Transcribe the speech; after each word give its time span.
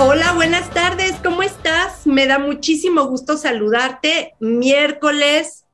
Hola, 0.00 0.32
buenas 0.34 0.70
tardes, 0.70 1.16
¿cómo 1.24 1.42
estás? 1.42 2.06
Me 2.06 2.28
da 2.28 2.38
muchísimo 2.38 3.08
gusto 3.08 3.36
saludarte 3.36 4.34
miércoles 4.38 5.66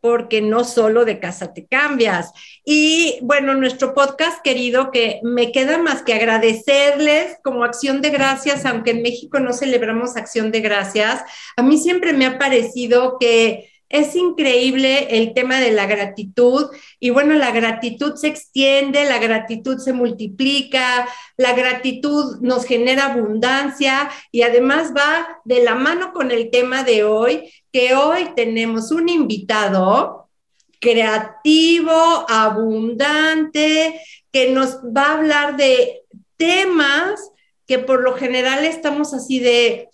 porque 0.00 0.42
no 0.42 0.64
solo 0.64 1.04
de 1.04 1.20
casa 1.20 1.54
te 1.54 1.64
cambias. 1.64 2.32
Y 2.64 3.20
bueno, 3.22 3.54
nuestro 3.54 3.94
podcast 3.94 4.42
querido, 4.42 4.90
que 4.90 5.20
me 5.22 5.52
queda 5.52 5.78
más 5.78 6.02
que 6.02 6.12
agradecerles 6.12 7.36
como 7.44 7.62
acción 7.62 8.02
de 8.02 8.10
gracias, 8.10 8.66
aunque 8.66 8.90
en 8.90 9.02
México 9.02 9.38
no 9.38 9.52
celebramos 9.52 10.16
acción 10.16 10.50
de 10.50 10.60
gracias, 10.60 11.22
a 11.56 11.62
mí 11.62 11.78
siempre 11.78 12.12
me 12.12 12.26
ha 12.26 12.36
parecido 12.36 13.16
que 13.20 13.70
es 13.88 14.14
increíble 14.14 15.18
el 15.18 15.32
tema 15.32 15.60
de 15.60 15.70
la 15.72 15.86
gratitud 15.86 16.66
y 17.00 17.10
bueno, 17.10 17.34
la 17.34 17.50
gratitud 17.52 18.16
se 18.16 18.28
extiende, 18.28 19.04
la 19.04 19.18
gratitud 19.18 19.78
se 19.78 19.92
multiplica, 19.92 21.08
la 21.36 21.54
gratitud 21.54 22.38
nos 22.40 22.66
genera 22.66 23.06
abundancia 23.06 24.10
y 24.30 24.42
además 24.42 24.92
va 24.96 25.40
de 25.44 25.62
la 25.62 25.74
mano 25.74 26.12
con 26.12 26.30
el 26.30 26.50
tema 26.50 26.84
de 26.84 27.04
hoy, 27.04 27.50
que 27.72 27.94
hoy 27.94 28.30
tenemos 28.36 28.90
un 28.90 29.08
invitado 29.08 30.28
creativo, 30.80 32.26
abundante, 32.28 34.00
que 34.30 34.50
nos 34.50 34.76
va 34.84 35.06
a 35.06 35.18
hablar 35.18 35.56
de 35.56 36.02
temas 36.36 37.32
que 37.66 37.78
por 37.78 38.02
lo 38.02 38.14
general 38.14 38.64
estamos 38.64 39.12
así 39.12 39.40
de 39.40 39.88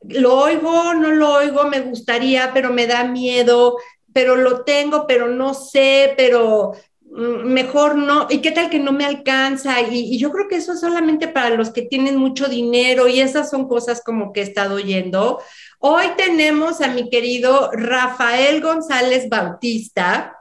lo 0.00 0.38
oigo, 0.38 0.94
no 0.94 1.10
lo 1.10 1.32
oigo, 1.34 1.64
me 1.64 1.80
gustaría, 1.80 2.52
pero 2.52 2.72
me 2.72 2.86
da 2.86 3.04
miedo, 3.04 3.76
pero 4.12 4.36
lo 4.36 4.64
tengo, 4.64 5.06
pero 5.06 5.28
no 5.28 5.54
sé, 5.54 6.14
pero 6.16 6.72
mm, 7.02 7.44
mejor 7.44 7.96
no, 7.96 8.26
y 8.30 8.38
qué 8.38 8.52
tal 8.52 8.70
que 8.70 8.78
no 8.78 8.92
me 8.92 9.04
alcanza, 9.04 9.80
y, 9.80 10.18
yo 10.18 10.30
creo 10.30 10.48
que 10.48 10.56
eso 10.56 10.72
es 10.72 10.80
solamente 10.80 11.28
para 11.28 11.50
los 11.50 11.70
que 11.70 11.82
tienen 11.82 12.16
mucho 12.16 12.48
dinero 12.48 13.08
y 13.08 13.20
esas 13.20 13.50
son 13.50 13.68
cosas 13.68 14.02
como 14.04 14.32
que 14.32 14.40
he 14.40 14.44
estado 14.44 14.76
oyendo. 14.76 15.40
Hoy 15.80 16.06
tenemos 16.16 16.80
a 16.80 16.88
mi 16.88 17.10
querido 17.10 17.70
Rafael 17.72 18.60
González 18.60 19.28
Bautista. 19.28 20.36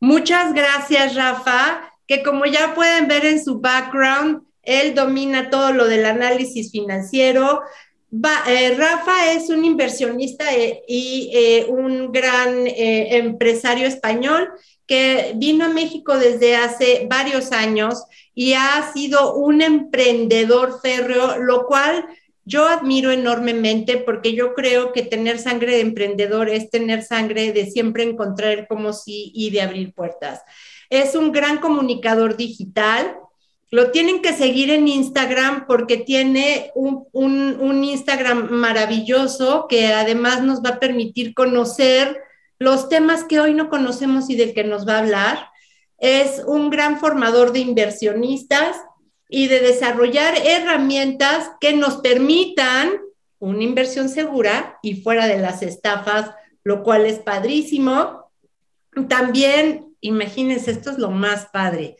Muchas 0.00 0.52
gracias, 0.54 1.14
Rafa, 1.14 1.92
que 2.06 2.22
como 2.22 2.46
ya 2.46 2.74
pueden 2.74 3.06
ver 3.06 3.24
en 3.24 3.42
su 3.42 3.60
background, 3.60 4.42
él 4.62 4.94
domina 4.94 5.50
todo 5.50 5.72
lo 5.72 5.86
del 5.86 6.06
análisis 6.06 6.70
financiero, 6.70 7.62
eh, 8.46 8.74
Rafa 8.76 9.32
es 9.32 9.48
un 9.48 9.64
inversionista 9.64 10.54
eh, 10.54 10.82
y 10.86 11.30
eh, 11.32 11.66
un 11.68 12.12
gran 12.12 12.66
empresario 12.66 13.86
español 13.86 14.50
que 14.86 15.32
vino 15.36 15.64
a 15.64 15.70
México 15.70 16.18
desde 16.18 16.56
hace 16.56 17.06
varios 17.08 17.52
años 17.52 18.04
y 18.34 18.52
ha 18.52 18.92
sido 18.92 19.36
un 19.36 19.62
emprendedor 19.62 20.80
férreo, 20.82 21.38
lo 21.38 21.66
cual 21.66 22.04
yo 22.44 22.66
admiro 22.66 23.10
enormemente 23.10 23.98
porque 23.98 24.34
yo 24.34 24.52
creo 24.52 24.92
que 24.92 25.02
tener 25.02 25.38
sangre 25.38 25.76
de 25.76 25.80
emprendedor 25.80 26.50
es 26.50 26.68
tener 26.70 27.04
sangre 27.04 27.52
de 27.52 27.70
siempre 27.70 28.02
encontrar 28.02 28.66
como 28.66 28.92
sí 28.92 29.30
y 29.34 29.50
de 29.50 29.62
abrir 29.62 29.94
puertas. 29.94 30.42
Es 30.90 31.14
un 31.14 31.32
gran 31.32 31.58
comunicador 31.58 32.36
digital, 32.36 33.16
lo 33.72 33.90
tienen 33.90 34.20
que 34.20 34.34
seguir 34.34 34.68
en 34.68 34.86
Instagram 34.86 35.66
porque 35.66 35.96
tiene 35.96 36.70
un, 36.74 37.08
Instagram 37.82 38.50
maravilloso 38.50 39.66
que 39.66 39.86
además 39.86 40.42
nos 40.42 40.62
va 40.62 40.70
a 40.70 40.78
permitir 40.78 41.32
conocer 41.32 42.20
los 42.58 42.90
temas 42.90 43.24
que 43.24 43.40
hoy 43.40 43.54
no 43.54 43.70
conocemos 43.70 44.28
y 44.28 44.36
del 44.36 44.52
que 44.52 44.62
nos 44.62 44.86
va 44.86 44.96
a 44.96 44.98
hablar. 44.98 45.48
Es 45.96 46.42
un 46.46 46.68
gran 46.68 47.00
formador 47.00 47.52
de 47.52 47.60
inversionistas 47.60 48.76
y 49.30 49.48
de 49.48 49.60
desarrollar 49.60 50.34
herramientas 50.44 51.52
que 51.58 51.72
nos 51.72 51.96
permitan 51.96 52.90
una 53.38 53.62
inversión 53.62 54.10
segura 54.10 54.78
y 54.82 55.00
fuera 55.00 55.26
de 55.26 55.38
las 55.38 55.62
estafas, 55.62 56.30
lo 56.62 56.82
cual 56.82 57.06
es 57.06 57.20
padrísimo. 57.20 58.30
También, 59.08 59.96
imagínense, 60.02 60.72
esto 60.72 60.90
es 60.90 60.98
lo 60.98 61.10
más 61.10 61.46
padre 61.46 61.96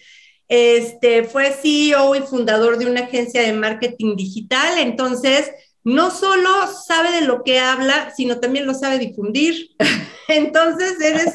este, 0.55 1.25
fue 1.25 1.51
CEO 1.51 2.15
y 2.15 2.21
fundador 2.21 2.77
de 2.77 2.85
una 2.85 3.05
agencia 3.05 3.41
de 3.41 3.55
marketing 3.55 4.17
digital, 4.17 4.77
entonces 4.77 5.51
no 5.83 6.11
solo 6.11 6.51
sabe 6.87 7.11
de 7.11 7.23
lo 7.23 7.43
que 7.43 7.59
habla, 7.59 8.13
sino 8.15 8.39
también 8.39 8.67
lo 8.67 8.75
sabe 8.75 8.99
difundir. 8.99 9.71
entonces 10.29 11.01
eres 11.01 11.33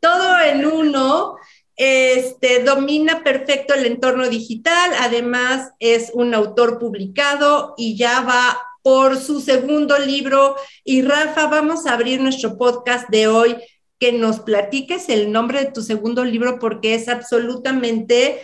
todo 0.00 0.40
en 0.40 0.64
uno. 0.64 1.36
Este, 1.76 2.62
domina 2.62 3.22
perfecto 3.22 3.74
el 3.74 3.84
entorno 3.84 4.26
digital, 4.30 4.90
además 5.00 5.72
es 5.78 6.10
un 6.14 6.32
autor 6.32 6.78
publicado 6.78 7.74
y 7.76 7.98
ya 7.98 8.22
va 8.22 8.58
por 8.82 9.18
su 9.18 9.42
segundo 9.42 9.98
libro. 9.98 10.56
Y 10.82 11.02
Rafa, 11.02 11.48
vamos 11.48 11.84
a 11.84 11.92
abrir 11.92 12.22
nuestro 12.22 12.56
podcast 12.56 13.10
de 13.10 13.28
hoy 13.28 13.54
que 13.98 14.12
nos 14.12 14.40
platiques 14.40 15.08
el 15.08 15.32
nombre 15.32 15.60
de 15.60 15.72
tu 15.72 15.82
segundo 15.82 16.24
libro 16.24 16.58
porque 16.58 16.94
es 16.94 17.08
absolutamente 17.08 18.40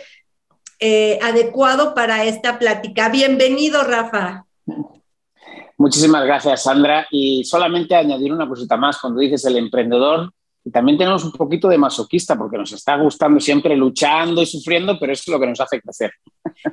eh, 0.79 1.19
adecuado 1.21 1.93
para 1.93 2.25
esta 2.25 2.59
plática. 2.59 3.09
Bienvenido, 3.09 3.83
Rafa. 3.83 4.45
Muchísimas 5.77 6.25
gracias, 6.25 6.63
Sandra. 6.63 7.07
Y 7.11 7.43
solamente 7.43 7.95
añadir 7.95 8.33
una 8.33 8.47
cosita 8.47 8.77
más, 8.77 8.99
cuando 8.99 9.19
dices 9.19 9.45
el 9.45 9.57
emprendedor, 9.57 10.31
y 10.65 10.71
también 10.71 10.97
tenemos 10.97 11.25
un 11.25 11.33
poquito 11.33 11.67
de 11.67 11.77
masoquista, 11.77 12.37
porque 12.37 12.57
nos 12.57 12.71
está 12.71 12.95
gustando 12.95 13.39
siempre 13.39 13.75
luchando 13.75 14.41
y 14.41 14.45
sufriendo, 14.45 14.97
pero 14.97 15.11
eso 15.11 15.23
es 15.27 15.27
lo 15.27 15.39
que 15.39 15.47
nos 15.47 15.59
hace 15.59 15.81
crecer. 15.81 16.13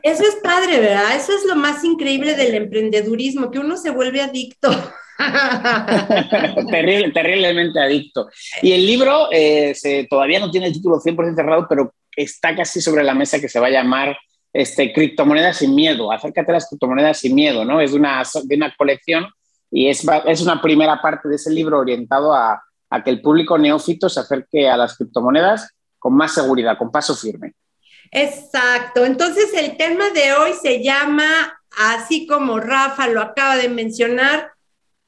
Eso 0.02 0.22
es 0.22 0.36
padre, 0.42 0.78
¿verdad? 0.78 1.16
Eso 1.16 1.32
es 1.32 1.44
lo 1.44 1.56
más 1.56 1.82
increíble 1.82 2.36
del 2.36 2.54
emprendedurismo, 2.54 3.50
que 3.50 3.58
uno 3.58 3.76
se 3.76 3.90
vuelve 3.90 4.22
adicto. 4.22 4.70
terriblemente 6.70 7.80
adicto. 7.80 8.28
Y 8.62 8.72
el 8.72 8.86
libro 8.86 9.28
eh, 9.32 9.74
todavía 10.08 10.38
no 10.38 10.52
tiene 10.52 10.68
el 10.68 10.72
título 10.72 11.00
100% 11.00 11.34
cerrado, 11.34 11.66
pero 11.68 11.92
está 12.14 12.54
casi 12.54 12.80
sobre 12.80 13.02
la 13.02 13.14
mesa 13.14 13.40
que 13.40 13.48
se 13.48 13.58
va 13.58 13.66
a 13.66 13.70
llamar 13.70 14.16
este, 14.52 14.92
Criptomonedas 14.92 15.56
sin 15.58 15.74
miedo. 15.74 16.12
Acércate 16.12 16.52
a 16.52 16.54
las 16.54 16.68
criptomonedas 16.68 17.18
sin 17.18 17.34
miedo, 17.34 17.64
¿no? 17.64 17.80
Es 17.80 17.90
de 17.90 17.98
una, 17.98 18.22
de 18.44 18.54
una 18.54 18.72
colección 18.76 19.26
y 19.68 19.88
es, 19.88 20.06
es 20.26 20.40
una 20.40 20.62
primera 20.62 21.02
parte 21.02 21.28
de 21.28 21.34
ese 21.34 21.50
libro 21.50 21.80
orientado 21.80 22.32
a, 22.32 22.62
a 22.90 23.02
que 23.02 23.10
el 23.10 23.22
público 23.22 23.56
neófito 23.56 24.08
se 24.08 24.20
acerque 24.20 24.68
a 24.68 24.76
las 24.76 24.96
criptomonedas 24.96 25.74
con 25.98 26.14
más 26.14 26.34
seguridad, 26.34 26.76
con 26.76 26.90
paso 26.90 27.14
firme. 27.14 27.54
Exacto. 28.10 29.04
Entonces 29.04 29.54
el 29.54 29.76
tema 29.76 30.10
de 30.10 30.32
hoy 30.32 30.52
se 30.60 30.82
llama, 30.82 31.60
así 31.76 32.26
como 32.26 32.58
Rafa 32.58 33.06
lo 33.06 33.20
acaba 33.20 33.56
de 33.56 33.68
mencionar, 33.68 34.50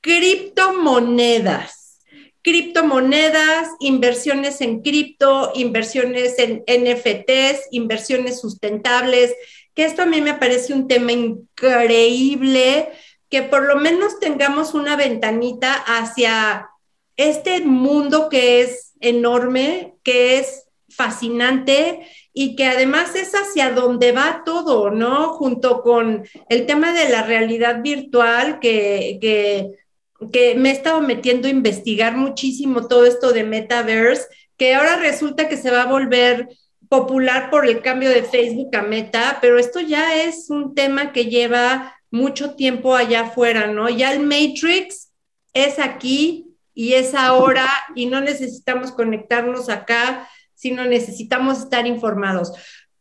criptomonedas. 0.01 1.99
Criptomonedas, 2.43 3.69
inversiones 3.81 4.61
en 4.61 4.83
cripto, 4.83 5.53
inversiones 5.55 6.39
en 6.39 6.65
NFTs, 6.67 7.69
inversiones 7.71 8.41
sustentables, 8.41 9.33
que 9.75 9.85
esto 9.85 10.03
a 10.03 10.07
mí 10.07 10.21
me 10.21 10.35
parece 10.35 10.75
un 10.75 10.89
tema 10.89 11.13
increíble, 11.13 12.91
que 13.29 13.43
por 13.43 13.63
lo 13.63 13.77
menos 13.77 14.19
tengamos 14.19 14.75
una 14.75 14.97
ventanita 14.97 15.73
hacia 15.73 16.69
este 17.17 17.61
mundo 17.61 18.29
que 18.29 18.63
es 18.63 18.93
enorme, 19.01 19.95
que 20.03 20.39
es 20.39 20.65
fascinante 20.89 22.07
y 22.33 22.57
que 22.57 22.67
además 22.67 23.15
es 23.15 23.33
hacia 23.33 23.71
donde 23.71 24.13
va 24.13 24.43
todo, 24.45 24.91
¿no? 24.91 25.29
Junto 25.35 25.83
con 25.83 26.25
el 26.49 26.67
tema 26.67 26.93
de 26.93 27.09
la 27.09 27.23
realidad 27.23 27.83
virtual 27.83 28.61
que, 28.61 29.19
que 29.21 29.83
que 30.31 30.55
me 30.55 30.71
he 30.71 30.73
estado 30.73 31.01
metiendo 31.01 31.49
a 31.49 31.51
investigar 31.51 32.17
muchísimo 32.17 32.87
todo 32.87 33.07
esto 33.07 33.33
de 33.33 33.45
metaverse, 33.45 34.27
que 34.57 34.75
ahora 34.75 34.97
resulta 34.97 35.49
que 35.49 35.57
se 35.57 35.71
va 35.71 35.83
a 35.83 35.87
volver 35.87 36.49
popular 36.89 37.51
por 37.51 37.67
el 37.67 37.81
cambio 37.81 38.11
de 38.11 38.23
Facebook 38.23 38.77
a 38.77 38.83
Meta, 38.83 39.39
pero 39.41 39.59
esto 39.59 39.81
ya 39.81 40.23
es 40.23 40.51
un 40.51 40.75
tema 40.75 41.13
que 41.13 41.27
lleva 41.27 41.97
mucho 42.11 42.55
tiempo 42.55 42.95
allá 42.95 43.23
afuera, 43.23 43.67
¿no? 43.69 43.89
Ya 43.89 44.13
el 44.13 44.21
Matrix 44.21 45.11
es 45.55 45.79
aquí 45.79 46.52
y 46.75 46.95
es 46.95 47.15
ahora 47.15 47.69
y 47.95 48.07
no 48.07 48.21
necesitamos 48.21 48.93
conectarnos 48.93 49.69
acá, 49.69 50.29
sino 50.55 50.85
necesitamos 50.85 51.59
estar 51.59 51.87
informados. 51.87 52.53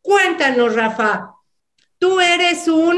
Cuéntanos, 0.02 0.76
Rafa, 0.76 1.32
tú 1.98 2.20
eres 2.20 2.68
un 2.68 2.98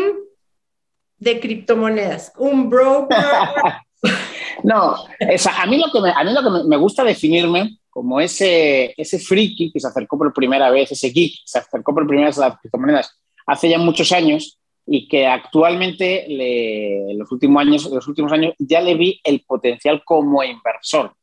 de 1.18 1.40
criptomonedas, 1.40 2.34
un 2.38 2.70
broker, 2.70 3.18
No, 4.64 4.96
a 4.96 5.66
mí 5.66 5.78
lo 5.78 5.92
que, 5.92 6.02
me, 6.02 6.12
a 6.12 6.24
mí 6.24 6.34
lo 6.34 6.42
que 6.42 6.68
me, 6.68 6.78
gusta 6.78 7.04
definirme 7.04 7.80
como 7.90 8.20
ese, 8.20 8.94
ese 8.98 9.20
friki 9.20 9.72
que 9.72 9.80
se 9.80 9.88
acercó 9.88 10.18
por 10.18 10.34
primera 10.34 10.70
vez, 10.72 10.92
ese 10.92 11.10
geek 11.10 11.32
que 11.32 11.42
se 11.46 11.60
acercó 11.60 11.94
por 11.94 12.08
primera 12.08 12.28
vez 12.28 12.38
a 12.38 12.50
las 12.50 12.60
criptomonedas 12.60 13.20
hace 13.46 13.70
ya 13.70 13.78
muchos 13.78 14.12
años 14.12 14.60
y 14.86 15.08
que 15.08 15.28
actualmente 15.28 16.26
en 16.28 17.18
los 17.18 17.32
últimos 17.32 17.62
años, 17.62 17.90
los 17.90 18.08
últimos 18.08 18.32
años 18.32 18.54
ya 18.60 18.82
le 18.82 18.96
vi 18.96 19.20
el 19.24 19.44
potencial 19.48 20.04
como 20.04 20.44
inversor. 20.44 21.14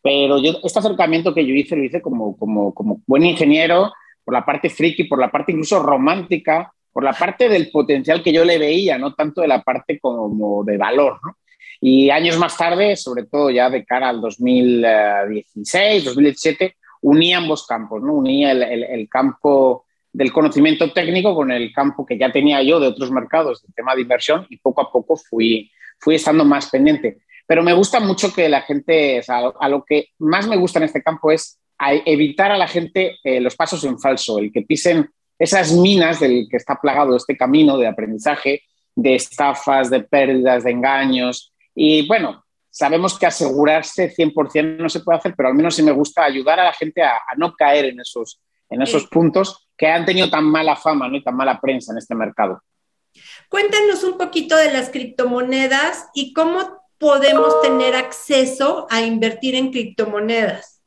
Pero 0.00 0.38
yo, 0.38 0.52
este 0.62 0.78
acercamiento 0.78 1.34
que 1.34 1.44
yo 1.44 1.54
hice 1.54 1.76
lo 1.76 1.84
hice 1.84 2.00
como, 2.00 2.36
como, 2.36 2.72
como 2.72 3.02
buen 3.06 3.24
ingeniero, 3.24 3.92
por 4.24 4.34
la 4.34 4.44
parte 4.44 4.70
friki, 4.70 5.04
por 5.04 5.18
la 5.18 5.30
parte 5.30 5.52
incluso 5.52 5.82
romántica 5.82 6.72
por 6.98 7.04
la 7.04 7.12
parte 7.12 7.48
del 7.48 7.70
potencial 7.70 8.24
que 8.24 8.32
yo 8.32 8.44
le 8.44 8.58
veía, 8.58 8.98
no 8.98 9.14
tanto 9.14 9.40
de 9.40 9.46
la 9.46 9.62
parte 9.62 10.00
como 10.00 10.64
de 10.64 10.76
valor, 10.76 11.20
¿no? 11.24 11.38
Y 11.80 12.10
años 12.10 12.36
más 12.38 12.56
tarde, 12.56 12.96
sobre 12.96 13.24
todo 13.24 13.50
ya 13.50 13.70
de 13.70 13.84
cara 13.84 14.08
al 14.08 14.20
2016, 14.20 16.04
2017, 16.04 16.76
unía 17.02 17.38
ambos 17.38 17.68
campos, 17.68 18.02
¿no? 18.02 18.14
Unía 18.14 18.50
el, 18.50 18.82
el, 18.82 19.08
campo 19.08 19.86
del 20.18 20.32
conocimiento 20.32 20.92
técnico 20.92 21.32
con 21.32 21.52
el 21.52 21.72
campo 21.72 22.04
que 22.04 22.18
ya 22.18 22.32
tenía 22.32 22.60
yo 22.60 22.80
de 22.80 22.88
otros 22.88 23.12
mercados, 23.12 23.62
del 23.62 23.72
tema 23.72 23.94
de 23.94 24.02
inversión, 24.02 24.48
y 24.50 24.56
poco 24.56 24.80
a 24.80 24.90
poco 24.90 25.16
fui, 25.16 25.70
fui 26.00 26.16
estando 26.16 26.44
más 26.44 26.68
pendiente. 26.70 27.18
Pero 27.46 27.62
me 27.62 27.72
gusta 27.72 28.00
mucho 28.00 28.34
que 28.34 28.48
la 28.48 28.62
gente, 28.62 29.20
o 29.20 29.62
a 29.62 29.68
lo 29.68 29.84
que 29.84 30.08
más 30.18 30.48
me 30.48 30.56
gusta 30.56 30.80
en 30.80 30.86
este 30.86 31.04
campo 31.04 31.30
es 31.30 31.60
evitar 32.04 32.50
a 32.50 32.58
la 32.58 32.66
gente 32.66 33.18
eh, 33.22 33.40
los 33.40 33.54
pasos 33.54 33.84
en 33.84 33.96
falso, 34.00 34.40
el 34.40 34.50
que 34.50 34.62
pisen 34.62 35.08
esas 35.38 35.70
minas 35.72 36.18
del 36.18 36.48
que 36.50 36.56
está 36.56 36.74
plagado 36.74 37.16
este 37.16 37.36
camino 37.36 37.78
de 37.78 37.86
aprendizaje, 37.86 38.62
de 38.96 39.14
estafas, 39.14 39.88
de 39.88 40.00
pérdidas, 40.00 40.64
de 40.64 40.72
engaños. 40.72 41.54
Y 41.76 42.08
bueno, 42.08 42.44
sabemos 42.68 43.16
que 43.16 43.26
asegurarse 43.26 44.12
100% 44.12 44.78
no 44.78 44.88
se 44.88 44.98
puede 44.98 45.18
hacer, 45.18 45.34
pero 45.36 45.48
al 45.48 45.54
menos 45.54 45.76
sí 45.76 45.84
me 45.84 45.92
gusta 45.92 46.24
ayudar 46.24 46.58
a 46.58 46.64
la 46.64 46.72
gente 46.72 47.04
a, 47.04 47.20
no 47.36 47.54
caer 47.54 47.84
en 47.84 48.00
esos, 48.00 48.40
en 48.70 48.82
esos 48.82 49.06
puntos 49.06 49.68
que 49.76 49.86
han 49.86 50.04
tenido 50.04 50.28
tan 50.28 50.44
mala 50.44 50.76
fama 50.76 51.08
¿no? 51.08 51.16
y 51.16 51.22
tan 51.22 51.36
mala 51.36 51.60
prensa 51.60 51.92
en 51.92 51.98
este 51.98 52.14
mercado. 52.14 52.62
Cuéntanos 53.48 54.04
un 54.04 54.18
poquito 54.18 54.56
de 54.56 54.72
las 54.72 54.90
criptomonedas 54.90 56.08
y 56.14 56.32
cómo 56.32 56.82
podemos 56.98 57.62
tener 57.62 57.94
acceso 57.94 58.86
a 58.90 59.02
invertir 59.02 59.54
en 59.54 59.70
criptomonedas. 59.70 60.82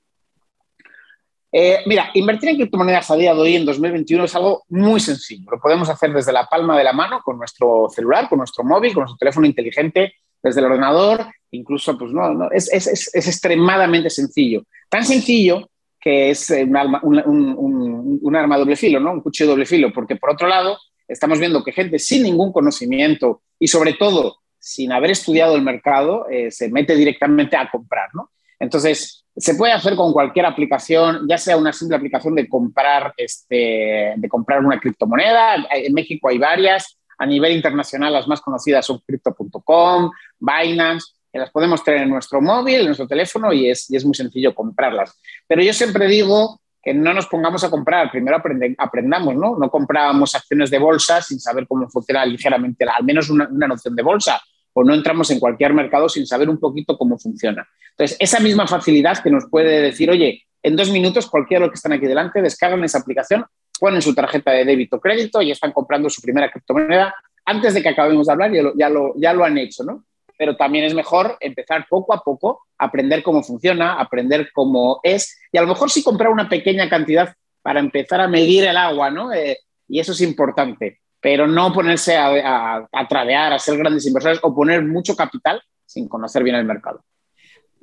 Eh, 1.54 1.80
mira, 1.86 2.12
invertir 2.14 2.50
en 2.50 2.56
criptomonedas 2.56 3.12
a 3.12 3.16
día 3.16 3.34
de 3.34 3.42
hoy, 3.42 3.56
en 3.56 3.66
2021, 3.66 4.24
es 4.24 4.36
algo 4.36 4.64
muy 4.70 5.00
sencillo. 5.00 5.52
Lo 5.52 5.60
podemos 5.60 5.90
hacer 5.90 6.14
desde 6.14 6.32
la 6.32 6.46
palma 6.46 6.78
de 6.78 6.84
la 6.84 6.94
mano, 6.94 7.22
con 7.24 7.38
nuestro 7.38 7.88
celular, 7.90 8.30
con 8.30 8.38
nuestro 8.38 8.64
móvil, 8.64 8.94
con 8.94 9.02
nuestro 9.02 9.18
teléfono 9.18 9.48
inteligente, 9.48 10.14
desde 10.42 10.60
el 10.60 10.68
ordenador, 10.68 11.26
incluso, 11.52 11.98
pues 11.98 12.12
no, 12.12 12.34
no 12.34 12.52
es, 12.52 12.72
es, 12.72 12.88
es, 12.88 13.28
extremadamente 13.28 14.10
sencillo. 14.10 14.64
Tan 14.90 15.06
sencillo 15.06 15.70
que 16.02 16.32
es 16.32 16.50
un 16.50 16.76
arma, 16.76 17.00
un, 17.04 18.20
un, 18.22 18.36
arma 18.36 18.58
doble 18.58 18.76
filo, 18.76 19.00
¿no? 19.00 19.14
Un 19.14 19.22
cuchillo 19.22 19.52
doble 19.52 19.66
filo, 19.66 19.94
porque 19.94 20.16
por 20.16 20.32
otro 20.32 20.48
lado, 20.48 20.78
estamos 21.08 21.40
viendo 21.40 21.64
que 21.64 21.72
gente 21.72 22.00
sin 22.00 22.24
ningún 22.24 22.52
conocimiento 22.52 23.44
y 23.60 23.68
sobre 23.68 23.94
todo 23.94 24.38
sin 24.58 24.92
haber 24.92 25.12
estudiado 25.12 25.56
el 25.56 25.62
mercado, 25.62 26.28
eh, 26.30 26.52
se 26.52 26.70
mete 26.70 26.96
directamente 26.96 27.56
a 27.56 27.70
comprar, 27.70 28.10
¿no? 28.14 28.32
Entonces, 28.60 29.26
se 29.36 29.56
puede 29.56 29.74
hacer 29.74 29.96
con 29.96 30.14
cualquier 30.14 30.46
aplicación, 30.46 31.28
ya 31.28 31.38
sea 31.38 31.58
una 31.58 31.74
simple 31.74 31.98
aplicación 31.98 32.36
de 32.36 32.48
comprar, 32.48 33.14
este, 33.18 34.14
de 34.16 34.30
comprar 34.30 34.64
una 34.64 34.80
criptomoneda. 34.80 35.68
En 35.72 35.94
México 35.94 36.30
hay 36.30 36.38
varias. 36.38 36.98
A 37.18 37.26
nivel 37.26 37.54
internacional, 37.54 38.14
las 38.14 38.28
más 38.28 38.42
conocidas 38.42 38.86
son 38.86 39.00
Crypto.com, 39.06 40.12
Binance, 40.40 41.14
las 41.40 41.50
podemos 41.52 41.84
tener 41.84 42.02
en 42.02 42.10
nuestro 42.10 42.42
móvil, 42.42 42.82
en 42.82 42.86
nuestro 42.88 43.08
teléfono 43.08 43.54
y 43.54 43.70
es, 43.70 43.90
muy 44.06 44.14
sencillo 44.14 44.54
comprarlas. 44.54 45.20
Pero 45.48 45.64
yo 45.64 45.74
siempre 45.74 46.08
digo 46.08 46.60
que 46.82 46.94
no 46.94 47.14
nos 47.14 47.28
pongamos 47.28 47.64
a 47.64 47.70
comprar, 47.70 48.12
primero 48.12 48.42
aprendamos, 48.78 49.36
¿no? 49.36 49.56
No 49.56 49.70
compramos 49.70 50.36
acciones 50.36 50.70
de 50.70 50.80
bolsa 50.80 51.22
sin 51.22 51.40
saber 51.40 51.68
cómo 51.68 51.88
funciona 51.90 52.26
ligeramente, 52.26 52.86
al 52.86 53.04
menos 53.04 53.30
una, 53.30 53.48
noción 53.48 53.96
de 53.96 54.04
bolsa 54.04 54.42
o 54.74 54.84
no 54.84 54.94
entramos 54.94 55.30
en 55.32 55.40
cualquier 55.40 55.74
mercado 55.74 56.10
sin 56.10 56.26
saber 56.26 56.50
un 56.50 56.60
poquito 56.60 56.98
cómo 56.98 57.18
funciona. 57.18 57.68
Entonces, 57.92 58.18
esa 58.20 58.40
misma 58.40 58.68
facilidad 58.68 59.22
que 59.22 59.30
nos 59.30 59.46
puede 59.50 59.82
decir, 59.82 60.10
oye, 60.10 60.44
en 60.64 60.76
dos 60.76 60.90
minutos 60.90 61.30
cualquiera 61.30 61.60
de 61.60 61.68
los 61.68 61.74
que 61.74 61.78
están 61.78 61.94
aquí 61.94 62.08
delante 62.08 62.42
descargan 62.42 62.84
esa 62.84 63.00
aplicación, 63.00 63.46
ponen 63.80 64.02
su 64.02 64.16
tarjeta 64.16 64.52
de 64.52 64.66
débito 64.66 64.98
o 64.98 65.02
crédito 65.02 65.42
y 65.42 65.52
están 65.52 65.72
comprando 65.72 66.10
su 66.10 66.22
primera 66.22 66.50
criptomoneda. 66.50 67.14
Antes 67.46 67.74
de 67.74 67.82
que 67.82 67.90
acabemos 67.90 68.28
de 68.28 68.34
hablar, 68.34 68.52
ya 68.54 68.90
ya 69.16 69.34
lo 69.34 69.44
han 69.44 69.58
hecho, 69.58 69.84
¿no? 69.84 70.06
Pero 70.42 70.56
también 70.56 70.86
es 70.86 70.96
mejor 70.96 71.38
empezar 71.40 71.86
poco 71.88 72.16
a 72.16 72.24
poco, 72.24 72.64
aprender 72.80 73.22
cómo 73.22 73.44
funciona, 73.44 74.00
aprender 74.00 74.50
cómo 74.54 75.00
es 75.04 75.38
y 75.52 75.60
a 75.60 75.62
lo 75.62 75.68
mejor 75.68 75.92
sí 75.92 76.02
comprar 76.02 76.32
una 76.32 76.50
pequeña 76.50 76.90
cantidad 76.90 77.36
para 77.62 77.80
empezar 77.80 78.22
a 78.22 78.28
medir 78.28 78.64
el 78.64 78.76
agua, 78.76 79.12
¿no? 79.12 79.32
Eh, 79.32 79.60
y 79.88 80.00
eso 80.00 80.14
es 80.14 80.22
importante 80.22 80.98
pero 81.22 81.46
no 81.46 81.72
ponerse 81.72 82.18
a, 82.18 82.88
a, 82.92 83.08
tradear, 83.08 83.54
a 83.54 83.60
ser 83.60 83.78
grandes 83.78 84.08
inversores 84.08 84.40
o 84.42 84.56
poner 84.56 84.84
mucho 84.84 85.16
capital 85.16 85.62
sin 85.86 86.10
conocer 86.10 86.44
bien 86.44 86.56
el 86.56 86.66
mercado. 86.66 87.04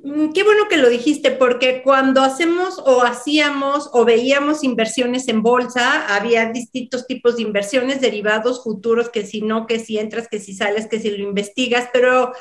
Mm, 0.01 0.31
qué 0.31 0.43
bueno 0.43 0.69
que 0.69 0.77
lo 0.77 0.89
dijiste, 0.89 1.31
porque 1.31 1.81
cuando 1.83 2.21
hacemos 2.21 2.79
o 2.85 3.03
hacíamos 3.03 3.89
o 3.91 4.05
veíamos 4.05 4.63
inversiones 4.63 5.27
en 5.27 5.43
bolsa, 5.43 6.15
había 6.15 6.51
distintos 6.51 7.05
tipos 7.05 7.35
de 7.35 7.41
inversiones, 7.43 7.99
derivados, 7.99 8.63
futuros, 8.63 9.09
que 9.09 9.25
si 9.25 9.41
no, 9.41 9.67
que 9.67 9.77
si 9.79 9.97
entras, 9.99 10.29
que 10.29 10.39
si 10.39 10.53
sales, 10.53 10.87
que 10.87 10.99
si 10.99 11.09
lo 11.11 11.23
investigas, 11.23 11.89
pero 11.91 12.31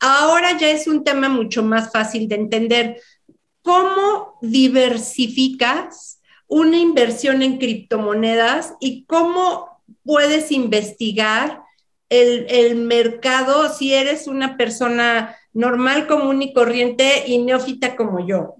ahora 0.00 0.58
ya 0.58 0.70
es 0.70 0.86
un 0.86 1.04
tema 1.04 1.28
mucho 1.30 1.62
más 1.62 1.90
fácil 1.90 2.28
de 2.28 2.34
entender. 2.36 3.00
¿Cómo 3.62 4.38
diversificas 4.42 6.20
una 6.48 6.76
inversión 6.78 7.42
en 7.42 7.58
criptomonedas 7.58 8.74
y 8.78 9.04
cómo 9.06 9.82
puedes 10.04 10.52
investigar 10.52 11.65
el, 12.08 12.76
mercado 12.76 13.68
si 13.68 13.94
eres 13.94 14.26
una 14.26 14.56
persona 14.56 15.36
normal, 15.52 16.06
común 16.06 16.42
y 16.42 16.52
corriente 16.52 17.24
y 17.26 17.38
neófita 17.38 17.96
como 17.96 18.26
yo? 18.26 18.56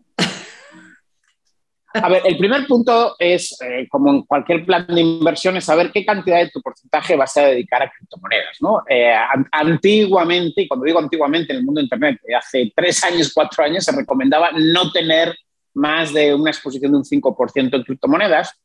A 1.94 2.10
ver, 2.10 2.22
el 2.26 2.36
primer 2.36 2.66
punto 2.66 3.16
es, 3.18 3.56
eh, 3.62 3.86
como 3.88 4.10
en 4.10 4.22
cualquier 4.22 4.66
plan 4.66 4.86
de 4.86 5.00
inversión, 5.00 5.56
es 5.56 5.64
saber 5.64 5.90
qué 5.92 6.04
cantidad 6.04 6.38
de 6.38 6.50
tu 6.50 6.60
porcentaje 6.60 7.16
vas 7.16 7.34
a 7.38 7.46
dedicar 7.46 7.82
a 7.82 7.90
criptomonedas. 7.90 8.58
¿no? 8.60 8.82
Eh, 8.86 9.14
antiguamente, 9.50 10.62
y 10.62 10.68
cuando 10.68 10.84
digo 10.84 10.98
antiguamente 10.98 11.52
en 11.52 11.60
el 11.60 11.64
mundo 11.64 11.78
de 11.78 11.84
Internet, 11.84 12.20
hace 12.36 12.70
tres 12.76 13.02
años, 13.02 13.32
cuatro 13.34 13.64
años, 13.64 13.84
se 13.84 13.92
recomendaba 13.92 14.50
no 14.52 14.92
tener 14.92 15.34
más 15.72 16.12
de 16.12 16.34
una 16.34 16.50
exposición 16.50 16.92
de 16.92 16.98
un 16.98 17.04
5% 17.04 17.74
en 17.76 17.82
criptomonedas 17.82 18.60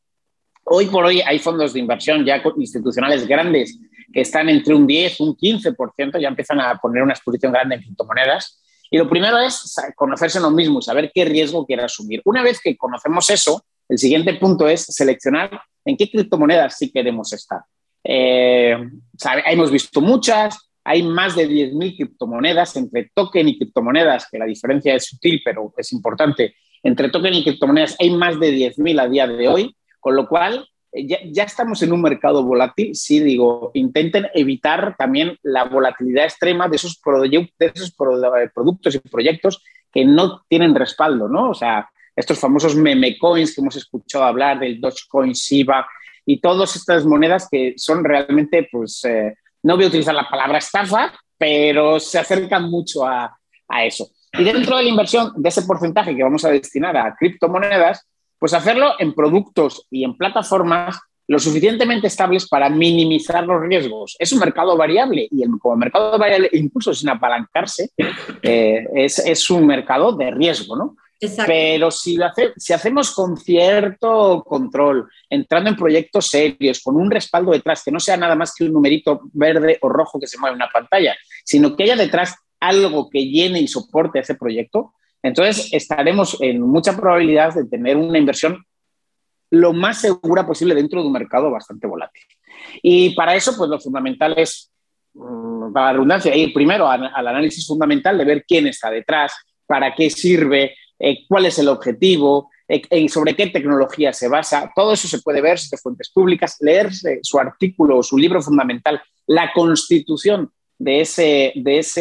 Hoy 0.64 0.86
por 0.86 1.04
hoy 1.04 1.20
hay 1.20 1.38
fondos 1.38 1.72
de 1.72 1.80
inversión 1.80 2.24
ya 2.24 2.40
institucionales 2.56 3.26
grandes 3.26 3.78
que 4.12 4.20
están 4.20 4.48
entre 4.48 4.74
un 4.74 4.86
10, 4.86 5.20
un 5.20 5.36
15%, 5.36 6.20
ya 6.20 6.28
empiezan 6.28 6.60
a 6.60 6.76
poner 6.76 7.02
una 7.02 7.12
exposición 7.12 7.52
grande 7.52 7.76
en 7.76 7.82
criptomonedas. 7.82 8.62
Y 8.90 8.98
lo 8.98 9.08
primero 9.08 9.38
es 9.38 9.74
conocerse 9.94 10.38
uno 10.38 10.50
mismo 10.50 10.78
y 10.78 10.82
saber 10.82 11.10
qué 11.14 11.24
riesgo 11.24 11.66
quiere 11.66 11.82
asumir. 11.82 12.20
Una 12.24 12.42
vez 12.42 12.60
que 12.60 12.76
conocemos 12.76 13.28
eso, 13.30 13.64
el 13.88 13.98
siguiente 13.98 14.34
punto 14.34 14.68
es 14.68 14.84
seleccionar 14.84 15.60
en 15.84 15.96
qué 15.96 16.10
criptomonedas 16.10 16.78
sí 16.78 16.90
queremos 16.90 17.32
estar. 17.32 17.60
Eh, 18.04 18.76
hemos 19.46 19.70
visto 19.70 20.00
muchas, 20.00 20.70
hay 20.84 21.02
más 21.02 21.36
de 21.36 21.48
10.000 21.48 21.96
criptomonedas 21.96 22.76
entre 22.76 23.10
token 23.14 23.48
y 23.48 23.58
criptomonedas, 23.58 24.28
que 24.30 24.38
la 24.38 24.46
diferencia 24.46 24.94
es 24.94 25.06
sutil, 25.06 25.40
pero 25.44 25.72
es 25.76 25.92
importante. 25.92 26.54
Entre 26.82 27.08
token 27.08 27.34
y 27.34 27.44
criptomonedas 27.44 27.96
hay 27.98 28.10
más 28.10 28.38
de 28.40 28.52
10.000 28.52 29.00
a 29.00 29.08
día 29.08 29.26
de 29.26 29.48
hoy. 29.48 29.76
Con 30.00 30.16
lo 30.16 30.26
cual, 30.26 30.66
eh, 30.92 31.30
ya, 31.32 31.44
estamos 31.44 31.82
en 31.82 31.92
un 31.92 32.02
mercado 32.02 32.44
volátil, 32.44 32.94
sí 32.94 33.20
digo, 33.20 33.70
intenten 33.74 34.26
evitar 34.34 34.94
también 34.96 35.38
la 35.42 35.64
volatilidad 35.64 36.24
extrema 36.24 36.68
de 36.68 36.76
esos, 36.76 37.00
de 37.20 37.72
esos 37.74 37.88
eh, 37.90 38.50
productos 38.54 38.94
y 38.94 38.98
proyectos 38.98 39.62
que 39.90 40.04
no 40.04 40.44
tienen 40.48 40.74
respaldo, 40.74 41.28
¿no? 41.28 41.50
O 41.50 41.54
sea, 41.54 41.88
estos 42.14 42.38
famosos 42.38 42.76
meme 42.76 43.18
coins 43.18 43.54
que 43.54 43.60
hemos 43.60 43.76
escuchado 43.76 44.24
hablar 44.24 44.58
del 44.58 44.80
Dogecoin, 44.80 45.32
Shiba 45.32 45.86
y 46.26 46.40
todas 46.40 46.76
estas 46.76 47.06
monedas 47.06 47.48
que 47.50 47.74
son 47.76 48.04
realmente, 48.04 48.68
pues, 48.70 49.04
eh, 49.04 49.34
no 49.62 49.76
voy 49.76 49.86
a 49.86 49.88
utilizar 49.88 50.14
la 50.14 50.28
palabra 50.28 50.58
estafa, 50.58 51.12
pero 51.38 51.98
se 51.98 52.18
acercan 52.18 52.70
mucho 52.70 53.06
a, 53.06 53.36
a 53.68 53.84
eso. 53.84 54.08
Y 54.32 54.44
dentro 54.44 54.76
de 54.76 54.84
la 54.84 54.88
inversión, 54.88 55.32
de 55.36 55.48
ese 55.48 55.62
porcentaje 55.62 56.14
que 56.14 56.22
vamos 56.22 56.44
a 56.44 56.50
destinar 56.50 56.96
a 56.96 57.14
criptomonedas, 57.18 58.06
pues 58.42 58.54
hacerlo 58.54 58.94
en 58.98 59.14
productos 59.14 59.86
y 59.88 60.02
en 60.02 60.16
plataformas 60.16 60.98
lo 61.28 61.38
suficientemente 61.38 62.08
estables 62.08 62.48
para 62.48 62.68
minimizar 62.68 63.46
los 63.46 63.62
riesgos. 63.62 64.16
Es 64.18 64.32
un 64.32 64.40
mercado 64.40 64.76
variable 64.76 65.28
y 65.30 65.44
el, 65.44 65.50
como 65.60 65.76
mercado 65.76 66.18
variable, 66.18 66.50
incluso 66.54 66.92
sin 66.92 67.10
apalancarse, 67.10 67.90
eh, 68.42 68.84
es, 68.96 69.20
es, 69.20 69.48
un 69.48 69.64
mercado 69.64 70.10
de 70.16 70.32
riesgo, 70.32 70.74
¿no? 70.74 70.96
Pero 71.46 71.92
si, 71.92 72.20
hace, 72.20 72.52
si 72.56 72.72
hacemos 72.72 73.12
con 73.12 73.36
cierto 73.36 74.42
control, 74.44 75.08
entrando 75.30 75.70
en 75.70 75.76
proyectos 75.76 76.26
serios, 76.26 76.82
con 76.82 76.96
un 76.96 77.12
respaldo 77.12 77.52
detrás, 77.52 77.84
que 77.84 77.92
no 77.92 78.00
sea 78.00 78.16
nada 78.16 78.34
más 78.34 78.52
que 78.52 78.64
un 78.64 78.72
numerito 78.72 79.20
verde 79.32 79.78
o 79.82 79.88
rojo 79.88 80.18
que 80.18 80.26
se 80.26 80.36
mueve 80.36 80.54
en 80.54 80.62
una 80.62 80.72
pantalla, 80.72 81.14
sino 81.44 81.76
que 81.76 81.84
haya 81.84 81.94
detrás 81.94 82.34
algo 82.58 83.08
que 83.08 83.24
llene 83.24 83.60
y 83.60 83.68
soporte 83.68 84.18
ese 84.18 84.34
proyecto, 84.34 84.94
entonces, 85.22 85.68
estaremos 85.72 86.36
en 86.40 86.60
mucha 86.60 86.96
probabilidad 86.96 87.54
de 87.54 87.64
tener 87.64 87.96
una 87.96 88.18
inversión 88.18 88.64
lo 89.50 89.72
más 89.72 90.00
segura 90.00 90.46
posible 90.46 90.74
dentro 90.74 91.00
de 91.00 91.06
un 91.06 91.12
mercado 91.12 91.50
bastante 91.50 91.86
volátil. 91.86 92.22
Y 92.82 93.14
para 93.14 93.34
eso, 93.34 93.54
pues 93.56 93.68
lo 93.68 93.78
fundamental 93.78 94.34
es, 94.36 94.72
mm, 95.14 95.72
para 95.72 95.86
la 95.86 95.92
redundancia, 95.92 96.34
ir 96.34 96.52
primero 96.52 96.88
al, 96.88 97.04
análisis 97.14 97.66
fundamental 97.66 98.18
de 98.18 98.24
ver 98.24 98.44
quién 98.46 98.66
está 98.66 98.90
detrás, 98.90 99.32
para 99.66 99.94
qué 99.94 100.10
sirve, 100.10 100.74
eh, 100.98 101.24
cuál 101.28 101.46
es 101.46 101.58
el 101.58 101.68
objetivo, 101.68 102.50
sobre 103.08 103.36
qué 103.36 103.48
tecnología 103.48 104.14
se 104.14 104.28
basa. 104.28 104.72
Todo 104.74 104.94
eso 104.94 105.06
se 105.06 105.20
puede 105.20 105.42
ver 105.42 105.58
de 105.58 105.76
fuentes 105.76 106.10
públicas, 106.10 106.56
leerse 106.60 107.18
su 107.22 107.38
artículo 107.38 107.98
o 107.98 108.02
su 108.02 108.16
libro 108.16 108.40
fundamental, 108.40 109.02
la 109.26 109.52
constitución 109.52 110.50
de, 110.78 111.02
ese, 111.02 111.52
de, 111.54 111.78
ese, 111.78 112.00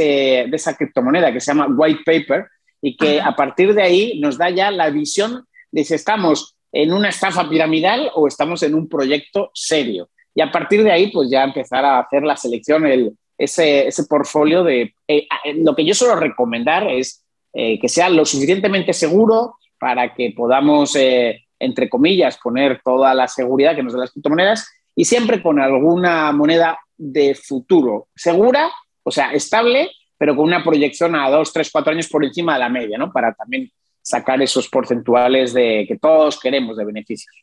de 0.50 0.56
esa 0.56 0.76
criptomoneda 0.76 1.34
que 1.34 1.42
se 1.42 1.52
llama 1.52 1.68
White 1.68 2.02
Paper 2.06 2.48
y 2.82 2.98
que 2.98 3.22
a 3.22 3.36
partir 3.36 3.74
de 3.74 3.84
ahí 3.84 4.20
nos 4.20 4.38
da 4.38 4.50
ya 4.50 4.72
la 4.72 4.90
visión 4.90 5.46
de 5.72 5.84
si 5.84 5.94
estamos 5.94 6.56
en 6.72 6.94
una 6.94 7.10
estafa 7.10 7.50
piramidal 7.50 8.12
o 8.16 8.28
estamos 8.28 8.64
en 8.64 8.76
un 8.76 8.88
proyecto 8.88 9.52
serio. 9.54 10.10
Y 10.34 10.42
a 10.42 10.52
partir 10.52 10.84
de 10.84 10.92
ahí, 10.92 11.12
pues 11.12 11.30
ya 11.30 11.44
empezar 11.44 11.84
a 11.84 12.00
hacer 12.00 12.24
la 12.24 12.38
selección, 12.38 12.86
el, 12.86 13.14
ese, 13.38 13.88
ese 13.88 14.06
portfolio 14.06 14.64
de... 14.64 14.94
Eh, 15.08 15.28
lo 15.56 15.76
que 15.76 15.86
yo 15.86 15.94
suelo 15.94 16.16
recomendar 16.16 16.90
es 16.90 17.26
eh, 17.54 17.80
que 17.80 17.90
sea 17.90 18.10
lo 18.10 18.26
suficientemente 18.26 18.94
seguro 18.94 19.56
para 19.78 20.14
que 20.14 20.34
podamos, 20.36 20.96
eh, 20.96 21.42
entre 21.60 21.90
comillas, 21.90 22.38
poner 22.38 22.82
toda 22.84 23.14
la 23.14 23.28
seguridad 23.28 23.76
que 23.76 23.84
nos 23.84 23.94
dan 23.94 24.02
las 24.02 24.12
criptomonedas 24.12 24.72
y 24.96 25.06
siempre 25.06 25.42
con 25.42 25.60
alguna 25.60 26.32
moneda 26.32 26.80
de 26.98 27.36
futuro 27.36 28.08
segura, 28.16 28.70
o 29.04 29.12
sea, 29.12 29.34
estable, 29.34 29.90
pero 30.22 30.36
con 30.36 30.46
una 30.46 30.64
proyección 30.64 31.16
a 31.16 31.32
dos, 31.32 31.52
tres, 31.52 31.72
cuatro 31.72 31.94
años 31.94 32.08
por 32.08 32.24
encima 32.24 32.54
de 32.54 32.60
la 32.60 32.70
media, 32.70 32.96
¿no? 32.96 33.12
Para 33.12 33.34
también 33.34 33.72
sacar 34.04 34.40
esos 34.40 34.70
porcentuales 34.70 35.52
de 35.52 35.84
que 35.88 35.98
todos 35.98 36.40
queremos 36.40 36.78
de 36.78 36.86
beneficios. 36.86 37.36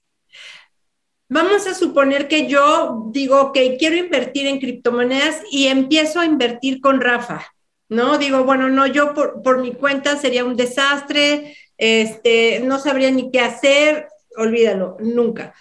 Vamos 1.29 1.67
a 1.67 1.75
suponer 1.75 2.29
que 2.29 2.47
yo 2.47 3.07
digo 3.11 3.53
que 3.53 3.77
quiero 3.79 3.97
invertir 3.97 4.47
en 4.47 4.61
criptomonedas 4.61 5.43
y 5.51 5.67
empiezo 5.67 6.21
a 6.21 6.27
invertir 6.27 6.81
con 6.81 7.01
Rafa, 7.01 7.45
¿no? 7.89 8.17
Digo, 8.17 8.45
bueno, 8.45 8.69
no, 8.69 8.87
yo 8.87 9.13
por, 9.13 9.43
por 9.43 9.61
mi 9.61 9.73
cuenta 9.73 10.17
sería 10.17 10.45
un 10.45 10.55
desastre, 10.55 11.57
este, 11.77 12.61
no 12.61 12.79
sabría 12.79 13.11
ni 13.11 13.33
qué 13.33 13.41
hacer, 13.41 14.07
olvídalo, 14.37 14.99
nunca. 15.01 15.53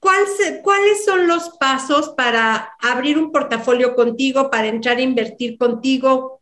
¿Cuáles 0.00 1.04
son 1.04 1.28
los 1.28 1.50
pasos 1.60 2.08
para 2.16 2.72
abrir 2.80 3.18
un 3.18 3.30
portafolio 3.30 3.94
contigo, 3.94 4.50
para 4.50 4.66
entrar 4.66 4.96
a 4.96 5.02
invertir 5.02 5.56
contigo? 5.56 6.39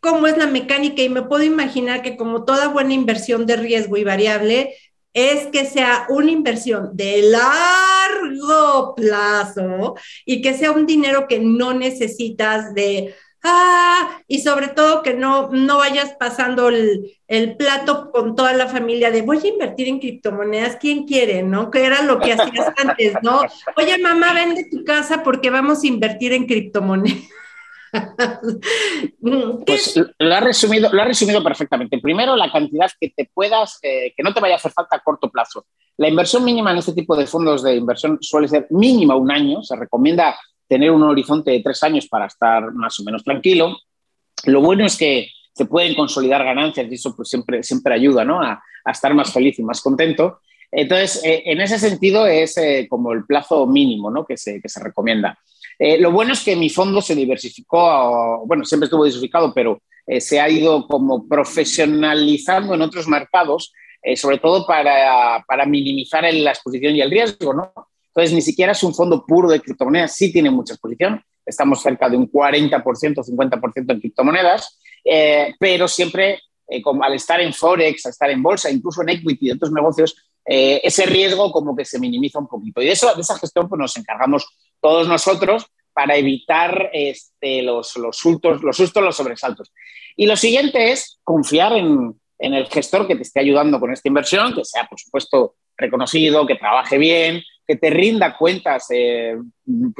¿Cómo 0.00 0.26
es 0.26 0.36
la 0.36 0.46
mecánica? 0.46 1.02
Y 1.02 1.08
me 1.08 1.22
puedo 1.22 1.44
imaginar 1.44 2.02
que 2.02 2.16
como 2.16 2.44
toda 2.44 2.68
buena 2.68 2.94
inversión 2.94 3.46
de 3.46 3.56
riesgo 3.56 3.96
y 3.96 4.04
variable, 4.04 4.74
es 5.12 5.46
que 5.48 5.64
sea 5.64 6.06
una 6.08 6.30
inversión 6.30 6.90
de 6.94 7.22
largo 7.22 8.94
plazo 8.94 9.96
y 10.24 10.40
que 10.40 10.54
sea 10.54 10.72
un 10.72 10.86
dinero 10.86 11.26
que 11.28 11.40
no 11.40 11.74
necesitas 11.74 12.74
de 12.74 13.14
ah, 13.42 14.20
y 14.28 14.40
sobre 14.40 14.68
todo 14.68 15.02
que 15.02 15.14
no, 15.14 15.50
no 15.50 15.78
vayas 15.78 16.14
pasando 16.18 16.68
el, 16.68 17.16
plato 17.58 18.10
con 18.10 18.36
toda 18.36 18.52
la 18.52 18.68
familia 18.68 19.10
de 19.10 19.22
voy 19.22 19.38
a 19.42 19.48
invertir 19.48 19.88
en 19.88 19.98
criptomonedas, 19.98 20.76
¿quién 20.76 21.06
quiere? 21.06 21.42
¿No? 21.42 21.70
Que 21.70 21.84
era 21.84 22.02
lo 22.02 22.18
que 22.20 22.32
hacías 22.32 22.72
antes, 22.76 23.14
¿no? 23.22 23.42
Oye, 23.76 23.98
mamá, 23.98 24.32
vende 24.32 24.68
tu 24.70 24.84
casa 24.84 25.22
porque 25.22 25.50
vamos 25.50 25.82
a 25.82 25.86
invertir 25.86 26.32
en 26.32 26.46
criptomonedas. 26.46 27.39
Pues 29.66 30.00
lo 30.18 30.34
ha, 30.34 30.40
resumido, 30.40 30.90
lo 30.92 31.02
ha 31.02 31.04
resumido 31.04 31.42
perfectamente. 31.42 31.98
Primero, 31.98 32.36
la 32.36 32.50
cantidad 32.50 32.90
que 33.00 33.10
te 33.10 33.30
puedas, 33.32 33.78
eh, 33.82 34.12
que 34.16 34.22
no 34.22 34.32
te 34.32 34.40
vaya 34.40 34.54
a 34.54 34.56
hacer 34.56 34.72
falta 34.72 34.96
a 34.96 35.00
corto 35.00 35.30
plazo. 35.30 35.66
La 35.96 36.08
inversión 36.08 36.44
mínima 36.44 36.72
en 36.72 36.78
este 36.78 36.92
tipo 36.92 37.16
de 37.16 37.26
fondos 37.26 37.62
de 37.62 37.76
inversión 37.76 38.18
suele 38.20 38.48
ser 38.48 38.66
mínima 38.70 39.16
un 39.16 39.30
año. 39.30 39.62
Se 39.62 39.76
recomienda 39.76 40.36
tener 40.68 40.90
un 40.90 41.02
horizonte 41.02 41.50
de 41.50 41.60
tres 41.60 41.82
años 41.82 42.06
para 42.06 42.26
estar 42.26 42.72
más 42.72 42.98
o 43.00 43.04
menos 43.04 43.24
tranquilo. 43.24 43.76
Lo 44.44 44.60
bueno 44.60 44.86
es 44.86 44.96
que 44.96 45.28
se 45.52 45.66
pueden 45.66 45.94
consolidar 45.94 46.44
ganancias 46.44 46.86
y 46.90 46.94
eso 46.94 47.14
pues 47.14 47.28
siempre, 47.28 47.62
siempre 47.62 47.94
ayuda 47.94 48.24
¿no? 48.24 48.40
a, 48.40 48.62
estar 48.86 49.12
más 49.14 49.32
feliz 49.32 49.58
y 49.58 49.62
más 49.62 49.80
contento. 49.80 50.40
Entonces, 50.72 51.22
eh, 51.24 51.42
en 51.46 51.60
ese 51.60 51.78
sentido 51.78 52.26
es 52.26 52.56
eh, 52.56 52.86
como 52.88 53.12
el 53.12 53.26
plazo 53.26 53.66
mínimo 53.66 54.10
¿no? 54.10 54.24
que, 54.24 54.36
se, 54.36 54.60
que 54.60 54.68
se 54.68 54.82
recomienda. 54.82 55.38
Eh, 55.80 55.98
lo 55.98 56.12
bueno 56.12 56.34
es 56.34 56.44
que 56.44 56.54
mi 56.54 56.68
fondo 56.68 57.00
se 57.02 57.14
diversificó, 57.14 58.44
bueno, 58.46 58.64
siempre 58.64 58.84
estuvo 58.84 59.04
diversificado, 59.04 59.52
pero 59.52 59.82
se 60.18 60.40
ha 60.40 60.48
ido 60.48 60.88
como 60.88 61.28
profesionalizando 61.28 62.74
en 62.74 62.82
otros 62.82 63.06
mercados, 63.06 63.72
sobre 64.16 64.38
todo 64.38 64.66
para, 64.66 65.44
minimizar 65.66 66.24
la 66.34 66.50
exposición 66.50 66.96
y 66.96 67.00
el 67.00 67.10
riesgo, 67.10 67.54
¿no? 67.54 67.72
Entonces, 68.08 68.34
ni 68.34 68.42
siquiera 68.42 68.72
es 68.72 68.82
un 68.82 68.92
fondo 68.92 69.24
puro 69.24 69.48
de 69.48 69.60
criptomonedas, 69.60 70.16
sí 70.16 70.32
tiene 70.32 70.50
mucha 70.50 70.74
exposición, 70.74 71.22
estamos 71.46 71.82
cerca 71.82 72.08
de 72.08 72.16
un 72.16 72.30
40%, 72.30 72.82
50% 72.82 73.92
en 73.92 74.00
criptomonedas, 74.00 74.80
eh, 75.04 75.54
pero 75.58 75.86
siempre, 75.88 76.40
eh, 76.68 76.82
como 76.82 77.04
al 77.04 77.14
estar 77.14 77.40
en 77.40 77.52
Forex, 77.52 78.06
al 78.06 78.10
estar 78.10 78.30
en 78.30 78.42
bolsa, 78.42 78.70
incluso 78.70 79.02
en 79.02 79.10
equity 79.10 79.48
y 79.48 79.50
otros 79.52 79.72
negocios, 79.72 80.16
eh, 80.44 80.80
ese 80.82 81.06
riesgo 81.06 81.52
como 81.52 81.76
que 81.76 81.84
se 81.84 81.98
minimiza 81.98 82.38
un 82.38 82.48
poquito. 82.48 82.80
Y 82.82 82.86
de, 82.86 82.92
eso, 82.92 83.14
de 83.14 83.20
esa 83.20 83.38
gestión 83.38 83.68
pues, 83.68 83.78
nos 83.78 83.96
encargamos 83.96 84.46
todos 84.80 85.08
nosotros 85.08 85.66
para 85.92 86.16
evitar 86.16 86.90
este, 86.92 87.62
los, 87.62 87.88
sustos, 88.12 88.62
los 88.62 88.76
sustos, 88.76 89.02
los 89.02 89.16
sobresaltos. 89.16 89.72
Y 90.16 90.26
lo 90.26 90.36
siguiente 90.36 90.92
es 90.92 91.18
confiar 91.22 91.72
en, 91.72 92.14
en 92.38 92.54
el 92.54 92.66
gestor 92.66 93.06
que 93.06 93.16
te 93.16 93.22
esté 93.22 93.40
ayudando 93.40 93.78
con 93.78 93.92
esta 93.92 94.08
inversión, 94.08 94.54
que 94.54 94.64
sea, 94.64 94.84
por 94.84 94.98
supuesto, 94.98 95.56
reconocido, 95.76 96.46
que 96.46 96.56
trabaje 96.56 96.98
bien, 96.98 97.42
que 97.66 97.76
te 97.76 97.90
rinda 97.90 98.36
cuentas, 98.36 98.86
eh, 98.90 99.36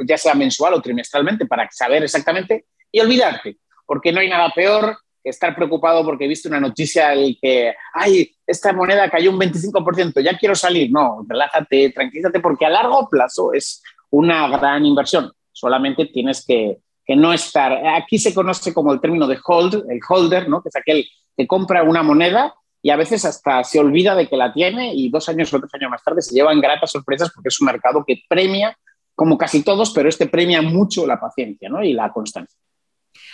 ya 0.05 0.17
sea 0.17 0.33
mensual 0.33 0.73
o 0.73 0.81
trimestralmente, 0.81 1.45
para 1.45 1.69
saber 1.71 2.03
exactamente 2.03 2.65
y 2.91 2.99
olvidarte, 2.99 3.57
porque 3.85 4.11
no 4.11 4.19
hay 4.19 4.29
nada 4.29 4.51
peor 4.53 4.97
que 5.23 5.29
estar 5.29 5.55
preocupado 5.55 6.03
porque 6.03 6.25
he 6.25 6.27
visto 6.27 6.49
una 6.49 6.59
noticia 6.59 7.15
y 7.15 7.37
que, 7.37 7.73
ay, 7.93 8.35
esta 8.45 8.73
moneda 8.73 9.09
cayó 9.09 9.31
un 9.31 9.39
25%, 9.39 10.21
ya 10.21 10.37
quiero 10.37 10.55
salir. 10.55 10.91
No, 10.91 11.25
relájate, 11.27 11.91
tranquilízate, 11.91 12.39
porque 12.39 12.65
a 12.65 12.69
largo 12.69 13.07
plazo 13.07 13.53
es 13.53 13.81
una 14.11 14.47
gran 14.47 14.85
inversión. 14.85 15.31
Solamente 15.51 16.05
tienes 16.05 16.45
que, 16.45 16.77
que 17.05 17.15
no 17.15 17.33
estar. 17.33 17.73
Aquí 17.87 18.19
se 18.19 18.33
conoce 18.33 18.73
como 18.73 18.93
el 18.93 19.01
término 19.01 19.27
de 19.27 19.39
hold, 19.43 19.89
el 19.89 19.99
holder, 20.07 20.47
¿no? 20.47 20.61
que 20.61 20.69
es 20.69 20.75
aquel 20.75 21.05
que 21.35 21.47
compra 21.47 21.83
una 21.83 22.03
moneda 22.03 22.53
y 22.81 22.89
a 22.89 22.95
veces 22.95 23.25
hasta 23.25 23.63
se 23.63 23.79
olvida 23.79 24.15
de 24.15 24.27
que 24.27 24.37
la 24.37 24.53
tiene 24.53 24.93
y 24.93 25.09
dos 25.09 25.29
años 25.29 25.53
o 25.53 25.59
tres 25.59 25.73
años 25.75 25.91
más 25.91 26.03
tarde 26.03 26.21
se 26.21 26.33
llevan 26.33 26.59
gratas 26.59 26.91
sorpresas 26.91 27.31
porque 27.33 27.49
es 27.49 27.61
un 27.61 27.67
mercado 27.67 28.03
que 28.05 28.23
premia, 28.27 28.77
como 29.13 29.37
casi 29.37 29.63
todos, 29.63 29.91
pero 29.91 30.09
este 30.09 30.27
premia 30.27 30.61
mucho 30.61 31.05
la 31.05 31.19
paciencia 31.19 31.69
¿no? 31.69 31.83
y 31.83 31.93
la 31.93 32.11
constancia. 32.11 32.57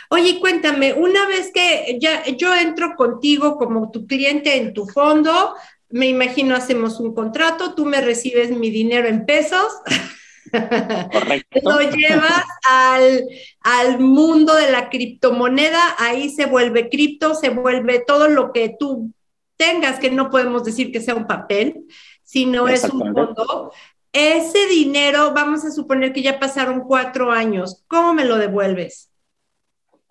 Oye, 0.10 0.40
cuéntame, 0.40 0.94
una 0.94 1.28
vez 1.28 1.52
que 1.54 1.98
ya 2.00 2.26
yo 2.26 2.54
entro 2.56 2.96
contigo 2.96 3.58
como 3.58 3.92
tu 3.92 4.06
cliente 4.08 4.58
en 4.58 4.74
tu 4.74 4.86
fondo, 4.88 5.54
me 5.90 6.08
imagino 6.08 6.56
hacemos 6.56 7.00
un 7.00 7.14
contrato, 7.14 7.74
tú 7.74 7.86
me 7.86 8.02
recibes 8.02 8.52
mi 8.52 8.70
dinero 8.70 9.08
en 9.08 9.26
pesos. 9.26 9.68
Correcto. 10.52 11.60
Lo 11.64 11.80
llevas 11.82 12.46
al, 12.70 13.28
al, 13.62 14.00
mundo 14.00 14.56
de 14.56 14.72
la 14.72 14.90
criptomoneda, 14.90 15.96
ahí 15.98 16.30
se 16.30 16.46
vuelve 16.46 16.90
cripto, 16.90 17.36
se 17.36 17.50
vuelve 17.50 18.04
todo 18.06 18.28
lo 18.28 18.52
que 18.54 18.76
tú 18.78 19.12
tengas, 19.58 20.00
que 20.00 20.12
no 20.12 20.30
podemos 20.30 20.64
decir 20.64 20.92
que 20.92 21.02
sea 21.02 21.16
un 21.16 21.28
papel, 21.28 21.86
sino 22.24 22.68
es 22.68 22.84
un 22.84 23.14
fondo. 23.14 23.72
Ese 24.12 24.68
dinero, 24.68 25.34
vamos 25.34 25.66
a 25.66 25.72
suponer 25.72 26.14
que 26.14 26.22
ya 26.22 26.40
pasaron 26.40 26.82
cuatro 26.82 27.32
años, 27.32 27.84
¿cómo 27.88 28.14
me 28.14 28.26
lo 28.26 28.38
devuelves? 28.38 29.12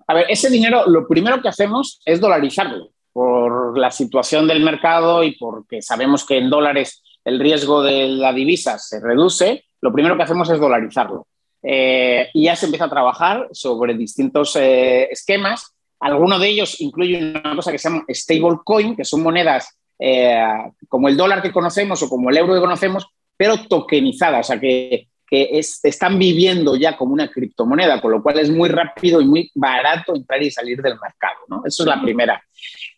A 0.06 0.14
ver, 0.14 0.26
ese 0.28 0.48
dinero, 0.50 0.84
lo 0.86 1.08
primero 1.08 1.42
que 1.42 1.48
hacemos 1.48 2.00
es 2.04 2.20
dolarizarlo 2.20 2.90
por 3.12 3.78
la 3.78 3.90
situación 3.90 4.46
del 4.46 4.62
mercado 4.62 5.24
y 5.24 5.36
porque 5.36 5.82
sabemos 5.82 6.24
que 6.24 6.38
en 6.38 6.50
dólares 6.50 7.02
el 7.24 7.40
riesgo 7.40 7.82
de 7.82 8.08
la 8.08 8.32
divisa 8.32 8.78
se 8.78 9.00
reduce, 9.00 9.64
lo 9.80 9.92
primero 9.92 10.16
que 10.16 10.22
hacemos 10.22 10.50
es 10.50 10.58
dolarizarlo. 10.58 11.26
Eh, 11.62 12.28
y 12.32 12.44
ya 12.44 12.54
se 12.54 12.66
empieza 12.66 12.84
a 12.84 12.90
trabajar 12.90 13.48
sobre 13.50 13.94
distintos 13.94 14.54
eh, 14.56 15.08
esquemas 15.10 15.76
Alguno 16.00 16.38
de 16.38 16.48
ellos 16.48 16.80
incluye 16.80 17.18
una 17.30 17.56
cosa 17.56 17.72
que 17.72 17.78
se 17.78 17.88
llama 17.88 18.04
stablecoin, 18.08 18.96
que 18.96 19.04
son 19.04 19.22
monedas 19.22 19.78
eh, 19.98 20.44
como 20.88 21.08
el 21.08 21.16
dólar 21.16 21.40
que 21.40 21.52
conocemos 21.52 22.02
o 22.02 22.08
como 22.08 22.28
el 22.28 22.36
euro 22.36 22.54
que 22.54 22.60
conocemos, 22.60 23.06
pero 23.36 23.66
tokenizadas, 23.66 24.46
o 24.46 24.48
sea, 24.52 24.60
que, 24.60 25.08
están 25.28 26.20
viviendo 26.20 26.76
ya 26.76 26.96
como 26.96 27.12
una 27.12 27.28
criptomoneda, 27.28 28.00
con 28.00 28.12
lo 28.12 28.22
cual 28.22 28.38
es 28.38 28.48
muy 28.48 28.68
rápido 28.68 29.20
y 29.20 29.24
muy 29.24 29.50
barato 29.56 30.14
entrar 30.14 30.40
y 30.40 30.52
salir 30.52 30.80
del 30.80 30.94
mercado. 31.00 31.38
¿no? 31.48 31.62
Eso 31.64 31.82
es 31.82 31.88
la 31.88 32.00
primera. 32.00 32.40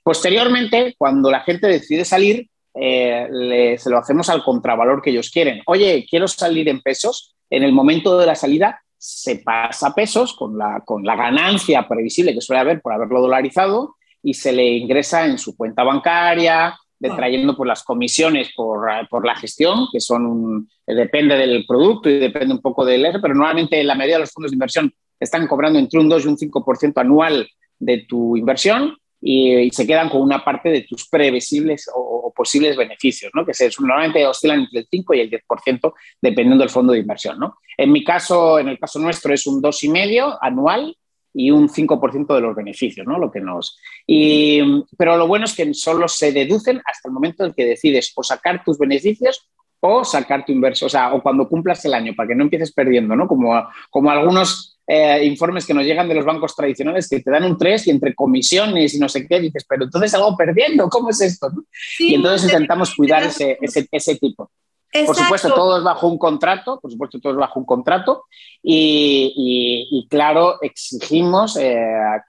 Posteriormente, 0.03 0.95
cuando 0.99 1.31
la 1.31 1.41
gente 1.41 1.67
decide 1.67 2.05
salir, 2.05 2.47
eh, 2.81 3.77
se 3.79 3.91
lo 3.91 3.99
hacemos 3.99 4.29
al 4.29 4.43
contravalor 4.43 5.03
que 5.03 5.11
ellos 5.11 5.31
quieren. 5.31 5.63
Oye, 5.67 6.07
quiero 6.09 6.29
salir 6.29 6.69
en 6.69 6.81
pesos. 6.81 7.35
En 7.51 7.63
el 7.63 7.73
momento 7.73 8.19
de 8.19 8.27
la 8.27 8.35
salida, 8.35 8.81
se 8.97 9.37
pasa 9.37 9.95
pesos 9.95 10.35
con 10.35 10.59
la, 10.59 10.83
con 10.85 11.05
la 11.05 11.17
ganancia 11.17 11.87
previsible 11.89 12.35
que 12.35 12.41
suele 12.41 12.61
haber 12.61 12.81
por 12.81 12.93
haberlo 12.93 13.21
dolarizado 13.21 13.97
y 14.23 14.35
se 14.35 14.53
le 14.53 14.67
ingresa 14.67 15.25
en 15.25 15.39
su 15.39 15.57
cuenta 15.57 15.85
bancaria, 15.85 16.77
detrayendo 16.99 17.57
por 17.57 17.67
las 17.67 17.85
comisiones 17.85 18.51
por, 18.57 18.89
por, 19.09 19.25
la 19.25 19.37
gestión, 19.37 19.87
que 19.93 20.01
son 20.01 20.69
depende 20.85 21.37
del 21.37 21.65
producto 21.65 22.11
y 22.11 22.19
depende 22.19 22.55
un 22.55 22.61
poco 22.61 22.85
del 22.85 23.07
pero 23.23 23.35
normalmente 23.35 23.83
la 23.85 23.95
mayoría 23.95 24.17
de 24.17 24.23
los 24.23 24.33
fondos 24.33 24.51
de 24.51 24.57
inversión 24.57 24.93
están 25.21 25.47
cobrando 25.47 25.79
entre 25.79 26.01
un 26.01 26.09
2 26.09 26.25
y 26.25 26.29
un 26.29 26.37
5% 26.37 27.01
anual 27.01 27.49
de 27.79 28.05
tu 28.09 28.37
inversión 28.37 28.97
y, 29.21 29.71
se 29.71 29.87
quedan 29.87 30.09
con 30.09 30.23
una 30.23 30.45
parte 30.45 30.69
de 30.69 30.83
tus 30.83 31.09
previsibles 31.09 31.91
o, 31.95 32.33
posibles 32.35 32.77
beneficios, 32.77 33.33
¿no? 33.35 33.45
que 33.45 33.53
se, 33.53 33.69
normalmente 33.81 34.25
oscilan 34.25 34.61
entre 34.61 34.81
el 34.81 34.87
5 34.89 35.15
y 35.15 35.21
el 35.21 35.31
10% 35.31 35.93
dependiendo 36.23 36.63
del 36.63 36.71
fondo 36.71 36.93
de 36.93 37.01
inversión. 37.01 37.37
¿no? 37.39 37.57
En 37.77 37.91
mi 37.91 38.05
caso, 38.05 38.61
en 38.61 38.69
el 38.69 38.79
caso 38.79 39.01
nuestro, 39.01 39.35
es 39.35 39.45
un 39.47 39.61
2,5 39.61 40.39
anual 40.41 40.97
y 41.35 41.51
un 41.51 41.69
5% 41.69 42.35
de 42.35 42.41
los 42.41 42.57
beneficios, 42.57 43.07
¿no? 43.07 43.19
Lo 43.19 43.31
que 43.31 43.41
nos... 43.41 43.79
Y, 44.07 44.61
pero 44.97 45.17
lo 45.17 45.27
bueno 45.27 45.45
es 45.45 45.55
que 45.55 45.73
solo 45.75 46.09
se 46.09 46.33
deducen 46.33 46.81
hasta 46.85 47.09
el 47.09 47.13
momento 47.13 47.45
en 47.45 47.53
que 47.53 47.65
decides 47.65 48.13
o 48.17 48.23
sacar 48.23 48.65
tus 48.65 48.79
beneficios 48.79 49.49
o 49.81 50.05
sacar 50.05 50.45
tu 50.45 50.53
inverso, 50.53 50.87
o 50.87 50.89
sea, 50.89 51.15
o 51.15 51.23
cuando 51.23 51.49
cumplas 51.49 51.85
el 51.85 51.95
año, 51.95 52.15
para 52.17 52.29
que 52.29 52.35
no 52.35 52.45
empieces 52.45 52.73
perdiendo, 52.73 53.15
¿no? 53.15 53.29
Como, 53.29 53.69
como 53.91 54.11
algunos 54.11 54.78
eh, 54.91 55.23
informes 55.25 55.67
que 55.67 55.75
nos 55.75 55.85
llegan 55.85 56.09
de 56.09 56.15
los 56.15 56.25
bancos 56.25 56.57
tradicionales 56.57 57.09
que 57.09 57.21
te 57.21 57.31
dan 57.31 57.45
un 57.45 57.59
3 57.59 57.87
y 57.87 57.91
entre 57.91 58.15
comisiones 58.15 58.95
y 58.95 58.99
no 58.99 59.09
sé 59.09 59.27
qué, 59.27 59.39
dices, 59.39 59.67
pero 59.69 59.85
entonces 59.85 60.15
algo 60.15 60.35
perdiendo, 60.35 60.89
¿cómo 60.89 61.11
es 61.11 61.21
esto? 61.21 61.51
y 61.99 62.15
entonces 62.15 62.51
intentamos 62.51 62.95
cuidar 62.95 63.23
ese, 63.23 63.59
ese, 63.61 63.87
ese 63.93 64.17
tipo. 64.17 64.51
Por 64.91 65.15
supuesto, 65.15 65.53
todo 65.53 65.77
es 65.77 65.85
bajo 65.85 66.09
un 66.09 66.17
contrato, 66.17 66.81
por 66.81 66.91
supuesto, 66.91 67.21
todo 67.21 67.35
es 67.35 67.39
bajo 67.39 67.61
un 67.61 67.67
contrato 67.67 68.25
y, 68.63 70.07
claro, 70.09 70.57
exigimos 70.63 71.57
eh, 71.59 71.79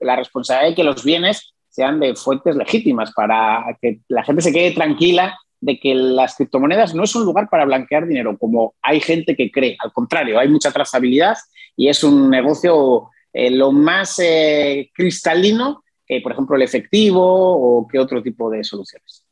la 0.01 0.16
responsabilidad 0.18 0.70
de 0.70 0.75
que 0.75 0.84
los 0.84 1.01
bienes 1.04 1.54
sean 1.70 2.01
de 2.01 2.16
fuentes 2.16 2.58
legítimas 2.58 3.13
para 3.13 3.63
que 3.82 4.01
la 4.10 4.24
gente 4.24 4.42
se 4.42 4.51
quede 4.51 4.72
tranquila 4.72 5.38
de 5.62 5.80
que 5.80 5.94
las 5.94 6.36
criptomonedas 6.36 6.96
no 6.96 7.04
es 7.04 7.16
un 7.16 7.25
lugar 7.25 7.50
para 7.50 7.66
blanquear 7.66 8.08
dinero, 8.08 8.38
como 8.38 8.75
hay 8.82 9.00
gente 9.01 9.36
que 9.36 9.51
cree. 9.51 9.75
Al 9.80 9.92
contrario, 9.92 10.39
hay 10.39 10.48
mucha 10.48 10.72
trazabilidad 10.72 11.38
y 11.75 11.89
es 11.89 12.04
un 12.04 12.30
negocio 12.30 13.10
eh, 13.34 13.51
lo 13.51 13.72
más 13.72 14.20
eh, 14.20 14.89
cristalino 14.94 15.84
que, 16.06 16.22
por 16.22 16.32
ejemplo, 16.32 16.56
el 16.56 16.63
efectivo 16.63 17.22
o 17.22 17.88
que 17.88 18.00
otro 18.00 18.24
tipo 18.24 18.50
de 18.50 18.63
soluciones. 18.63 19.25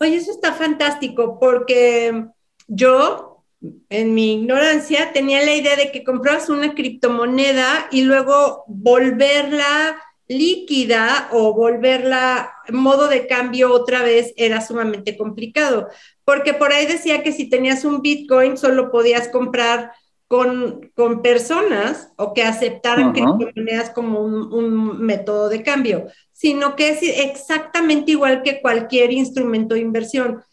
Oye, 0.00 0.16
eso 0.16 0.30
está 0.30 0.52
fantástico 0.52 1.38
porque 1.40 2.26
yo, 2.66 3.44
en 3.88 4.14
mi 4.14 4.34
ignorancia, 4.34 5.12
tenía 5.12 5.44
la 5.44 5.54
idea 5.54 5.74
de 5.76 5.90
que 5.90 6.04
comprabas 6.04 6.50
una 6.50 6.74
criptomoneda 6.74 7.88
y 7.90 8.02
luego 8.02 8.64
volverla 8.66 9.96
líquida 10.28 11.28
o 11.32 11.54
volverla 11.54 12.52
modo 12.70 13.08
de 13.08 13.26
cambio 13.26 13.72
otra 13.72 14.02
vez 14.02 14.34
era 14.36 14.60
sumamente 14.60 15.16
complicado, 15.16 15.88
porque 16.24 16.52
por 16.52 16.72
ahí 16.72 16.86
decía 16.86 17.22
que 17.22 17.32
si 17.32 17.48
tenías 17.48 17.84
un 17.84 18.02
Bitcoin 18.02 18.58
solo 18.58 18.90
podías 18.90 19.28
comprar 19.28 19.92
con, 20.28 20.92
con 20.94 21.22
personas 21.22 22.12
o 22.16 22.34
que 22.34 22.42
aceptaran 22.42 23.12
criptomonedas 23.12 23.90
como 23.90 24.20
un, 24.20 24.52
un, 24.52 25.00
método 25.00 25.48
de 25.48 25.62
cambio, 25.62 26.08
sino 26.32 26.76
que 26.76 26.90
es 26.90 27.02
exactamente 27.02 28.10
igual 28.12 28.42
que 28.42 28.60
cualquier 28.60 29.10
instrumento 29.10 29.74
de 29.74 29.80
inversión. 29.80 30.44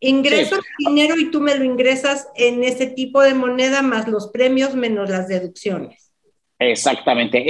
Ingreso 0.00 0.56
dinero 0.78 1.16
y 1.16 1.30
tú 1.30 1.40
me 1.40 1.54
lo 1.54 1.62
ingresas 1.64 2.26
en 2.34 2.64
ese 2.64 2.86
tipo 2.86 3.22
de 3.22 3.34
moneda 3.34 3.82
más 3.82 4.08
los 4.08 4.26
premios 4.32 4.74
menos 4.74 5.08
las 5.08 5.28
deducciones. 5.28 6.11
Exactamente. 6.70 7.42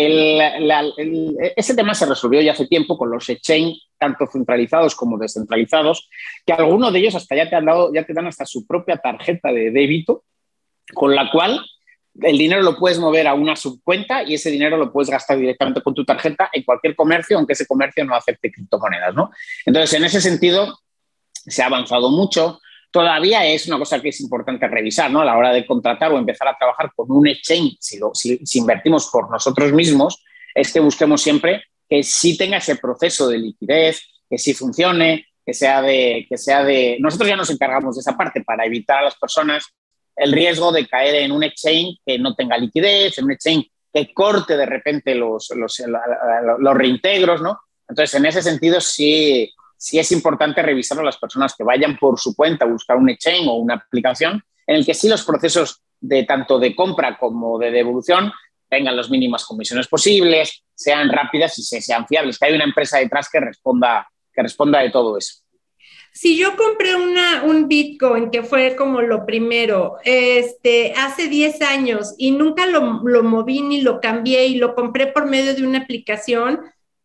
ese 1.56 1.74
tema 1.74 1.94
se 1.94 2.06
resolvió 2.06 2.40
ya 2.40 2.52
hace 2.52 2.66
tiempo 2.66 2.96
con 2.96 3.10
los 3.10 3.28
exchange, 3.28 3.78
tanto 3.98 4.26
centralizados 4.26 4.94
como 4.94 5.18
descentralizados, 5.18 6.08
que 6.46 6.52
algunos 6.52 6.92
de 6.92 7.00
ellos 7.00 7.14
hasta 7.14 7.36
ya 7.36 7.48
te 7.48 7.56
han 7.56 7.66
dado, 7.66 7.92
ya 7.92 8.04
te 8.04 8.14
dan 8.14 8.26
hasta 8.26 8.46
su 8.46 8.66
propia 8.66 8.96
tarjeta 8.96 9.52
de 9.52 9.70
débito, 9.70 10.24
con 10.94 11.14
la 11.14 11.30
cual 11.30 11.60
el 12.20 12.36
dinero 12.36 12.62
lo 12.62 12.76
puedes 12.76 12.98
mover 12.98 13.26
a 13.26 13.34
una 13.34 13.56
subcuenta 13.56 14.22
y 14.22 14.34
ese 14.34 14.50
dinero 14.50 14.76
lo 14.76 14.92
puedes 14.92 15.10
gastar 15.10 15.38
directamente 15.38 15.82
con 15.82 15.94
tu 15.94 16.04
tarjeta 16.04 16.50
en 16.52 16.62
cualquier 16.62 16.94
comercio, 16.94 17.38
aunque 17.38 17.54
ese 17.54 17.66
comercio 17.66 18.04
no 18.04 18.14
acepte 18.14 18.50
criptomonedas, 18.50 19.14
¿no? 19.14 19.30
Entonces, 19.64 19.94
en 19.98 20.04
ese 20.04 20.20
sentido, 20.20 20.78
se 21.32 21.62
ha 21.62 21.66
avanzado 21.66 22.10
mucho. 22.10 22.60
Todavía 22.92 23.46
es 23.46 23.66
una 23.66 23.78
cosa 23.78 24.00
que 24.00 24.10
es 24.10 24.20
importante 24.20 24.68
revisar 24.68 25.10
¿no? 25.10 25.22
a 25.22 25.24
la 25.24 25.36
hora 25.36 25.52
de 25.52 25.66
contratar 25.66 26.12
o 26.12 26.18
empezar 26.18 26.46
a 26.46 26.58
trabajar 26.58 26.92
con 26.94 27.10
un 27.10 27.26
exchange, 27.26 27.78
si, 27.80 28.58
invertimos 28.58 29.08
por 29.10 29.30
nosotros 29.30 29.72
mismos, 29.72 30.22
es 30.54 30.70
que 30.72 30.80
busquemos 30.80 31.22
siempre 31.22 31.64
que 31.88 32.02
sí 32.02 32.36
tenga 32.36 32.58
ese 32.58 32.76
proceso 32.76 33.28
de 33.28 33.38
liquidez, 33.38 34.02
que 34.28 34.36
sí 34.36 34.52
funcione, 34.52 35.26
que 35.44 35.54
sea 35.54 35.80
de, 35.80 36.26
que 36.28 36.36
sea 36.36 36.64
de... 36.64 36.98
Nosotros 37.00 37.30
ya 37.30 37.36
nos 37.36 37.50
encargamos 37.50 37.96
de 37.96 38.00
esa 38.00 38.16
parte 38.16 38.44
para 38.44 38.66
evitar 38.66 38.98
a 38.98 39.04
las 39.04 39.16
personas 39.16 39.64
el 40.14 40.32
riesgo 40.32 40.70
de 40.70 40.86
caer 40.86 41.14
en 41.16 41.32
un 41.32 41.42
exchange 41.42 41.98
que 42.04 42.18
no 42.18 42.34
tenga 42.34 42.58
liquidez, 42.58 43.16
en 43.16 43.24
un 43.24 43.32
exchange 43.32 43.70
que 43.92 44.12
corte 44.12 44.56
de 44.56 44.66
repente 44.66 45.14
los, 45.14 45.50
los, 45.56 45.82
los 46.58 46.74
reintegros, 46.74 47.40
¿no? 47.40 47.58
Entonces, 47.88 48.14
en 48.14 48.26
ese 48.26 48.42
sentido, 48.42 48.80
sí, 48.80 49.52
sí 49.82 49.98
es 49.98 50.12
importante 50.12 50.62
revisar 50.62 50.96
a 51.00 51.02
las 51.02 51.16
personas 51.16 51.56
que 51.56 51.64
vayan 51.64 51.98
por 51.98 52.16
su 52.16 52.36
cuenta 52.36 52.64
a 52.64 52.68
buscar 52.68 52.96
un 52.98 53.10
exchange 53.10 53.48
o 53.48 53.54
una 53.54 53.74
aplicación 53.74 54.40
en 54.64 54.76
el 54.76 54.86
que 54.86 54.94
sí 54.94 55.08
los 55.08 55.24
procesos 55.24 55.82
de 56.00 56.22
tanto 56.22 56.60
de 56.60 56.76
compra 56.76 57.18
como 57.18 57.58
de 57.58 57.72
devolución 57.72 58.32
tengan 58.68 58.96
las 58.96 59.10
mínimas 59.10 59.44
comisiones 59.44 59.88
posibles, 59.88 60.62
sean 60.72 61.08
rápidas 61.08 61.58
y 61.58 61.62
sean 61.64 62.06
fiables, 62.06 62.38
que 62.38 62.46
hay 62.46 62.54
una 62.54 62.62
empresa 62.62 62.98
detrás 62.98 63.28
que 63.28 63.40
responda, 63.40 64.08
que 64.32 64.42
responda 64.42 64.78
de 64.78 64.90
todo 64.90 65.18
eso. 65.18 65.42
Si 66.12 66.38
yo 66.38 66.56
compré 66.56 66.94
un 66.94 67.66
Bitcoin, 67.66 68.30
que 68.30 68.44
fue 68.44 68.76
como 68.76 69.02
lo 69.02 69.26
primero, 69.26 69.96
este, 70.04 70.92
hace 70.96 71.28
10 71.28 71.60
años 71.62 72.14
y 72.18 72.30
nunca 72.30 72.66
lo, 72.66 73.00
lo 73.02 73.24
moví 73.24 73.62
ni 73.62 73.80
lo 73.80 74.00
cambié 74.00 74.46
y 74.46 74.54
lo 74.54 74.76
compré 74.76 75.08
por 75.08 75.26
medio 75.26 75.54
de 75.54 75.66
una 75.66 75.80
aplicación, 75.80 76.60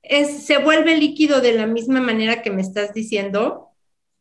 se 0.09 0.57
vuelve 0.57 0.97
líquido 0.97 1.41
de 1.41 1.53
la 1.53 1.65
misma 1.65 2.01
manera 2.01 2.41
que 2.41 2.51
me 2.51 2.61
estás 2.61 2.93
diciendo. 2.93 3.69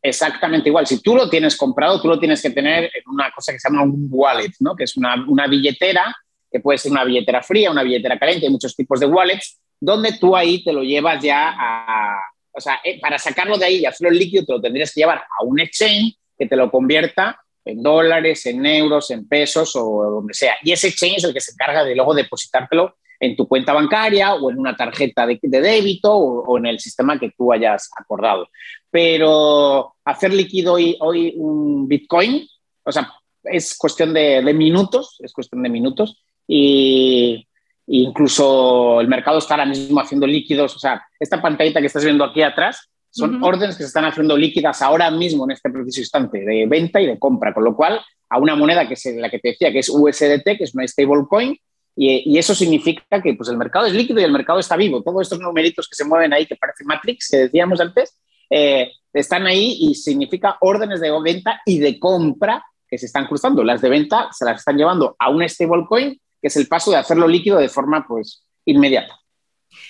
Exactamente 0.01 0.69
igual. 0.69 0.87
Si 0.87 1.01
tú 1.01 1.15
lo 1.15 1.29
tienes 1.29 1.55
comprado, 1.55 2.01
tú 2.01 2.07
lo 2.07 2.19
tienes 2.19 2.41
que 2.41 2.49
tener 2.49 2.85
en 2.85 3.03
una 3.07 3.31
cosa 3.31 3.51
que 3.51 3.59
se 3.59 3.69
llama 3.69 3.83
un 3.83 4.07
wallet, 4.09 4.53
¿no? 4.59 4.75
que 4.75 4.83
es 4.83 4.95
una, 4.95 5.15
una 5.27 5.47
billetera, 5.47 6.15
que 6.51 6.59
puede 6.59 6.77
ser 6.77 6.91
una 6.91 7.03
billetera 7.03 7.41
fría, 7.43 7.71
una 7.71 7.83
billetera 7.83 8.17
caliente, 8.17 8.45
hay 8.45 8.51
muchos 8.51 8.75
tipos 8.75 8.99
de 8.99 9.05
wallets, 9.05 9.59
donde 9.79 10.17
tú 10.17 10.35
ahí 10.35 10.63
te 10.63 10.73
lo 10.73 10.83
llevas 10.83 11.21
ya 11.21 11.55
a... 11.57 12.19
O 12.51 12.59
sea, 12.59 12.79
eh, 12.83 12.99
para 12.99 13.19
sacarlo 13.19 13.57
de 13.57 13.65
ahí 13.65 13.75
y 13.77 13.85
hacerlo 13.85 14.11
líquido, 14.11 14.45
te 14.45 14.53
lo 14.53 14.61
tendrías 14.61 14.93
que 14.93 15.01
llevar 15.01 15.19
a 15.19 15.43
un 15.43 15.59
exchange 15.59 16.17
que 16.37 16.47
te 16.47 16.55
lo 16.55 16.71
convierta 16.71 17.39
en 17.65 17.83
dólares, 17.83 18.45
en 18.45 18.65
euros, 18.65 19.11
en 19.11 19.27
pesos 19.27 19.75
o 19.75 20.03
donde 20.09 20.33
sea. 20.33 20.55
Y 20.63 20.71
ese 20.71 20.87
exchange 20.87 21.17
es 21.17 21.23
el 21.25 21.33
que 21.33 21.41
se 21.41 21.51
encarga 21.51 21.83
de 21.83 21.95
luego 21.95 22.15
depositártelo 22.15 22.95
en 23.19 23.35
tu 23.35 23.47
cuenta 23.47 23.73
bancaria 23.73 24.35
o 24.35 24.51
en 24.51 24.59
una 24.59 24.75
tarjeta 24.75 25.25
de, 25.25 25.39
débito 25.41 26.15
o, 26.15 26.57
en 26.57 26.67
el 26.67 26.79
sistema 26.79 27.19
que 27.19 27.31
tú 27.37 27.51
hayas 27.51 27.89
acordado. 27.95 28.49
Pero 28.89 29.95
hacer 30.05 30.33
líquido 30.33 30.73
hoy, 30.73 30.97
hoy 30.99 31.33
un 31.37 31.87
Bitcoin, 31.87 32.47
o 32.83 32.91
sea, 32.91 33.11
es 33.43 33.77
cuestión 33.77 34.13
de, 34.13 34.41
minutos, 34.53 35.17
es 35.19 35.33
cuestión 35.33 35.63
de 35.63 35.69
minutos. 35.69 36.23
Y, 36.47 37.43
incluso 37.89 38.99
el 38.99 39.07
mercado 39.07 39.37
está 39.37 39.53
ahora 39.53 39.65
mismo 39.65 40.01
haciendo 40.01 40.27
líquidos, 40.27 40.75
o 40.75 40.79
sea, 40.79 41.01
esta 41.19 41.41
pantallita 41.41 41.79
que 41.79 41.87
estás 41.87 42.03
viendo 42.03 42.25
aquí 42.25 42.41
atrás 42.41 42.89
son 43.09 43.41
órdenes 43.41 43.77
que 43.77 43.83
se 43.83 43.87
están 43.87 44.03
haciendo 44.03 44.35
líquidas 44.35 44.81
ahora 44.81 45.09
mismo 45.09 45.45
en 45.45 45.51
este 45.51 45.69
preciso 45.69 46.01
instante 46.01 46.39
de 46.39 46.65
venta 46.67 46.99
y 46.99 47.07
de 47.07 47.17
compra, 47.17 47.53
con 47.53 47.63
lo 47.63 47.75
cual 47.75 48.01
a 48.29 48.39
una 48.39 48.55
moneda 48.55 48.87
que 48.87 48.95
es 48.95 49.05
la 49.15 49.29
que 49.29 49.39
te 49.39 49.49
decía 49.49 49.71
que 49.71 49.79
es 49.79 49.89
USDT, 49.89 50.57
que 50.57 50.63
es 50.65 50.75
una 50.75 50.85
stablecoin, 50.85 51.57
y, 51.99 52.37
eso 52.37 52.53
significa 52.53 53.21
que 53.21 53.33
pues, 53.33 53.49
el 53.49 53.57
mercado 53.57 53.87
es 53.87 53.93
líquido 53.93 54.19
y 54.19 54.23
el 54.23 54.31
mercado 54.31 54.59
está 54.59 54.75
vivo. 54.75 55.01
Todos 55.01 55.23
estos 55.23 55.39
numeritos 55.39 55.87
que 55.89 55.95
se 55.95 56.05
mueven 56.05 56.31
ahí, 56.31 56.45
que 56.45 56.55
parece 56.55 56.83
Matrix, 56.83 57.27
que 57.29 57.37
decíamos 57.37 57.81
antes, 57.81 58.19
eh, 58.51 58.91
están 59.13 59.47
ahí 59.47 59.77
y 59.79 59.95
significa 59.95 60.57
órdenes 60.61 61.01
de 61.01 61.11
venta 61.21 61.59
y 61.65 61.79
de 61.79 61.99
compra 61.99 62.63
que 62.87 62.99
se 62.99 63.07
están 63.07 63.25
cruzando. 63.25 63.63
Las 63.63 63.81
de 63.81 63.89
venta 63.89 64.29
se 64.31 64.45
las 64.45 64.59
están 64.59 64.77
llevando 64.77 65.15
a 65.17 65.29
un 65.29 65.47
stablecoin, 65.47 66.21
que 66.39 66.47
es 66.47 66.55
el 66.55 66.67
paso 66.67 66.91
de 66.91 66.97
hacerlo 66.97 67.27
líquido 67.27 67.57
de 67.57 67.67
forma 67.67 68.05
pues, 68.07 68.45
inmediata. 68.65 69.19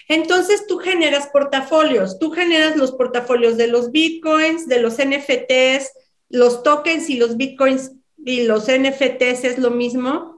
Entonces 0.07 0.65
tú 0.65 0.77
generas 0.77 1.27
portafolios, 1.27 2.19
tú 2.19 2.31
generas 2.31 2.77
los 2.77 2.93
portafolios 2.93 3.57
de 3.57 3.67
los 3.67 3.91
bitcoins, 3.91 4.67
de 4.67 4.81
los 4.81 4.95
NFTs, 4.95 5.91
los 6.29 6.63
tokens 6.63 7.09
y 7.09 7.17
los 7.17 7.37
bitcoins 7.37 7.91
y 8.17 8.43
los 8.43 8.65
NFTs 8.65 9.43
es 9.43 9.57
lo 9.57 9.71
mismo. 9.71 10.37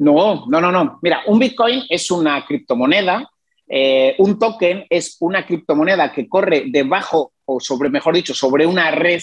No, 0.00 0.46
no, 0.46 0.62
no, 0.62 0.72
no. 0.72 0.98
Mira, 1.02 1.20
un 1.26 1.38
Bitcoin 1.38 1.82
es 1.90 2.10
una 2.10 2.46
criptomoneda, 2.46 3.30
eh, 3.68 4.14
un 4.16 4.38
token 4.38 4.86
es 4.88 5.18
una 5.20 5.44
criptomoneda 5.44 6.10
que 6.10 6.26
corre 6.26 6.64
debajo, 6.68 7.34
o 7.44 7.60
sobre, 7.60 7.90
mejor 7.90 8.14
dicho, 8.14 8.32
sobre 8.32 8.66
una 8.66 8.90
red. 8.92 9.20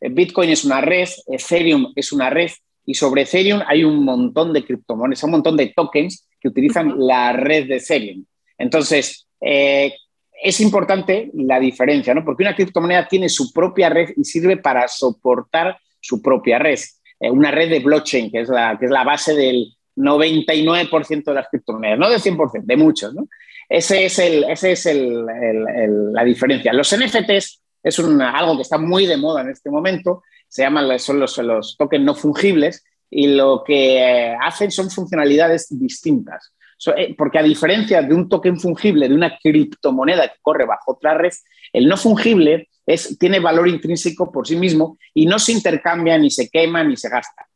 Eh, 0.00 0.08
Bitcoin 0.10 0.50
es 0.50 0.64
una 0.64 0.80
red, 0.80 1.08
Ethereum 1.26 1.92
es 1.96 2.12
una 2.12 2.30
red, 2.30 2.52
y 2.86 2.94
sobre 2.94 3.22
Ethereum 3.22 3.62
hay 3.66 3.82
un 3.82 4.04
montón 4.04 4.52
de 4.52 4.64
criptomonedas, 4.64 5.24
un 5.24 5.32
montón 5.32 5.56
de 5.56 5.72
tokens 5.74 6.28
que 6.40 6.48
utilizan 6.48 6.94
la 6.98 7.32
red 7.32 7.66
de 7.66 7.78
Ethereum. 7.78 8.24
Entonces, 8.58 9.26
eh, 9.40 9.92
es 10.40 10.60
importante 10.60 11.32
la 11.34 11.58
diferencia, 11.58 12.14
¿no? 12.14 12.24
Porque 12.24 12.44
una 12.44 12.54
criptomoneda 12.54 13.08
tiene 13.08 13.28
su 13.28 13.52
propia 13.52 13.88
red 13.88 14.10
y 14.16 14.22
sirve 14.22 14.56
para 14.56 14.86
soportar 14.86 15.76
su 16.00 16.22
propia 16.22 16.60
red. 16.60 16.78
una 17.20 17.52
red 17.52 17.70
de 17.70 17.78
blockchain, 17.78 18.30
que 18.32 18.40
es 18.40 18.48
la, 18.48 18.76
que 18.78 18.86
es 18.86 18.90
la 18.90 19.04
base 19.04 19.34
del, 19.36 19.76
99% 19.96 21.24
de 21.24 21.34
las 21.34 21.48
criptomonedas, 21.48 21.98
no 21.98 22.10
del 22.10 22.20
100%, 22.20 22.64
de 22.64 22.76
muchos, 22.76 23.14
¿no? 23.14 23.28
ese 23.68 24.04
es, 24.04 24.18
el, 24.18 24.44
ese 24.44 24.72
es 24.72 24.86
el, 24.86 25.24
la 26.12 26.24
diferencia. 26.24 26.72
Los 26.72 26.94
NFTs 26.94 27.62
es 27.82 27.98
algo 27.98 28.56
que 28.56 28.62
está 28.62 28.78
muy 28.78 29.06
de 29.06 29.16
moda 29.16 29.40
en 29.40 29.50
este 29.50 29.70
momento, 29.70 30.22
se 30.48 30.62
llaman 30.62 30.98
son 30.98 31.18
los, 31.18 31.38
los 31.38 31.76
tokens 31.78 32.04
no 32.04 32.14
fungibles 32.14 32.84
y 33.08 33.28
lo 33.28 33.62
que 33.64 34.36
hacen 34.40 34.70
son 34.70 34.90
funcionalidades 34.90 35.68
distintas. 35.70 36.52
Eh, 36.96 37.14
porque 37.16 37.38
a 37.38 37.42
diferencia 37.42 38.02
de 38.02 38.14
un 38.14 38.28
token 38.28 38.58
fungible, 38.58 39.08
de 39.08 39.14
una 39.14 39.38
criptomoneda 39.38 40.28
que 40.28 40.38
corre 40.42 40.66
bajo 40.66 40.92
otra 40.92 41.14
red, 41.14 41.32
el 41.72 41.86
no 41.86 41.96
fungible 41.96 42.68
es, 42.84 43.16
tiene 43.18 43.38
valor 43.38 43.68
intrínseco 43.68 44.32
por 44.32 44.46
sí 44.46 44.56
mismo 44.56 44.98
y 45.14 45.26
no 45.26 45.38
se 45.38 45.52
intercambia, 45.52 46.18
ni 46.18 46.30
se 46.30 46.50
quema, 46.50 46.82
ni 46.82 46.96
se 46.96 47.08
gasta. 47.08 47.46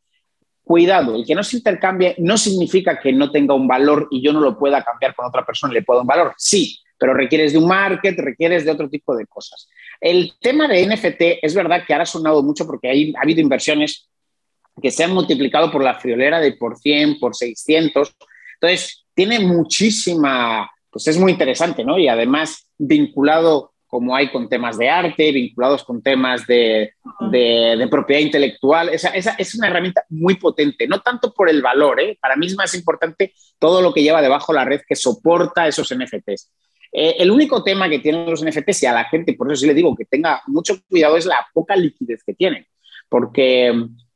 Cuidado, 0.67 1.15
el 1.15 1.25
que 1.25 1.33
no 1.33 1.43
se 1.43 1.55
intercambie 1.55 2.13
no 2.17 2.37
significa 2.37 2.99
que 2.99 3.13
no 3.13 3.31
tenga 3.31 3.53
un 3.53 3.69
valor 3.69 4.09
y 4.11 4.21
yo 4.21 4.33
no 4.33 4.41
lo 4.41 4.59
pueda 4.59 4.83
cambiar 4.83 5.15
con 5.15 5.25
otra 5.25 5.45
persona 5.45 5.71
le 5.71 5.81
puedo 5.81 6.01
un 6.01 6.07
valor. 6.07 6.33
Sí, 6.37 6.77
pero 6.99 7.13
requieres 7.13 7.53
de 7.53 7.59
un 7.59 7.69
market, 7.69 8.19
requieres 8.19 8.65
de 8.65 8.71
otro 8.71 8.89
tipo 8.89 9.15
de 9.15 9.25
cosas. 9.27 9.69
El 10.01 10.33
tema 10.41 10.67
de 10.67 10.85
NFT 10.85 11.39
es 11.41 11.55
verdad 11.55 11.85
que 11.87 11.93
ahora 11.93 12.03
ha 12.03 12.05
sonado 12.05 12.43
mucho 12.43 12.67
porque 12.67 12.89
ha 12.89 13.21
habido 13.21 13.39
inversiones 13.39 14.09
que 14.81 14.91
se 14.91 15.05
han 15.05 15.13
multiplicado 15.13 15.71
por 15.71 15.81
la 15.81 15.97
friolera 16.01 16.41
de 16.41 16.51
por 16.51 16.77
100, 16.77 17.17
por 17.17 17.33
600. 17.33 18.13
Entonces, 18.55 19.05
tiene 19.13 19.39
muchísima, 19.39 20.69
pues 20.89 21.07
es 21.07 21.17
muy 21.17 21.31
interesante, 21.31 21.85
¿no? 21.85 21.97
Y 21.97 22.09
además 22.09 22.67
vinculado 22.77 23.71
como 23.97 24.15
hay 24.15 24.29
con 24.29 24.47
temas 24.47 24.77
de 24.77 24.91
arte, 24.91 25.31
vinculados 25.31 25.83
con 25.83 26.03
temas 26.03 26.45
de, 26.45 26.93
de, 27.31 27.87
propiedad 27.89 28.21
intelectual. 28.21 28.89
Esa, 28.89 29.09
esa, 29.09 29.31
es 29.39 29.55
una 29.55 29.69
herramienta 29.69 30.03
muy 30.09 30.35
potente, 30.35 30.87
no 30.87 31.01
tanto 31.01 31.33
por 31.33 31.49
el 31.49 31.63
valor, 31.63 31.99
¿eh? 31.99 32.15
para 32.21 32.35
mí 32.35 32.45
es 32.45 32.55
más 32.55 32.75
importante 32.75 33.33
todo 33.57 33.81
lo 33.81 33.91
que 33.91 34.03
lleva 34.03 34.21
debajo 34.21 34.53
la 34.53 34.65
red 34.65 34.81
que 34.87 34.95
soporta 34.95 35.67
esos 35.67 35.91
NFTs. 35.91 36.51
Eh, 36.93 37.15
el 37.17 37.31
único 37.31 37.63
tema 37.63 37.89
que 37.89 37.97
tienen 37.97 38.29
los 38.29 38.45
NFTs 38.45 38.83
y 38.83 38.85
a 38.85 38.93
la 38.93 39.05
gente, 39.05 39.33
por 39.33 39.51
eso 39.51 39.61
sí 39.61 39.65
le 39.65 39.73
digo 39.73 39.95
que 39.95 40.05
tenga 40.05 40.43
mucho 40.45 40.79
cuidado, 40.87 41.17
es 41.17 41.25
la 41.25 41.47
poca 41.51 41.75
liquidez 41.75 42.21
que 42.23 42.35
tienen, 42.35 42.67
porque 43.09 43.73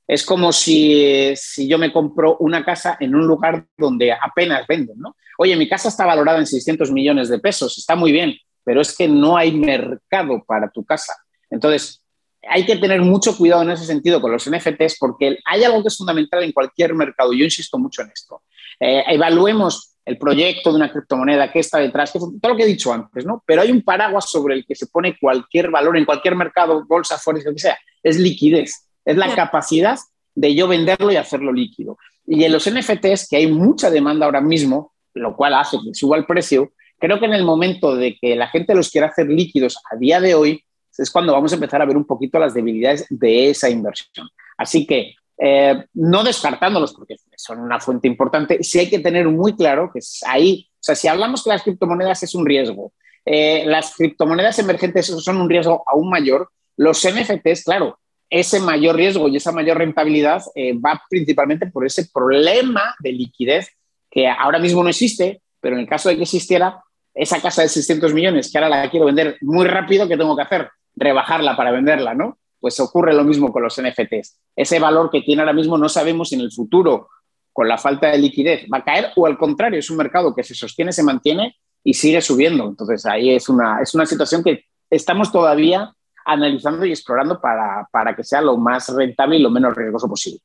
es 0.08 0.24
como 0.24 0.52
si, 0.52 1.34
yo 1.58 1.80
me 1.80 1.92
compro 1.92 2.38
una 2.38 2.64
casa 2.64 2.98
en 3.00 3.16
un 3.16 3.26
lugar 3.26 3.66
donde 3.76 4.12
apenas 4.12 4.68
venden, 4.68 5.00
¿no? 5.00 5.16
Oye, 5.40 5.56
mi 5.56 5.68
casa 5.68 5.88
está 5.88 6.06
valorada 6.06 6.38
en 6.38 6.46
600 6.46 6.92
millones 6.92 7.30
de 7.30 7.40
pesos, 7.40 7.80
está 7.80 7.96
muy 7.96 8.12
bien, 8.12 8.36
pero 8.72 8.80
es 8.80 8.96
que 8.96 9.06
no 9.06 9.36
hay 9.36 9.52
mercado 9.52 10.42
para 10.48 10.70
tu 10.70 10.86
casa. 10.86 11.14
Entonces, 11.50 12.02
hay 12.42 12.66
que 12.66 12.78
tener 12.78 13.02
mucho 13.02 13.36
cuidado 13.36 13.64
en 13.64 13.72
ese 13.72 13.86
sentido 13.86 14.22
con 14.22 14.32
los 14.32 14.50
NFTs 14.50 14.96
porque 14.98 15.40
hay 15.44 15.66
algo 15.66 15.82
que 15.82 15.90
es 15.90 15.98
fundamental 15.98 16.42
en 16.42 16.54
cualquier 16.54 16.94
mercado. 16.94 17.34
Yo 17.34 17.44
insisto 17.44 17.78
mucho 17.78 18.02
en 18.02 18.12
esto. 18.12 18.44
Eh, 18.80 19.04
evaluemos 19.10 19.98
el 20.06 20.18
proyecto 20.18 20.70
de 20.70 20.78
una 20.78 20.90
criptomoneda, 20.90 21.52
qué 21.52 21.60
está 21.60 21.80
detrás, 21.80 22.14
todo 22.14 22.32
lo 22.42 22.56
que 22.56 22.64
he 22.64 22.66
dicho 22.66 22.94
antes, 22.94 23.26
¿no? 23.26 23.44
Pero 23.46 23.62
hay 23.62 23.72
un 23.72 23.82
paraguas 23.82 24.30
sobre 24.30 24.56
el 24.56 24.66
que 24.66 24.74
se 24.74 24.88
pone 24.88 25.18
cualquier 25.20 25.70
valor 25.70 25.98
en 25.98 26.06
cualquier 26.06 26.38
mercado, 26.38 26.86
bolsa, 26.88 27.18
forex, 27.18 27.44
lo 27.44 27.54
que 27.54 27.60
sea, 27.60 27.78
es 28.02 28.18
liquidez. 28.18 28.88
Es 29.04 29.18
la 29.18 29.36
capacidad 29.36 30.00
de 30.34 30.56
yo 30.56 30.70
venderlo 30.70 31.12
y 31.12 31.18
hacerlo 31.18 31.52
líquido. 31.52 31.98
Y 32.26 32.46
en 32.46 32.54
los 32.54 32.72
NFTs, 32.72 33.28
que 33.28 33.36
hay 33.36 33.48
mucha 33.48 33.90
demanda 33.90 34.28
ahora 34.28 34.40
mismo, 34.40 34.94
lo 35.14 35.36
cual 35.36 35.56
hace 35.56 35.78
que 35.84 35.94
suba 35.94 36.16
el 36.16 36.26
precio, 36.26 36.72
creo 37.02 37.20
que 37.20 37.26
en 37.26 37.34
el 37.34 37.44
momento 37.44 37.96
de 37.96 38.16
que 38.16 38.36
la 38.36 38.48
gente 38.48 38.76
los 38.76 38.90
quiera 38.90 39.08
hacer 39.08 39.28
líquidos 39.28 39.78
a 39.92 39.98
día 39.98 40.22
de 40.22 40.36
hoy, 40.36 40.64
es 40.98 41.10
cuando 41.10 41.34
vamos 41.34 41.52
a 41.52 41.56
empezar 41.56 41.82
a 41.82 41.86
ver 41.86 41.98
un 41.98 42.06
poquito 42.06 42.38
las 42.40 42.54
debilidades 42.54 43.06
de 43.10 43.50
esa 43.50 43.70
inversión. 43.70 44.30
Así 44.58 44.86
que 44.86 45.16
eh, 45.38 45.86
no 45.96 46.24
descartándolos 46.24 46.94
porque 46.94 47.16
son 47.36 47.60
una 47.60 47.80
fuente 47.80 48.08
importante, 48.08 48.64
sí 48.64 48.80
hay 48.80 48.90
que 48.90 49.00
tener 49.00 49.28
muy 49.28 49.56
claro 49.56 49.90
que 49.92 50.00
ahí, 50.28 50.70
o 50.74 50.84
sea, 50.84 50.96
si 50.96 51.08
hablamos 51.08 51.44
que 51.44 51.50
las 51.50 51.64
criptomonedas 51.64 52.22
es 52.22 52.36
un 52.36 52.46
riesgo, 52.46 52.94
eh, 53.26 53.64
las 53.66 53.96
criptomonedas 53.96 54.60
emergentes 54.60 55.08
son 55.08 55.38
un 55.38 55.50
riesgo 55.50 55.84
aún 55.88 56.10
mayor, 56.10 56.50
los 56.78 57.04
NFTs, 57.04 57.64
claro, 57.64 57.98
ese 58.30 58.60
mayor 58.60 58.96
riesgo 58.96 59.28
y 59.28 59.38
esa 59.38 59.52
mayor 59.52 59.80
rentabilidad 59.80 60.44
eh, 60.56 60.74
va 60.74 61.02
principalmente 61.10 61.68
por 61.68 61.86
ese 61.86 62.08
problema 62.14 62.96
de 63.00 63.12
liquidez 63.12 63.70
que 64.10 64.28
ahora 64.28 64.60
mismo 64.60 64.84
no 64.84 64.90
existe, 64.90 65.42
pero 65.60 65.76
en 65.76 65.82
el 65.82 65.88
caso 65.88 66.10
de 66.10 66.18
que 66.18 66.24
existiera, 66.24 66.82
esa 67.14 67.42
casa 67.42 67.62
de 67.62 67.70
600 67.70 68.14
millones 68.14 68.52
que 68.52 68.58
ahora 68.58 68.70
la 68.70 68.90
quiero 68.90 69.06
vender 69.06 69.38
muy 69.42 69.66
rápido, 69.66 70.08
¿qué 70.08 70.18
tengo 70.18 70.36
que 70.36 70.44
hacer? 70.44 70.70
Rebajarla 70.96 71.56
para 71.56 71.72
venderla, 71.72 72.14
¿no? 72.14 72.38
Pues 72.60 72.80
ocurre 72.80 73.14
lo 73.14 73.24
mismo 73.24 73.52
con 73.52 73.64
los 73.64 73.82
NFTs. 73.82 74.40
Ese 74.56 74.80
valor 74.80 75.10
que 75.10 75.22
tiene 75.22 75.42
ahora 75.42 75.54
mismo 75.54 75.78
no 75.78 75.90
sabemos 75.90 76.30
si 76.30 76.36
en 76.36 76.42
el 76.42 76.52
futuro, 76.52 77.10
con 77.52 77.68
la 77.68 77.78
falta 77.78 78.10
de 78.10 78.18
liquidez, 78.18 78.66
va 78.72 78.80
a 78.80 78.84
caer 78.84 79.12
o 79.16 79.26
al 79.26 79.38
contrario, 79.38 79.80
es 79.80 79.90
un 79.90 79.98
mercado 79.98 80.34
que 80.36 80.44
se 80.44 80.56
sostiene, 80.56 80.92
se 80.92 81.04
mantiene 81.04 81.58
y 81.84 81.94
sigue 81.94 82.22
subiendo. 82.22 82.68
Entonces 82.68 83.06
ahí 83.06 83.32
es 83.32 83.50
una, 83.50 83.82
es 83.82 83.94
una 83.94 84.06
situación 84.06 84.44
que 84.44 84.66
estamos 84.90 85.32
todavía 85.32 85.94
analizando 86.26 86.86
y 86.86 86.92
explorando 86.92 87.42
para, 87.42 87.88
para 87.92 88.16
que 88.16 88.24
sea 88.24 88.42
lo 88.42 88.58
más 88.58 88.88
rentable 88.90 89.38
y 89.38 89.42
lo 89.42 89.50
menos 89.50 89.76
riesgoso 89.76 90.08
posible. 90.08 90.40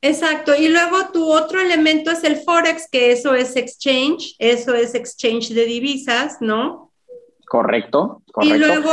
Exacto. 0.00 0.54
Y 0.54 0.68
luego 0.68 1.10
tu 1.12 1.32
otro 1.32 1.60
elemento 1.60 2.10
es 2.10 2.22
el 2.24 2.36
Forex, 2.36 2.88
que 2.90 3.12
eso 3.12 3.34
es 3.34 3.56
exchange, 3.56 4.36
eso 4.38 4.74
es 4.74 4.94
exchange 4.94 5.50
de 5.50 5.64
divisas, 5.64 6.38
¿no? 6.40 6.92
Correcto, 7.46 8.22
correcto. 8.32 8.56
Y 8.56 8.58
luego... 8.58 8.90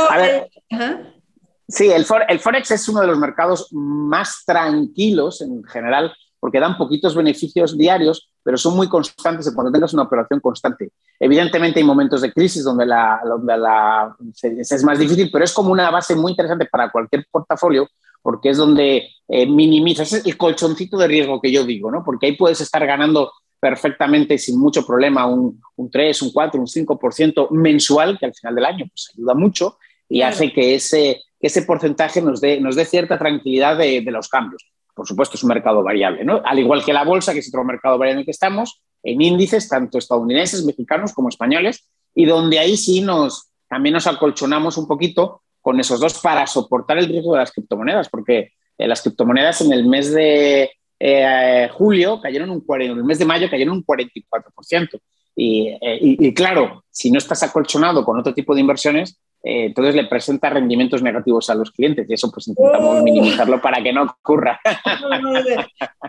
sí, 1.68 1.90
el, 1.90 2.06
el 2.28 2.40
Forex 2.40 2.70
es 2.70 2.88
uno 2.88 3.00
de 3.02 3.06
los 3.06 3.18
mercados 3.18 3.68
más 3.72 4.42
tranquilos 4.44 5.40
en 5.42 5.62
general 5.64 6.12
porque 6.38 6.60
dan 6.60 6.76
poquitos 6.76 7.14
beneficios 7.14 7.76
diarios, 7.76 8.30
pero 8.42 8.56
son 8.56 8.76
muy 8.76 8.88
constantes 8.88 9.50
cuando 9.54 9.72
tengas 9.72 9.92
una 9.94 10.04
operación 10.04 10.38
constante. 10.40 10.92
Evidentemente 11.18 11.80
hay 11.80 11.84
momentos 11.84 12.20
de 12.20 12.32
crisis 12.32 12.62
donde, 12.62 12.86
la, 12.86 13.20
la, 13.44 14.16
es 14.42 14.84
más 14.84 14.98
difícil, 14.98 15.30
pero 15.32 15.44
es 15.44 15.52
como 15.52 15.72
una 15.72 15.90
base 15.90 16.14
muy 16.14 16.32
interesante 16.32 16.66
para 16.66 16.90
cualquier 16.90 17.26
portafolio 17.30 17.88
porque 18.26 18.48
es 18.48 18.56
donde 18.56 19.08
eh, 19.28 19.46
minimizas 19.46 20.12
el 20.12 20.36
colchoncito 20.36 20.98
de 20.98 21.06
riesgo 21.06 21.40
que 21.40 21.52
yo 21.52 21.62
digo, 21.62 21.92
¿no? 21.92 22.02
porque 22.02 22.26
ahí 22.26 22.32
puedes 22.32 22.60
estar 22.60 22.84
ganando 22.84 23.30
perfectamente 23.60 24.36
sin 24.36 24.58
mucho 24.58 24.84
problema 24.84 25.26
un, 25.26 25.62
un 25.76 25.88
3, 25.88 26.22
un 26.22 26.32
4, 26.32 26.60
un 26.60 26.66
5% 26.66 27.50
mensual, 27.52 28.18
que 28.18 28.26
al 28.26 28.34
final 28.34 28.56
del 28.56 28.64
año 28.64 28.86
pues, 28.88 29.12
ayuda 29.14 29.34
mucho 29.34 29.78
y 30.08 30.22
hace 30.22 30.52
que 30.52 30.74
ese, 30.74 31.22
ese 31.38 31.62
porcentaje 31.62 32.20
nos 32.20 32.40
dé, 32.40 32.60
nos 32.60 32.74
dé 32.74 32.84
cierta 32.84 33.16
tranquilidad 33.16 33.78
de, 33.78 34.00
de 34.00 34.10
los 34.10 34.28
cambios 34.28 34.66
por 34.92 35.06
supuesto, 35.06 35.36
es 35.36 35.42
un 35.42 35.50
mercado 35.50 35.82
variable, 35.82 36.24
¿no? 36.24 36.40
Al 36.42 36.58
igual 36.58 36.82
que 36.82 36.94
la 36.94 37.04
bolsa, 37.04 37.34
que 37.34 37.40
es 37.40 37.48
otro 37.48 37.62
mercado 37.64 37.98
variable 37.98 38.14
en 38.14 38.18
el 38.20 38.24
que 38.24 38.30
estamos, 38.30 38.80
en 39.02 39.20
índices 39.20 39.68
tanto 39.68 39.98
estadounidenses, 39.98 40.64
mexicanos 40.64 41.12
como 41.12 41.28
españoles, 41.28 41.86
y 42.14 42.24
donde 42.24 42.58
ahí 42.58 42.78
sí 42.78 43.02
nos, 43.02 43.50
también 43.68 43.92
nos 43.92 44.06
acolchonamos 44.06 44.78
un 44.78 44.88
poquito 44.88 45.42
con 45.66 45.80
esos 45.80 45.98
dos 45.98 46.20
para 46.20 46.46
soportar 46.46 46.96
el 46.96 47.08
riesgo 47.08 47.32
de 47.32 47.40
las 47.40 47.50
criptomonedas, 47.50 48.08
porque 48.08 48.52
eh, 48.78 48.86
las 48.86 49.02
criptomonedas 49.02 49.62
en 49.62 49.72
el 49.72 49.84
mes 49.84 50.14
de 50.14 50.70
eh, 51.00 51.68
julio 51.72 52.20
cayeron 52.20 52.50
un 52.50 52.60
40, 52.60 52.92
en 52.92 52.98
el 53.00 53.04
mes 53.04 53.18
de 53.18 53.24
mayo 53.24 53.50
cayeron 53.50 53.78
un 53.78 53.84
44%. 53.84 55.00
Y, 55.34 55.70
eh, 55.80 55.98
y, 56.00 56.28
y, 56.28 56.32
claro, 56.32 56.84
si 56.88 57.10
no 57.10 57.18
estás 57.18 57.42
acolchonado 57.42 58.04
con 58.04 58.16
otro 58.16 58.32
tipo 58.32 58.54
de 58.54 58.60
inversiones, 58.60 59.18
eh, 59.42 59.64
entonces 59.64 59.96
le 59.96 60.04
presenta 60.04 60.50
rendimientos 60.50 61.02
negativos 61.02 61.50
a 61.50 61.56
los 61.56 61.72
clientes 61.72 62.08
y 62.08 62.14
eso 62.14 62.30
pues 62.30 62.46
intentamos 62.46 63.00
oh. 63.00 63.02
minimizarlo 63.02 63.60
para 63.60 63.82
que 63.82 63.92
no 63.92 64.04
ocurra. 64.04 64.60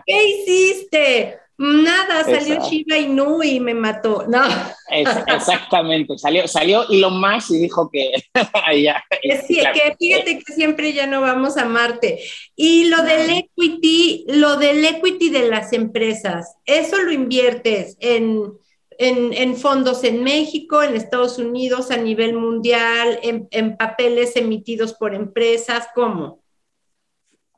¿Qué 0.06 0.24
hiciste? 0.24 1.36
Nada, 1.58 2.22
salió 2.22 2.60
Shiba 2.62 2.98
Inu 2.98 3.42
y 3.42 3.58
me 3.58 3.74
mató. 3.74 4.24
No. 4.28 4.42
exactamente, 4.90 6.16
salió, 6.16 6.46
salió 6.46 6.88
Elon 6.88 7.20
Musk 7.20 7.50
y 7.50 7.58
dijo 7.58 7.90
que 7.90 8.12
ya. 8.82 9.02
Sí, 9.46 9.56
que 9.56 9.96
fíjate 9.98 10.38
que 10.38 10.52
siempre 10.52 10.92
ya 10.92 11.06
no 11.06 11.20
vamos 11.20 11.56
a 11.56 11.64
Marte. 11.64 12.20
Y 12.54 12.84
lo 12.84 13.02
del 13.02 13.30
equity, 13.30 14.24
lo 14.28 14.56
del 14.56 14.84
equity 14.84 15.30
de 15.30 15.48
las 15.48 15.72
empresas, 15.72 16.56
eso 16.64 16.98
lo 16.98 17.10
inviertes 17.10 17.96
en 18.00 18.52
en, 18.98 19.56
fondos 19.56 20.02
en 20.04 20.24
México, 20.24 20.82
en 20.82 20.96
Estados 20.96 21.38
Unidos, 21.38 21.90
a 21.90 21.96
nivel 21.96 22.34
mundial, 22.34 23.18
en, 23.22 23.76
papeles 23.76 24.36
emitidos 24.36 24.92
por 24.94 25.14
empresas? 25.14 25.88
¿Cómo? 25.94 26.42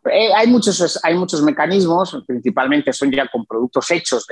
Eh, 0.04 0.32
hay, 0.34 0.46
muchos, 0.46 0.98
hay 1.02 1.14
muchos 1.14 1.42
mecanismos, 1.42 2.22
principalmente 2.26 2.92
son 2.92 3.10
ya 3.10 3.28
con 3.28 3.44
productos 3.44 3.90
hechos 3.90 4.26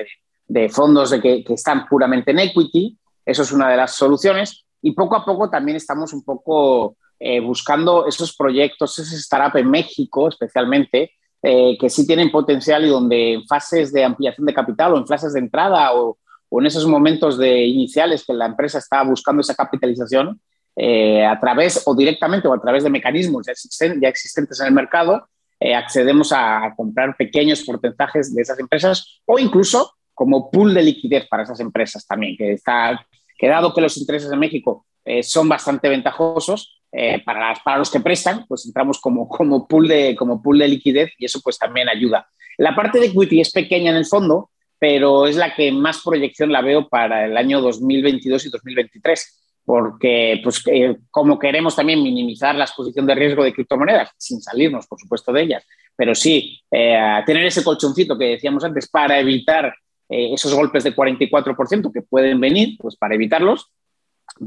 de, 0.46 0.68
fondos 0.68 1.10
de 1.10 1.20
que, 1.20 1.44
están 1.52 1.86
puramente 1.86 2.30
en 2.30 2.38
equity, 2.38 2.96
eso 3.24 3.42
es 3.42 3.52
una 3.52 3.68
de 3.68 3.76
las 3.76 3.94
soluciones, 3.94 4.64
y 4.80 4.92
poco 4.92 5.16
a 5.16 5.24
poco 5.24 5.50
también 5.50 5.76
estamos 5.76 6.12
un 6.12 6.24
poco 6.24 6.96
eh, 7.18 7.40
buscando 7.40 8.06
esos 8.06 8.34
proyectos, 8.34 8.98
ese 8.98 9.16
startup 9.16 9.58
en 9.58 9.70
México 9.70 10.28
especialmente, 10.28 11.12
eh, 11.42 11.76
que 11.78 11.90
sí 11.90 12.06
tienen 12.06 12.30
potencial 12.30 12.84
y 12.84 12.88
donde 12.88 13.34
en 13.34 13.46
fases 13.46 13.92
de 13.92 14.04
ampliación 14.04 14.46
de 14.46 14.54
capital 14.54 14.94
o 14.94 14.98
en 14.98 15.06
fases 15.06 15.34
de 15.34 15.40
entrada 15.40 15.94
o, 15.94 16.18
o 16.48 16.60
en 16.60 16.66
esos 16.66 16.86
momentos 16.86 17.38
de 17.38 17.64
iniciales 17.66 18.24
que 18.24 18.32
la 18.32 18.46
empresa 18.46 18.78
está 18.78 19.02
buscando 19.02 19.42
esa 19.42 19.54
capitalización, 19.54 20.40
eh, 20.80 21.26
a 21.26 21.40
través 21.40 21.82
o 21.86 21.94
directamente 21.96 22.46
o 22.46 22.54
a 22.54 22.60
través 22.60 22.84
de 22.84 22.90
mecanismos 22.90 23.44
ya, 23.46 23.52
ya 24.00 24.08
existentes 24.08 24.60
en 24.60 24.68
el 24.68 24.72
mercado, 24.72 25.28
eh, 25.60 25.74
accedemos 25.74 26.32
a, 26.32 26.72
comprar 26.76 27.16
pequeños 27.16 27.62
porcentajes 27.64 28.34
de 28.34 28.42
esas 28.42 28.58
empresas 28.58 29.20
o 29.26 29.38
incluso 29.38 29.94
como 30.14 30.50
pool 30.50 30.74
de 30.74 30.82
liquidez 30.82 31.26
para 31.28 31.44
esas 31.44 31.60
empresas 31.60 32.06
también, 32.06 32.36
que 32.36 32.52
está, 32.52 33.04
que 33.36 33.48
dado 33.48 33.72
que 33.72 33.80
los 33.80 33.96
intereses 33.96 34.30
de 34.30 34.36
México 34.36 34.86
eh, 35.04 35.22
son 35.22 35.48
bastante 35.48 35.88
ventajosos 35.88 36.80
eh, 36.92 37.22
para, 37.24 37.54
para, 37.64 37.78
los 37.78 37.90
que 37.90 38.00
prestan, 38.00 38.44
pues 38.48 38.66
entramos 38.66 39.00
como, 39.00 39.28
como, 39.28 39.66
pool 39.66 39.88
de, 39.88 40.16
como 40.16 40.42
pool 40.42 40.58
de 40.58 40.68
liquidez 40.68 41.12
y 41.18 41.24
eso 41.24 41.40
pues 41.42 41.58
también 41.58 41.88
ayuda. 41.88 42.28
La 42.56 42.74
parte 42.74 42.98
de 42.98 43.06
equity 43.06 43.40
es 43.40 43.52
pequeña 43.52 43.90
en 43.90 43.96
el 43.96 44.06
fondo, 44.06 44.50
pero 44.78 45.26
es 45.26 45.36
la 45.36 45.54
que 45.54 45.72
más 45.72 46.02
proyección 46.02 46.52
la 46.52 46.62
veo 46.62 46.88
para 46.88 47.24
el 47.24 47.36
año 47.36 47.60
2022 47.60 48.46
y 48.46 48.50
2023 48.50 49.37
porque 49.68 50.40
pues, 50.42 50.62
eh, 50.72 50.96
como 51.10 51.38
queremos 51.38 51.76
también 51.76 52.02
minimizar 52.02 52.54
la 52.54 52.64
exposición 52.64 53.04
de 53.04 53.14
riesgo 53.14 53.44
de 53.44 53.52
criptomonedas, 53.52 54.08
sin 54.16 54.40
salirnos, 54.40 54.86
por 54.86 54.98
supuesto, 54.98 55.30
de 55.30 55.42
ellas, 55.42 55.66
pero 55.94 56.14
sí 56.14 56.58
eh, 56.70 57.22
tener 57.26 57.44
ese 57.44 57.62
colchoncito 57.62 58.16
que 58.16 58.30
decíamos 58.30 58.64
antes 58.64 58.88
para 58.88 59.20
evitar 59.20 59.74
eh, 60.08 60.32
esos 60.32 60.54
golpes 60.54 60.84
de 60.84 60.96
44% 60.96 61.92
que 61.92 62.00
pueden 62.00 62.40
venir, 62.40 62.78
pues 62.78 62.96
para 62.96 63.14
evitarlos, 63.14 63.70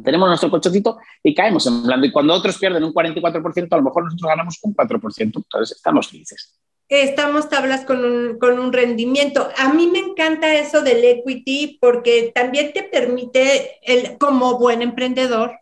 tenemos 0.03 0.27
nuestro 0.27 0.49
colchoncito 0.49 0.97
y 1.21 1.35
caemos 1.35 1.67
en 1.67 1.83
blando. 1.83 2.07
Y 2.07 2.11
cuando 2.11 2.33
otros 2.33 2.57
pierden 2.57 2.83
un 2.83 2.91
44%, 2.91 3.67
a 3.69 3.77
lo 3.77 3.83
mejor 3.83 4.05
nosotros 4.05 4.27
ganamos 4.27 4.57
un 4.63 4.73
4%, 4.73 5.17
entonces 5.19 5.77
estamos 5.77 6.07
felices 6.07 6.59
estamos 6.99 7.47
tablas 7.47 7.85
con 7.85 8.03
un, 8.03 8.37
con 8.37 8.59
un, 8.59 8.73
rendimiento. 8.73 9.49
A 9.57 9.73
mí 9.73 9.87
me 9.87 9.99
encanta 9.99 10.53
eso 10.55 10.81
del 10.81 11.03
equity 11.03 11.77
porque 11.79 12.31
también 12.35 12.73
te 12.73 12.83
permite, 12.83 13.79
el, 13.83 14.17
como 14.17 14.59
buen 14.59 14.81
emprendedor, 14.81 15.59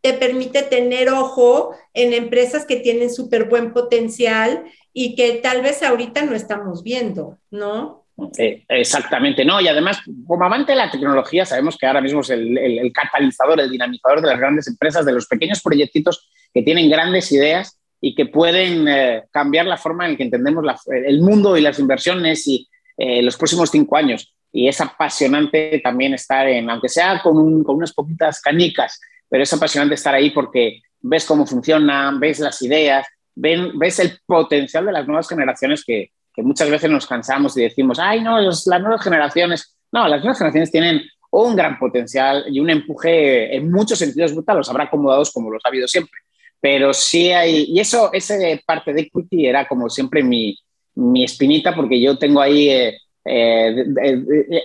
te 0.00 0.12
permite 0.12 0.62
tener 0.62 1.10
ojo 1.10 1.74
en 1.94 2.12
empresas 2.12 2.66
que 2.66 2.76
tienen 2.76 3.10
súper 3.10 3.48
buen 3.48 3.72
potencial 3.72 4.64
y 4.92 5.14
que 5.14 5.34
tal 5.34 5.62
vez 5.62 5.84
ahorita 5.84 6.22
no 6.22 6.34
estamos 6.34 6.82
viendo, 6.82 7.38
¿no? 7.52 8.04
Eh, 8.36 8.64
exactamente, 8.68 9.44
no, 9.44 9.60
y 9.60 9.68
además, 9.68 10.00
como 10.26 10.44
amante 10.44 10.72
de 10.72 10.78
la 10.78 10.90
tecnología, 10.90 11.46
sabemos 11.46 11.78
que 11.78 11.86
ahora 11.86 12.00
mismo 12.00 12.20
es 12.20 12.30
el, 12.30 12.58
el, 12.58 12.78
el 12.80 12.92
catalizador, 12.92 13.60
el 13.60 13.70
dinamizador 13.70 14.20
de 14.20 14.28
las 14.28 14.38
grandes 14.38 14.66
empresas, 14.66 15.06
de 15.06 15.12
los 15.12 15.26
pequeños 15.26 15.62
proyectitos 15.62 16.28
que 16.52 16.62
tienen 16.62 16.90
grandes 16.90 17.30
ideas 17.32 17.78
y 18.04 18.16
que 18.16 18.26
pueden 18.26 18.88
eh, 18.88 19.22
cambiar 19.30 19.64
la 19.64 19.76
forma 19.76 20.08
en 20.08 20.16
que 20.16 20.24
entendemos 20.24 20.64
el 20.88 21.20
mundo 21.20 21.56
y 21.56 21.60
las 21.60 21.78
inversiones 21.78 22.48
y 22.48 22.68
eh, 22.98 23.22
los 23.22 23.36
próximos 23.36 23.70
cinco 23.70 23.96
años. 23.96 24.34
Y 24.50 24.66
es 24.66 24.80
apasionante 24.80 25.80
también 25.82 26.12
estar 26.12 26.48
en, 26.48 26.68
aunque 26.68 26.88
sea 26.88 27.22
con, 27.22 27.62
con, 27.62 27.76
unas 27.76 27.94
poquitas 27.94 28.40
canicas, 28.40 29.00
pero 29.28 29.44
es 29.44 29.52
apasionante 29.52 29.94
estar 29.94 30.12
ahí 30.12 30.30
porque 30.30 30.82
ves 31.00 31.24
cómo 31.24 31.46
funciona, 31.46 32.12
ves 32.18 32.40
las 32.40 32.60
ideas, 32.62 33.06
ves 33.36 34.00
el 34.00 34.18
potencial 34.26 34.84
de 34.84 34.92
las 34.92 35.06
nuevas 35.06 35.28
generaciones 35.28 35.84
que, 35.84 36.10
que 36.34 36.42
muchas 36.42 36.68
veces 36.68 36.90
nos 36.90 37.06
cansamos 37.06 37.56
y 37.56 37.62
decimos, 37.62 38.00
ay, 38.00 38.20
no, 38.20 38.40
las 38.40 38.66
nuevas 38.66 39.02
generaciones, 39.02 39.76
no, 39.92 40.08
las 40.08 40.20
nuevas 40.20 40.38
generaciones 40.38 40.72
tienen 40.72 41.02
un 41.30 41.54
gran 41.54 41.78
potencial 41.78 42.46
y 42.48 42.58
un 42.58 42.68
empuje 42.68 43.54
en 43.56 43.70
muchos 43.70 44.00
sentidos 44.00 44.34
brutal, 44.34 44.56
los 44.56 44.68
habrá 44.68 44.84
acomodados 44.84 45.30
como 45.30 45.52
los 45.52 45.64
ha 45.64 45.68
habido 45.68 45.86
siempre 45.86 46.18
pero 46.62 46.94
sí 46.94 47.32
hay, 47.32 47.64
y 47.64 47.80
eso, 47.80 48.12
esa 48.12 48.36
parte 48.64 48.92
de 48.92 49.00
equity 49.00 49.48
era 49.48 49.66
como 49.66 49.90
siempre 49.90 50.22
mi, 50.22 50.56
mi 50.94 51.24
espinita, 51.24 51.74
porque 51.74 52.00
yo 52.00 52.16
tengo 52.16 52.40
ahí 52.40 52.70
eh, 52.70 52.96
eh, 53.24 53.84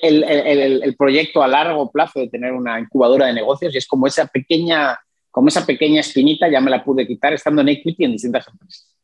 el, 0.04 0.24
el, 0.24 0.84
el, 0.84 0.96
proyecto 0.96 1.42
a 1.42 1.48
largo 1.48 1.92
plazo 1.92 2.20
de 2.20 2.30
tener 2.30 2.54
una 2.54 2.80
incubadora 2.80 3.26
de 3.26 3.34
negocios 3.34 3.74
y 3.74 3.80
es 3.80 3.88
como 3.88 4.06
esa 4.06 4.28
pequeña, 4.28 4.96
como 5.32 5.48
esa 5.48 5.66
pequeña 5.66 6.02
espinita, 6.02 6.48
ya 6.48 6.62
me 6.62 6.70
la 6.70 6.86
pude 6.86 7.08
quitar 7.08 7.34
estando 7.34 7.64
en 7.64 7.70
equity 7.70 8.04
en 8.04 8.12
distintas 8.12 8.48
empresas. 8.48 8.96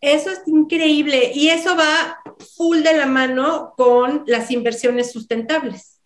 Eso 0.00 0.30
es 0.30 0.42
increíble 0.48 1.30
y 1.36 1.50
eso 1.50 1.76
va 1.76 2.18
full 2.56 2.78
de 2.82 2.96
la 2.96 3.06
mano 3.06 3.74
con 3.76 4.24
las 4.26 4.50
inversiones 4.50 5.12
sustentables. 5.12 6.00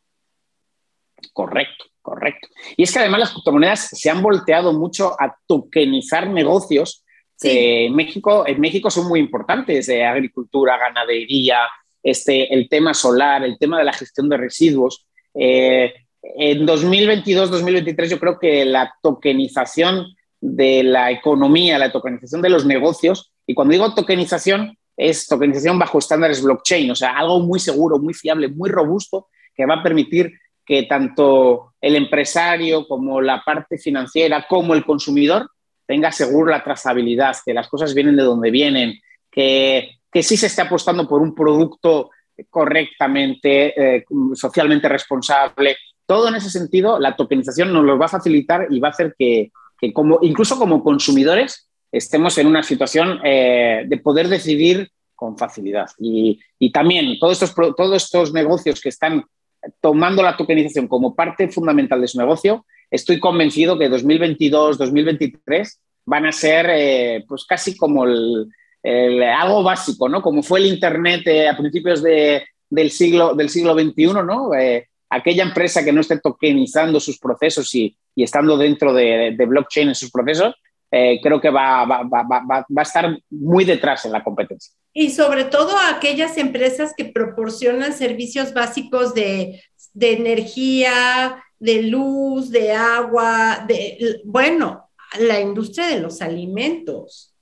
Correcto. 1.33 1.87
Correcto. 2.09 2.49
Y 2.75 2.85
es 2.85 2.93
que 2.93 3.01
además 3.01 3.21
las 3.21 3.33
criptomonedas 3.33 3.89
se 3.93 4.09
han 4.09 4.23
volteado 4.23 4.73
mucho 4.73 5.15
a 5.21 5.37
tokenizar 5.47 6.31
negocios 6.31 7.05
que 7.39 7.85
en, 7.87 7.95
México, 7.95 8.47
en 8.47 8.61
México 8.61 8.91
son 8.91 9.09
muy 9.09 9.21
importantes, 9.21 9.87
de 9.87 10.05
agricultura, 10.05 10.79
ganadería, 10.79 11.59
este, 12.03 12.53
el 12.53 12.69
tema 12.69 12.95
solar, 12.95 13.45
el 13.45 13.59
tema 13.59 13.79
de 13.79 13.85
la 13.85 13.93
gestión 13.93 14.29
de 14.31 14.39
residuos. 14.39 15.07
Eh, 15.35 15.93
en 16.23 16.67
2022-2023 16.67 18.09
yo 18.09 18.19
creo 18.19 18.39
que 18.39 18.65
la 18.65 18.93
tokenización 19.03 20.17
de 20.41 20.83
la 20.83 21.11
economía, 21.11 21.79
la 21.79 21.93
tokenización 21.93 22.41
de 22.41 22.49
los 22.49 22.65
negocios, 22.65 23.33
y 23.47 23.53
cuando 23.53 23.73
digo 23.73 23.95
tokenización, 23.95 24.79
es 24.97 25.27
tokenización 25.27 25.79
bajo 25.79 25.99
estándares 25.99 26.43
blockchain, 26.43 26.91
o 26.91 26.95
sea, 26.95 27.19
algo 27.19 27.41
muy 27.41 27.61
seguro, 27.61 27.99
muy 27.99 28.15
fiable, 28.15 28.49
muy 28.49 28.71
robusto, 28.71 29.29
que 29.55 29.67
va 29.67 29.75
a 29.75 29.83
permitir 29.83 30.33
que 30.69 30.83
tanto 30.83 31.73
el 31.81 31.97
empresario 31.97 32.87
como 32.87 33.23
la 33.23 33.43
parte 33.43 33.79
financiera 33.79 34.45
como 34.47 34.75
el 34.75 34.85
consumidor 34.85 35.51
tenga 35.87 36.13
seguro 36.13 36.51
la 36.51 36.63
trazabilidad, 36.63 37.35
que 37.45 37.55
las 37.55 37.69
cosas 37.69 37.95
vienen 37.95 38.17
de 38.17 38.23
donde 38.23 38.51
vienen, 38.51 39.01
que, 39.31 39.93
que 40.13 40.23
sí 40.23 40.37
se 40.37 40.49
esté 40.49 40.61
apostando 40.61 41.09
por 41.09 41.23
un 41.23 41.35
producto 41.35 42.11
correctamente, 42.51 43.97
eh, 43.97 44.05
socialmente 44.35 44.91
responsable. 44.91 45.79
Todo 46.05 46.29
en 46.29 46.35
ese 46.35 46.51
sentido, 46.51 46.99
la 46.99 47.17
tokenización 47.17 47.73
nos 47.73 47.85
lo 47.85 47.99
va 47.99 48.05
a 48.05 48.11
facilitar 48.11 48.67
y 48.69 48.79
va 48.79 48.89
a 48.89 48.91
hacer 48.91 49.15
que, 49.19 49.51
que 49.81 49.95
como, 49.95 50.19
incluso 50.21 50.59
como 50.59 50.85
consumidores 50.85 51.71
estemos 51.91 52.37
en 52.37 52.47
una 52.47 52.63
situación 52.63 53.21
eh, 53.25 53.85
de 53.87 53.97
poder 53.97 54.29
decidir 54.29 54.91
con 55.15 55.39
facilidad. 55.39 55.89
Y, 55.99 56.39
y 56.59 56.71
también 56.71 57.19
todos 57.19 57.43
estos, 57.43 57.75
todos 57.75 58.03
estos 58.03 58.35
negocios 58.35 58.83
que 58.83 58.91
están 58.91 59.25
tomando 59.81 60.23
la 60.23 60.37
tokenización 60.37 60.89
como 60.89 61.15
parte 61.15 61.49
fundamental 61.49 62.01
de 62.01 62.09
su 62.09 62.19
negocio, 62.19 62.65
estoy 62.91 63.21
convencido 63.21 63.79
que 63.79 63.89
2022, 63.89 64.79
2023 64.79 65.81
van 66.07 66.27
a 66.27 66.33
ser 66.33 66.67
eh, 66.71 67.25
pues 67.29 67.45
casi 67.45 67.77
como 67.77 68.05
el, 68.05 68.49
algo 69.23 69.63
básico, 69.63 70.09
¿no? 70.09 70.23
Como 70.23 70.43
fue 70.43 70.61
el 70.61 70.67
Internet 70.67 71.27
eh, 71.27 71.49
a 71.49 71.57
principios 71.57 72.03
de, 72.03 72.45
del, 72.71 72.91
siglo, 72.91 73.35
del 73.35 73.51
siglo 73.51 73.75
XXI, 73.75 74.07
¿no? 74.25 74.55
Eh, 74.55 74.89
aquella 75.11 75.43
empresa 75.43 75.85
que 75.85 75.93
no 75.93 76.01
esté 76.01 76.19
tokenizando 76.19 76.99
sus 76.99 77.19
procesos 77.19 77.75
y, 77.75 77.95
y 78.15 78.23
estando 78.23 78.57
dentro 78.57 78.95
de, 78.95 79.35
de, 79.37 79.47
blockchain 79.47 79.89
en 79.89 79.95
sus 79.95 80.11
procesos, 80.11 80.55
creo 80.91 81.39
que 81.41 81.51
va, 81.51 81.85
va, 81.85 82.03
va, 82.03 82.23
va, 82.23 82.65
a 82.77 82.83
estar 82.83 83.19
muy 83.29 83.65
detrás 83.67 84.07
en 84.07 84.13
la 84.13 84.25
competencia. 84.25 84.73
Y 84.93 85.11
sobre 85.11 85.45
todo 85.45 85.77
aquellas 85.79 86.39
empresas 86.39 86.93
que 86.97 87.05
proporcionan 87.05 87.93
servicios 87.93 88.53
básicos 88.53 89.15
de, 89.15 89.63
de 89.93 90.13
energía, 90.13 91.43
de 91.59 91.83
luz, 91.83 92.51
de 92.51 92.73
agua, 92.73 93.65
de, 93.67 94.21
bueno, 94.25 94.91
la 95.21 95.41
industria 95.41 95.87
de 95.87 96.01
los 96.01 96.21
alimentos. 96.21 97.35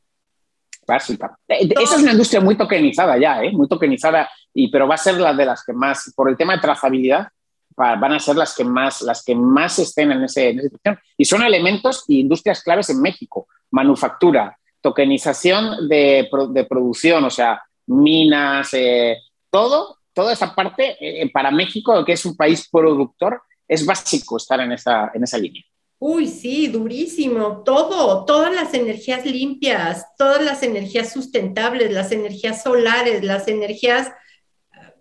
Básica. 0.87 1.37
Eh, 1.48 1.68
esa 1.80 1.96
es 1.96 2.02
una 2.02 2.12
industria 2.12 2.40
muy 2.40 2.56
tokenizada 2.56 3.18
ya, 3.18 3.42
¿eh? 3.42 3.52
muy 3.52 3.68
tokenizada, 3.68 4.28
y, 4.54 4.70
pero 4.70 4.87
va 4.87 4.94
a 4.94 4.98
ser 4.98 5.18
la 5.18 5.35
de 5.35 5.44
las 5.44 5.64
que 5.64 5.72
más, 5.72 6.12
por 6.14 6.30
el 6.30 6.37
tema 6.37 6.54
de 6.54 6.61
trazabilidad, 6.61 7.28
van 7.76 8.12
a 8.12 8.18
ser 8.18 8.37
las 8.37 8.54
que 8.56 8.64
más, 8.64 9.02
las 9.02 9.22
que 9.22 9.35
más 9.35 9.78
estén 9.78 10.11
en, 10.12 10.24
ese, 10.24 10.48
en 10.48 10.61
esa 10.61 10.68
situación. 10.68 10.98
Y 11.16 11.24
son 11.26 11.42
elementos 11.42 12.04
y 12.09 12.20
industrias 12.20 12.62
claves 12.62 12.88
en 12.88 13.02
México. 13.02 13.48
Manufactura, 13.70 14.56
tokenización 14.87 15.88
de, 15.88 16.29
de 16.51 16.64
producción, 16.64 17.25
o 17.25 17.31
sea, 17.31 17.61
minas, 17.87 18.72
eh, 18.72 19.16
todo, 19.51 19.99
toda 20.12 20.33
esa 20.33 20.55
parte 20.55 20.96
eh, 21.01 21.29
para 21.33 21.51
México, 21.51 22.05
que 22.05 22.12
es 22.12 22.25
un 22.25 22.37
país 22.37 22.68
productor, 22.70 23.42
es 23.66 23.85
básico 23.85 24.37
estar 24.37 24.61
en 24.61 24.70
esa, 24.70 25.11
en 25.12 25.25
esa 25.25 25.38
línea. 25.38 25.64
Uy, 25.99 26.29
sí, 26.29 26.68
durísimo. 26.68 27.64
Todo, 27.64 28.25
todas 28.25 28.55
las 28.55 28.75
energías 28.75 29.27
limpias, 29.27 30.07
todas 30.16 30.40
las 30.40 30.62
energías 30.62 31.12
sustentables, 31.12 31.90
las 31.90 32.12
energías 32.12 32.62
solares, 32.62 33.25
las 33.25 33.49
energías, 33.49 34.12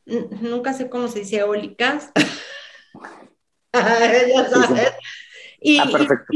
nunca 0.05 0.73
sé 0.73 0.89
cómo 0.89 1.09
se 1.09 1.19
dice, 1.19 1.37
eólicas. 1.37 2.11
ya 3.73 4.49
sabes. 4.49 4.93
Y, 5.65 5.79
ah, 5.79 5.89
perfecto. 5.91 6.31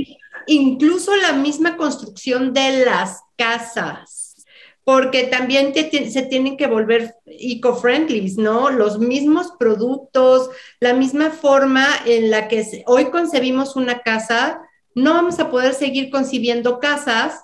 incluso 0.47 1.15
la 1.15 1.33
misma 1.33 1.77
construcción 1.77 2.51
de 2.51 2.83
las 2.83 3.21
casas, 3.37 4.43
porque 4.83 5.25
también 5.25 5.71
se 5.73 6.23
tienen 6.23 6.57
que 6.57 6.65
volver 6.65 7.13
eco-friendly, 7.27 8.37
¿no? 8.37 8.71
Los 8.71 8.97
mismos 8.97 9.53
productos, 9.59 10.49
la 10.79 10.93
misma 10.93 11.29
forma 11.29 11.85
en 12.07 12.31
la 12.31 12.47
que 12.47 12.83
hoy 12.87 13.11
concebimos 13.11 13.75
una 13.75 13.99
casa, 13.99 14.61
no 14.95 15.13
vamos 15.13 15.39
a 15.39 15.51
poder 15.51 15.75
seguir 15.75 16.09
concibiendo 16.09 16.79
casas 16.79 17.43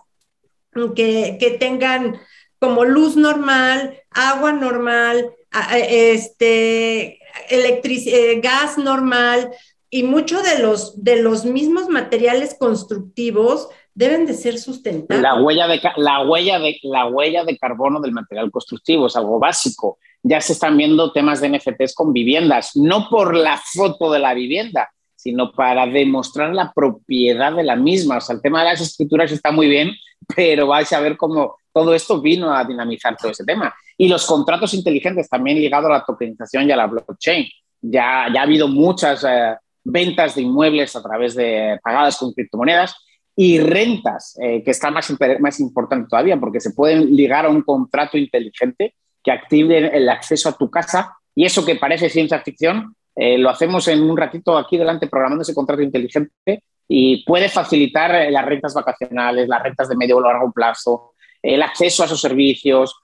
que, 0.96 1.38
que 1.40 1.52
tengan 1.52 2.20
como 2.58 2.84
luz 2.84 3.16
normal, 3.16 4.02
agua 4.10 4.54
normal, 4.54 5.30
este, 5.72 7.20
eh, 7.50 8.40
gas 8.42 8.80
normal, 8.80 9.52
y 9.96 10.04
muchos 10.04 10.44
de 10.44 10.60
los, 10.60 11.02
de 11.06 11.22
los 11.22 11.46
mismos 11.46 11.88
materiales 11.88 12.58
constructivos 12.60 13.70
deben 13.94 14.26
de 14.26 14.34
ser 14.34 14.58
sustentables. 14.58 15.24
La 15.24 15.42
huella 15.42 15.68
de, 15.70 15.80
la, 15.96 16.22
huella 16.22 16.60
de, 16.60 16.78
la 16.84 17.06
huella 17.06 17.46
de 17.46 17.58
carbono 17.58 18.02
del 18.02 18.12
material 18.12 18.52
constructivo 18.52 19.08
es 19.08 19.16
algo 19.16 19.40
básico. 19.40 19.98
Ya 20.22 20.42
se 20.42 20.52
están 20.52 20.76
viendo 20.76 21.14
temas 21.14 21.40
de 21.40 21.48
NFTs 21.48 21.96
con 21.96 22.12
viviendas, 22.12 22.72
no 22.76 23.08
por 23.10 23.38
la 23.38 23.58
foto 23.58 24.12
de 24.12 24.20
la 24.20 24.34
vivienda, 24.34 24.92
sino 25.16 25.54
para 25.54 25.88
demostrar 25.88 26.54
la 26.54 26.74
propiedad 26.74 27.54
de 27.54 27.64
la 27.64 27.78
misma. 27.78 28.18
O 28.18 28.22
sea, 28.22 28.36
el 28.36 28.42
tema 28.42 28.66
de 28.66 28.72
las 28.72 28.82
escrituras 28.82 29.32
está 29.32 29.54
muy 29.54 29.70
bien, 29.70 29.94
pero 30.36 30.68
vais 30.68 30.92
a 30.92 31.00
ver 31.00 31.16
cómo 31.16 31.56
todo 31.72 31.94
esto 31.94 32.20
vino 32.20 32.54
a 32.54 32.66
dinamizar 32.66 33.16
todo 33.16 33.32
ese 33.32 33.46
tema. 33.46 33.74
Y 33.98 34.10
los 34.10 34.26
contratos 34.26 34.74
inteligentes 34.74 35.30
también 35.30 35.58
ligados 35.58 35.90
a 35.90 35.94
la 35.94 36.04
tokenización 36.04 36.68
y 36.68 36.74
a 36.74 36.76
la 36.76 36.88
blockchain. 36.88 37.48
Ya, 37.82 38.28
ya 38.34 38.42
ha 38.42 38.44
habido 38.44 38.68
muchas 38.68 39.24
eh, 39.24 39.56
ventas 39.86 40.36
de 40.36 40.42
inmuebles 40.42 40.96
a 40.96 41.04
través 41.04 41.36
de 41.36 41.80
pagadas 41.82 42.18
con 42.18 42.34
criptomonedas 42.34 42.96
y 43.36 43.60
rentas, 43.60 44.38
eh, 44.42 44.64
que 44.64 44.72
está 44.72 44.92
más, 44.92 45.14
más 45.40 45.60
importante 45.60 46.08
todavía, 46.10 46.38
porque 46.38 46.60
se 46.60 46.72
pueden 46.72 47.16
ligar 47.16 47.46
a 47.46 47.50
un 47.50 47.62
contrato 47.62 48.18
inteligente 48.18 48.96
que 49.24 49.32
active 49.32 49.96
el 49.96 50.10
acceso 50.10 50.50
a 50.50 50.58
tu 50.58 50.70
casa. 50.70 51.16
Y 51.36 51.46
eso 51.46 51.66
que 51.66 51.76
parece 51.76 52.10
ciencia 52.10 52.40
ficción, 52.40 52.96
eh, 53.16 53.38
lo 53.38 53.50
hacemos 53.50 53.88
en 53.88 54.04
un 54.04 54.18
ratito 54.18 54.58
aquí 54.58 54.78
delante 54.78 55.08
programando 55.08 55.44
ese 55.44 55.54
contrato 55.54 55.82
inteligente 55.82 56.64
y 56.88 57.24
puede 57.26 57.50
facilitar 57.50 58.16
eh, 58.16 58.32
las 58.32 58.46
rentas 58.46 58.74
vacacionales, 58.74 59.48
las 59.48 59.62
rentas 59.62 59.90
de 59.90 59.98
medio 59.98 60.18
o 60.18 60.22
largo 60.22 60.52
plazo, 60.52 61.14
el 61.42 61.62
acceso 61.62 62.04
a 62.04 62.06
esos 62.08 62.20
servicios, 62.20 63.00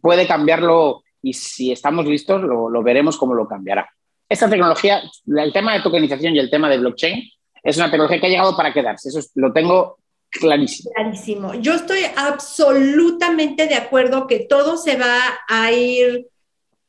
puede 0.00 0.26
cambiarlo 0.28 1.02
y 1.20 1.32
si 1.32 1.72
estamos 1.72 2.06
listos 2.06 2.40
lo, 2.42 2.70
lo 2.70 2.82
veremos 2.84 3.18
cómo 3.18 3.34
lo 3.34 3.48
cambiará 3.48 3.90
esta 4.32 4.48
tecnología, 4.48 5.02
el 5.26 5.52
tema 5.52 5.74
de 5.74 5.82
tokenización 5.82 6.34
y 6.34 6.38
el 6.38 6.50
tema 6.50 6.70
de 6.70 6.78
blockchain, 6.78 7.22
es 7.62 7.76
una 7.76 7.90
tecnología 7.90 8.20
que 8.20 8.26
ha 8.26 8.30
llegado 8.30 8.56
para 8.56 8.72
quedarse. 8.72 9.10
Eso 9.10 9.20
lo 9.34 9.52
tengo 9.52 9.98
clarísimo. 10.30 10.90
Clarísimo. 10.94 11.54
Yo 11.54 11.74
estoy 11.74 12.00
absolutamente 12.16 13.66
de 13.66 13.74
acuerdo 13.74 14.26
que 14.26 14.40
todo 14.40 14.78
se 14.78 14.96
va 14.96 15.20
a 15.48 15.70
ir 15.70 16.28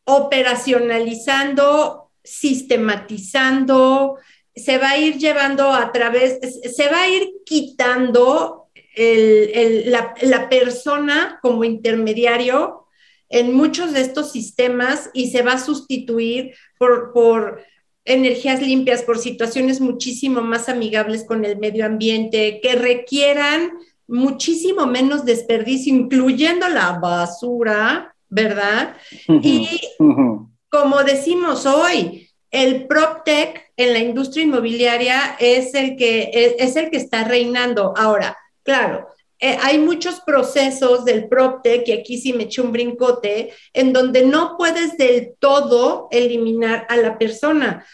operacionalizando, 0.06 2.12
sistematizando, 2.24 4.18
se 4.56 4.78
va 4.78 4.92
a 4.92 4.98
ir 4.98 5.18
llevando 5.18 5.74
a 5.74 5.92
través, 5.92 6.40
se 6.76 6.90
va 6.90 7.04
a 7.04 7.10
ir 7.10 7.30
quitando 7.46 8.68
la, 8.96 10.14
la 10.22 10.50
persona 10.50 11.40
como 11.42 11.64
intermediario 11.64 12.88
en 13.30 13.54
muchos 13.54 13.94
de 13.94 14.02
estos 14.02 14.32
sistemas 14.32 15.10
y 15.14 15.32
se 15.32 15.42
va 15.42 15.54
a 15.54 15.60
sustituir 15.60 16.54
por, 17.14 17.64
energías 18.06 18.62
limpias, 18.62 19.02
por 19.04 19.18
situaciones 19.18 19.80
muchísimo 19.80 20.42
más 20.42 20.68
amigables 20.70 21.24
con 21.24 21.46
el 21.46 21.58
medio 21.58 21.86
ambiente, 21.86 22.60
que 22.62 22.76
requieran 22.76 23.72
muchísimo 24.08 24.86
menos 24.86 25.26
desperdicio, 25.26 25.94
incluyendo 25.94 26.68
la 26.68 27.00
basura, 27.00 28.14
¿verdad? 28.30 28.96
Y 29.28 29.68
como 30.70 31.04
decimos 31.04 31.66
hoy, 31.66 32.30
el 32.52 32.88
PropTech 32.88 33.72
en 33.78 33.94
la 33.94 34.00
industria 34.00 34.44
inmobiliaria 34.44 35.36
es 35.40 35.74
el 35.74 35.96
que, 35.96 36.56
es 36.60 36.76
el 36.76 36.90
que 36.90 36.98
está 36.98 37.24
reinando. 37.24 37.94
Ahora, 37.96 38.38
claro, 38.64 39.08
eh, 39.46 39.58
hay 39.62 39.78
muchos 39.78 40.22
procesos 40.22 41.04
del 41.04 41.28
PropTech, 41.28 41.86
y 41.90 41.92
aquí 41.92 42.18
sí 42.18 42.32
me 42.32 42.44
eché 42.44 42.62
un 42.62 42.72
brincote, 42.72 43.52
en 43.74 43.92
donde 43.92 44.26
no 44.26 44.56
puedes 44.58 44.98
del 44.98 45.34
todo 45.38 46.08
eliminar 46.12 46.88
a 46.88 46.96
la 46.96 47.18
persona. 47.18 47.86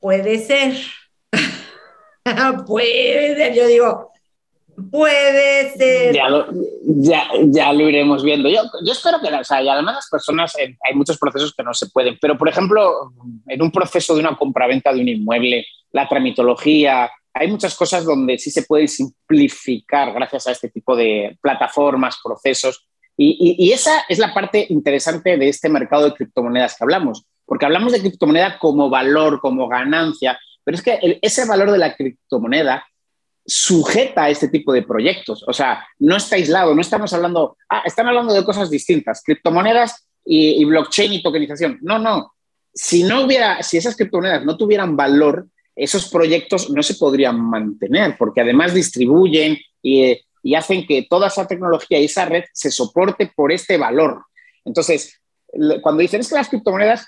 Puede 0.00 0.40
ser. 0.40 0.74
puede 2.66 3.36
ser, 3.36 3.54
yo 3.54 3.68
digo, 3.68 4.10
puede 4.90 5.70
ser. 5.76 6.16
Ya 6.16 6.28
lo, 6.28 6.48
ya, 6.82 7.72
lo 7.72 7.88
iremos 7.88 8.24
viendo. 8.24 8.48
Yo, 8.48 8.62
yo 8.84 8.92
espero 8.92 9.20
que, 9.20 9.32
o 9.32 9.44
sea, 9.44 9.62
y 9.62 9.68
además 9.68 9.94
las 9.94 10.10
personas, 10.10 10.58
eh, 10.58 10.76
hay 10.84 10.96
muchos 10.96 11.16
procesos 11.16 11.54
que 11.56 11.62
no 11.62 11.72
se 11.74 11.90
pueden, 11.90 12.18
pero 12.20 12.36
por 12.36 12.48
ejemplo, 12.48 13.12
en 13.46 13.62
un 13.62 13.70
proceso 13.70 14.14
de 14.14 14.20
una 14.20 14.36
compraventa 14.36 14.92
de 14.92 15.00
un 15.00 15.08
inmueble, 15.08 15.64
la 15.92 16.08
tramitología, 16.08 17.08
hay 17.34 17.48
muchas 17.48 17.74
cosas 17.74 18.04
donde 18.04 18.38
sí 18.38 18.50
se 18.50 18.62
puede 18.62 18.86
simplificar 18.86 20.12
gracias 20.12 20.46
a 20.46 20.52
este 20.52 20.70
tipo 20.70 20.94
de 20.94 21.36
plataformas, 21.42 22.20
procesos. 22.22 22.86
Y, 23.16 23.72
esa 23.72 24.04
es 24.08 24.18
la 24.18 24.32
parte 24.32 24.66
interesante 24.70 25.36
de 25.36 25.48
este 25.48 25.68
mercado 25.68 26.04
de 26.04 26.14
criptomonedas 26.14 26.76
que 26.76 26.84
hablamos, 26.84 27.26
porque 27.44 27.64
hablamos 27.64 27.92
de 27.92 28.00
criptomoneda 28.00 28.58
como 28.58 28.88
valor, 28.88 29.40
como 29.40 29.68
ganancia, 29.68 30.38
pero 30.64 30.76
es 30.76 30.82
que 30.82 31.18
ese 31.22 31.44
valor 31.44 31.70
de 31.70 31.78
la 31.78 31.94
criptomoneda 31.94 32.84
sujeta 33.46 34.24
a 34.24 34.30
este 34.30 34.48
tipo 34.48 34.72
de 34.72 34.82
proyectos. 34.82 35.44
O 35.46 35.52
sea, 35.52 35.86
no 35.98 36.16
está 36.16 36.36
aislado, 36.36 36.74
no 36.74 36.80
estamos 36.80 37.12
hablando, 37.12 37.56
ah, 37.68 37.82
están 37.84 38.08
hablando 38.08 38.32
de 38.32 38.44
cosas 38.44 38.70
distintas, 38.70 39.22
criptomonedas 39.24 40.08
y, 40.24 40.62
y 40.62 40.64
blockchain 40.64 41.12
y 41.12 41.22
tokenización. 41.22 41.78
No, 41.82 41.98
no. 41.98 42.32
Si 42.72 43.02
no 43.02 43.24
hubiera, 43.24 43.62
si 43.62 43.76
esas 43.76 43.96
criptomonedas 43.96 44.44
no 44.44 44.56
tuvieran 44.56 44.96
valor, 44.96 45.46
esos 45.76 46.08
proyectos 46.08 46.70
no 46.70 46.82
se 46.82 46.94
podrían 46.94 47.40
mantener, 47.40 48.16
porque 48.18 48.40
además 48.40 48.74
distribuyen 48.74 49.58
y, 49.82 50.20
hacen 50.54 50.86
que 50.86 51.06
toda 51.08 51.28
esa 51.28 51.46
tecnología 51.46 51.98
y 51.98 52.04
esa 52.04 52.26
red 52.26 52.44
se 52.52 52.70
soporte 52.70 53.32
por 53.34 53.50
este 53.50 53.78
valor. 53.78 54.24
Entonces, 54.64 55.20
cuando 55.82 56.02
dicen 56.02 56.20
es 56.20 56.28
que 56.28 56.34
las 56.34 56.48
criptomonedas 56.48 57.06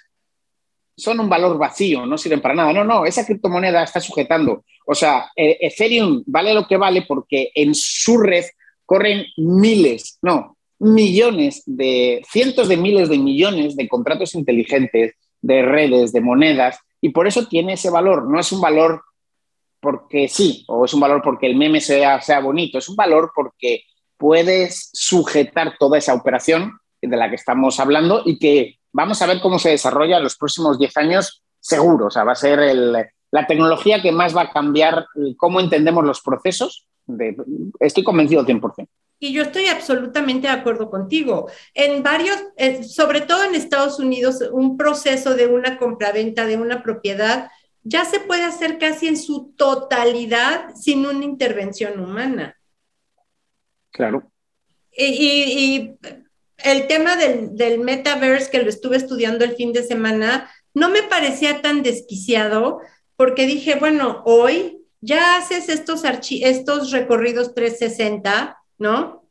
son 0.96 1.20
un 1.20 1.28
valor 1.28 1.58
vacío, 1.58 2.06
no 2.06 2.16
sirven 2.16 2.40
para 2.40 2.54
nada. 2.54 2.72
No, 2.72 2.82
no, 2.82 3.04
esa 3.04 3.26
criptomoneda 3.26 3.82
está 3.82 4.00
sujetando. 4.00 4.64
O 4.86 4.94
sea, 4.94 5.30
e, 5.36 5.58
Ethereum 5.60 6.22
vale 6.26 6.54
lo 6.54 6.66
que 6.66 6.78
vale 6.78 7.04
porque 7.06 7.50
en 7.54 7.74
su 7.74 8.18
red 8.18 8.44
corren 8.86 9.26
miles, 9.36 10.18
no, 10.22 10.56
millones 10.78 11.62
de, 11.66 12.22
cientos 12.30 12.68
de 12.68 12.76
miles 12.76 13.08
de 13.08 13.18
millones 13.18 13.76
de 13.76 13.88
contratos 13.88 14.34
inteligentes, 14.34 15.14
de 15.42 15.62
redes, 15.62 16.12
de 16.12 16.20
monedas, 16.20 16.78
y 17.00 17.10
por 17.10 17.26
eso 17.26 17.46
tiene 17.46 17.74
ese 17.74 17.90
valor. 17.90 18.28
No 18.28 18.38
es 18.40 18.52
un 18.52 18.60
valor 18.60 19.02
porque 19.80 20.28
sí, 20.28 20.64
o 20.68 20.84
es 20.84 20.94
un 20.94 21.00
valor 21.00 21.20
porque 21.22 21.46
el 21.46 21.56
meme 21.56 21.80
sea, 21.80 22.20
sea 22.20 22.40
bonito, 22.40 22.78
es 22.78 22.88
un 22.88 22.96
valor 22.96 23.30
porque 23.34 23.82
puedes 24.16 24.90
sujetar 24.92 25.76
toda 25.78 25.98
esa 25.98 26.14
operación 26.14 26.78
de 27.00 27.16
la 27.16 27.28
que 27.28 27.36
estamos 27.36 27.78
hablando 27.78 28.22
y 28.24 28.38
que 28.38 28.78
vamos 28.92 29.20
a 29.22 29.26
ver 29.26 29.40
cómo 29.40 29.58
se 29.58 29.70
desarrolla 29.70 30.16
en 30.16 30.24
los 30.24 30.36
próximos 30.36 30.78
10 30.78 30.96
años, 30.96 31.42
seguro. 31.60 32.06
O 32.06 32.10
sea, 32.10 32.24
va 32.24 32.32
a 32.32 32.36
ser 32.36 32.58
la 33.30 33.46
tecnología 33.46 34.02
que 34.02 34.12
más 34.12 34.36
va 34.36 34.42
a 34.42 34.52
cambiar 34.52 35.06
cómo 35.36 35.60
entendemos 35.60 36.04
los 36.04 36.20
procesos. 36.22 36.88
estoy 37.80 38.02
convencido 38.02 38.44
100%. 38.44 38.88
Y 39.18 39.32
yo 39.32 39.42
estoy 39.42 39.66
absolutamente 39.66 40.46
de 40.46 40.52
acuerdo 40.52 40.90
contigo. 40.90 41.50
En 41.72 42.02
varios, 42.02 42.36
eh, 42.56 42.84
sobre 42.84 43.22
todo 43.22 43.44
en 43.44 43.54
Estados 43.54 43.98
Unidos, 43.98 44.42
un 44.52 44.76
proceso 44.76 45.34
de 45.34 45.46
una 45.46 45.78
compraventa 45.78 46.44
de 46.44 46.56
una 46.56 46.82
propiedad 46.82 47.48
ya 47.88 48.04
se 48.04 48.18
puede 48.18 48.42
hacer 48.42 48.78
casi 48.78 49.06
en 49.06 49.16
su 49.16 49.52
totalidad 49.56 50.74
sin 50.74 51.06
una 51.06 51.24
intervención 51.24 52.00
humana. 52.00 52.58
Claro. 53.92 54.30
Y, 54.90 55.92
el 56.58 56.86
tema 56.86 57.16
del, 57.16 57.54
del, 57.54 57.78
metaverse 57.80 58.50
que 58.50 58.62
lo 58.62 58.70
estuve 58.70 58.96
estudiando 58.96 59.44
el 59.44 59.56
fin 59.56 59.74
de 59.74 59.82
semana 59.82 60.50
no 60.72 60.88
me 60.88 61.02
parecía 61.02 61.60
tan 61.60 61.82
desquiciado 61.82 62.80
porque 63.14 63.46
dije, 63.46 63.76
bueno, 63.76 64.22
hoy 64.24 64.78
ya 65.00 65.36
haces 65.36 65.68
estos, 65.68 66.02
estos 66.04 66.90
recorridos 66.90 67.54
360 67.54 68.55
¿no? 68.78 69.24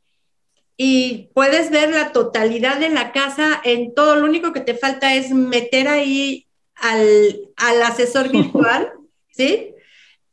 Y 0.77 1.29
puedes 1.33 1.69
ver 1.71 1.91
la 1.91 2.11
totalidad 2.11 2.77
de 2.77 2.89
la 2.89 3.11
casa 3.11 3.61
en 3.63 3.93
todo, 3.93 4.15
lo 4.15 4.25
único 4.25 4.51
que 4.51 4.59
te 4.59 4.75
falta 4.75 5.15
es 5.15 5.31
meter 5.31 5.87
ahí 5.87 6.47
al, 6.75 7.53
asesor 7.83 8.29
virtual, 8.29 8.91
¿sí? 9.29 9.73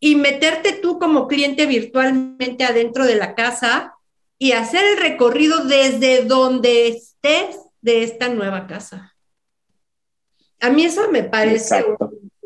Y 0.01 0.16
meterte 0.16 0.72
tú 0.72 0.98
como 0.98 1.29
cliente 1.29 1.66
virtualmente 1.66 2.64
adentro 2.64 3.05
de 3.05 3.14
la 3.14 3.35
casa 3.37 3.94
y 4.37 4.53
hacer 4.53 4.85
el 4.85 4.96
recorrido 4.96 5.64
desde 5.64 6.25
donde 6.25 6.88
estés 6.88 7.57
de 7.81 8.03
esta 8.03 8.29
nueva 8.29 8.66
casa. 8.66 9.14
A 10.59 10.70
mí 10.70 10.84
eso 10.84 11.09
me 11.11 11.22
parece 11.22 11.84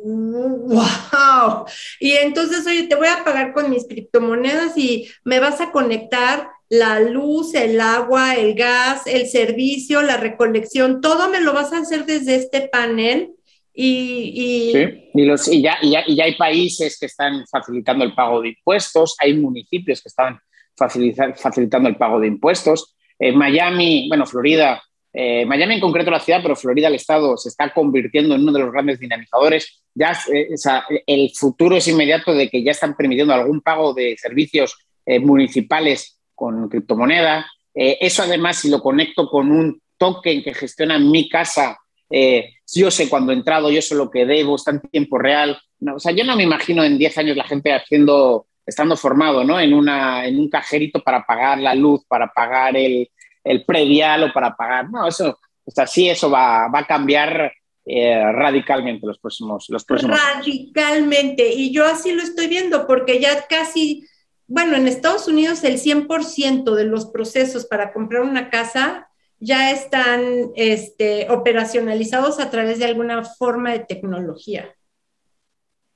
wow. 0.06 1.64
Y 2.00 2.12
entonces, 2.12 2.66
oye, 2.66 2.86
te 2.86 2.94
voy 2.94 3.08
a 3.08 3.24
pagar 3.24 3.52
con 3.52 3.70
mis 3.70 3.86
criptomonedas 3.86 4.76
y 4.76 5.08
me 5.24 5.40
vas 5.40 5.60
a 5.60 5.72
conectar 5.72 6.50
la 6.68 7.00
luz, 7.00 7.54
el 7.54 7.80
agua, 7.80 8.34
el 8.34 8.54
gas, 8.54 9.06
el 9.06 9.26
servicio, 9.28 10.02
la 10.02 10.16
recolección, 10.16 11.00
todo 11.00 11.28
me 11.28 11.40
lo 11.40 11.52
vas 11.52 11.72
a 11.72 11.78
hacer 11.78 12.06
desde 12.06 12.36
este 12.36 12.68
panel. 12.68 13.30
Y, 13.72 14.72
Sí. 14.72 15.10
y, 15.14 15.24
los, 15.24 15.48
y, 15.48 15.62
ya, 15.62 15.76
y, 15.82 15.90
ya, 15.90 16.02
y, 16.06 16.16
ya, 16.16 16.24
hay 16.24 16.34
países 16.36 16.98
que 16.98 17.06
están 17.06 17.44
facilitando 17.46 18.04
el 18.04 18.14
pago 18.14 18.40
de 18.40 18.48
impuestos, 18.48 19.14
hay 19.18 19.34
municipios 19.34 20.00
que 20.00 20.08
están 20.08 20.40
facilitando 20.76 21.88
el 21.88 21.96
pago 21.96 22.18
de 22.20 22.26
impuestos. 22.26 22.96
En 23.18 23.36
Miami, 23.36 24.08
bueno, 24.08 24.26
Florida, 24.26 24.82
eh, 25.12 25.46
Miami 25.46 25.74
en 25.74 25.80
concreto 25.80 26.10
la 26.10 26.20
ciudad, 26.20 26.40
pero 26.42 26.56
Florida 26.56 26.88
el 26.88 26.94
estado 26.94 27.36
se 27.36 27.48
está 27.48 27.72
convirtiendo 27.72 28.34
en 28.34 28.42
uno 28.42 28.52
de 28.52 28.60
los 28.60 28.72
grandes 28.72 28.98
dinamizadores. 28.98 29.82
Ya 29.94 30.12
eh, 30.32 30.48
o 30.52 30.56
sea, 30.56 30.84
el 31.06 31.30
futuro 31.34 31.76
es 31.76 31.88
inmediato 31.88 32.34
de 32.34 32.50
que 32.50 32.62
ya 32.62 32.72
están 32.72 32.94
permitiendo 32.96 33.32
algún 33.32 33.62
pago 33.62 33.94
de 33.94 34.16
servicios 34.18 34.76
eh, 35.06 35.18
municipales 35.18 36.15
con 36.36 36.68
criptomoneda. 36.68 37.50
Eh, 37.74 37.98
eso 38.00 38.22
además, 38.22 38.58
si 38.58 38.70
lo 38.70 38.80
conecto 38.80 39.28
con 39.28 39.50
un 39.50 39.82
token 39.98 40.44
que 40.44 40.54
gestiona 40.54 40.98
mi 40.98 41.28
casa, 41.28 41.76
eh, 42.08 42.54
yo 42.72 42.90
sé 42.92 43.08
cuándo 43.08 43.32
he 43.32 43.34
entrado, 43.34 43.70
yo 43.70 43.82
sé 43.82 43.96
lo 43.96 44.10
que 44.10 44.24
debo, 44.24 44.54
está 44.54 44.70
en 44.70 44.80
tiempo 44.82 45.18
real. 45.18 45.58
o 45.92 45.98
sea, 45.98 46.12
yo 46.12 46.22
no 46.22 46.36
me 46.36 46.44
imagino 46.44 46.84
en 46.84 46.98
10 46.98 47.18
años 47.18 47.36
la 47.36 47.44
gente 47.44 47.72
haciendo, 47.72 48.46
estando 48.64 48.96
formado, 48.96 49.42
¿no? 49.42 49.58
En, 49.58 49.74
una, 49.74 50.24
en 50.26 50.38
un 50.38 50.48
cajerito 50.48 51.02
para 51.02 51.26
pagar 51.26 51.58
la 51.58 51.74
luz, 51.74 52.04
para 52.06 52.28
pagar 52.32 52.76
el, 52.76 53.10
el 53.42 53.64
predial 53.64 54.24
o 54.24 54.32
para 54.32 54.54
pagar. 54.54 54.88
No, 54.90 55.08
eso, 55.08 55.38
o 55.64 55.70
sea, 55.70 55.86
sí, 55.86 56.08
eso 56.08 56.30
va, 56.30 56.68
va 56.68 56.80
a 56.80 56.86
cambiar 56.86 57.52
eh, 57.88 58.20
radicalmente 58.32 59.06
los 59.06 59.18
próximos, 59.18 59.66
los 59.68 59.84
próximos 59.84 60.18
Radicalmente. 60.20 61.52
Y 61.54 61.72
yo 61.72 61.84
así 61.84 62.12
lo 62.12 62.22
estoy 62.22 62.48
viendo, 62.48 62.86
porque 62.86 63.20
ya 63.20 63.46
casi, 63.46 64.04
bueno, 64.48 64.76
en 64.76 64.86
Estados 64.86 65.28
Unidos 65.28 65.64
el 65.64 65.78
100% 65.78 66.74
de 66.74 66.84
los 66.84 67.06
procesos 67.06 67.66
para 67.66 67.92
comprar 67.92 68.22
una 68.22 68.50
casa 68.50 69.08
ya 69.38 69.70
están 69.70 70.22
este, 70.56 71.30
operacionalizados 71.30 72.40
a 72.40 72.50
través 72.50 72.78
de 72.78 72.86
alguna 72.86 73.22
forma 73.24 73.72
de 73.72 73.80
tecnología. 73.80 74.74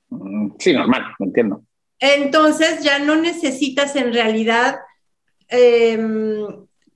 Mm, 0.09 0.51
sí, 0.59 0.73
normal, 0.73 1.03
lo 1.17 1.25
entiendo. 1.25 1.63
Entonces 1.99 2.83
ya 2.83 2.99
no 2.99 3.15
necesitas 3.15 3.95
en 3.95 4.13
realidad 4.13 4.79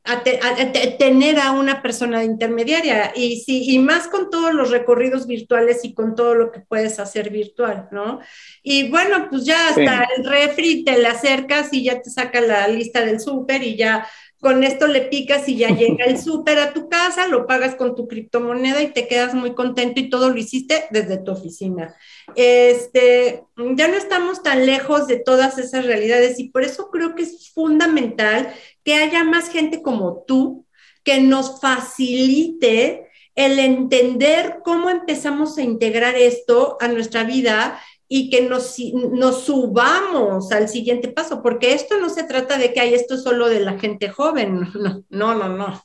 em, 0.05 0.97
tener 0.97 1.39
a 1.39 1.51
una 1.51 1.81
persona 1.81 2.23
intermediaria 2.23 3.11
y, 3.15 3.41
sí, 3.41 3.63
y 3.71 3.79
más 3.79 4.07
con 4.07 4.29
todos 4.29 4.53
los 4.53 4.69
recorridos 4.69 5.25
virtuales 5.25 5.83
y 5.83 5.93
con 5.93 6.15
todo 6.15 6.35
lo 6.35 6.51
que 6.51 6.59
puedes 6.59 6.99
hacer 6.99 7.29
virtual, 7.31 7.87
¿no? 7.91 8.19
Y 8.61 8.89
bueno, 8.89 9.27
pues 9.29 9.45
ya 9.45 9.69
hasta 9.69 10.07
el 10.17 10.25
refri 10.25 10.83
te 10.83 10.97
le 10.97 11.07
acercas 11.07 11.73
y 11.73 11.83
ya 11.83 12.01
te 12.01 12.09
saca 12.09 12.39
la 12.41 12.67
lista 12.67 13.03
del 13.03 13.19
súper 13.19 13.63
y 13.63 13.75
ya 13.75 14.07
con 14.45 14.63
esto 14.63 14.85
le 14.85 15.01
picas 15.01 15.49
y 15.49 15.57
ya 15.57 15.69
llega 15.69 16.05
el 16.05 16.19
súper 16.21 16.59
a 16.59 16.71
tu 16.71 16.87
casa, 16.87 17.27
lo 17.27 17.47
pagas 17.47 17.73
con 17.73 17.95
tu 17.95 18.07
criptomoneda 18.07 18.83
y 18.83 18.93
te 18.93 19.07
quedas 19.07 19.33
muy 19.33 19.55
contento 19.55 19.99
y 19.99 20.07
todo 20.07 20.29
lo 20.29 20.37
hiciste 20.37 20.85
desde 20.91 21.17
tu 21.17 21.31
oficina. 21.31 21.95
Este, 22.35 23.43
ya 23.57 23.87
no 23.87 23.95
estamos 23.95 24.43
tan 24.43 24.67
lejos 24.67 25.07
de 25.07 25.17
todas 25.17 25.57
esas 25.57 25.87
realidades 25.87 26.37
y 26.37 26.49
por 26.49 26.61
eso 26.61 26.91
creo 26.91 27.15
que 27.15 27.23
es 27.23 27.49
fundamental 27.55 28.53
que 28.83 28.93
haya 28.93 29.23
más 29.23 29.49
gente 29.49 29.81
como 29.81 30.23
tú 30.27 30.67
que 31.03 31.19
nos 31.21 31.59
facilite 31.59 33.09
el 33.33 33.57
entender 33.57 34.59
cómo 34.63 34.91
empezamos 34.91 35.57
a 35.57 35.63
integrar 35.63 36.13
esto 36.17 36.77
a 36.79 36.87
nuestra 36.87 37.23
vida 37.23 37.81
y 38.07 38.29
que 38.29 38.41
nos, 38.43 38.77
nos 38.93 39.45
subamos 39.45 40.51
al 40.51 40.69
siguiente 40.69 41.07
paso, 41.07 41.41
porque 41.41 41.73
esto 41.73 41.97
no 41.99 42.09
se 42.09 42.23
trata 42.23 42.57
de 42.57 42.71
que 42.71 42.79
hay 42.79 42.93
esto 42.93 43.17
solo 43.17 43.49
de 43.49 43.61
la 43.61 43.79
gente 43.79 44.09
joven, 44.09 44.69
no, 45.09 45.35
no, 45.35 45.49
no, 45.49 45.83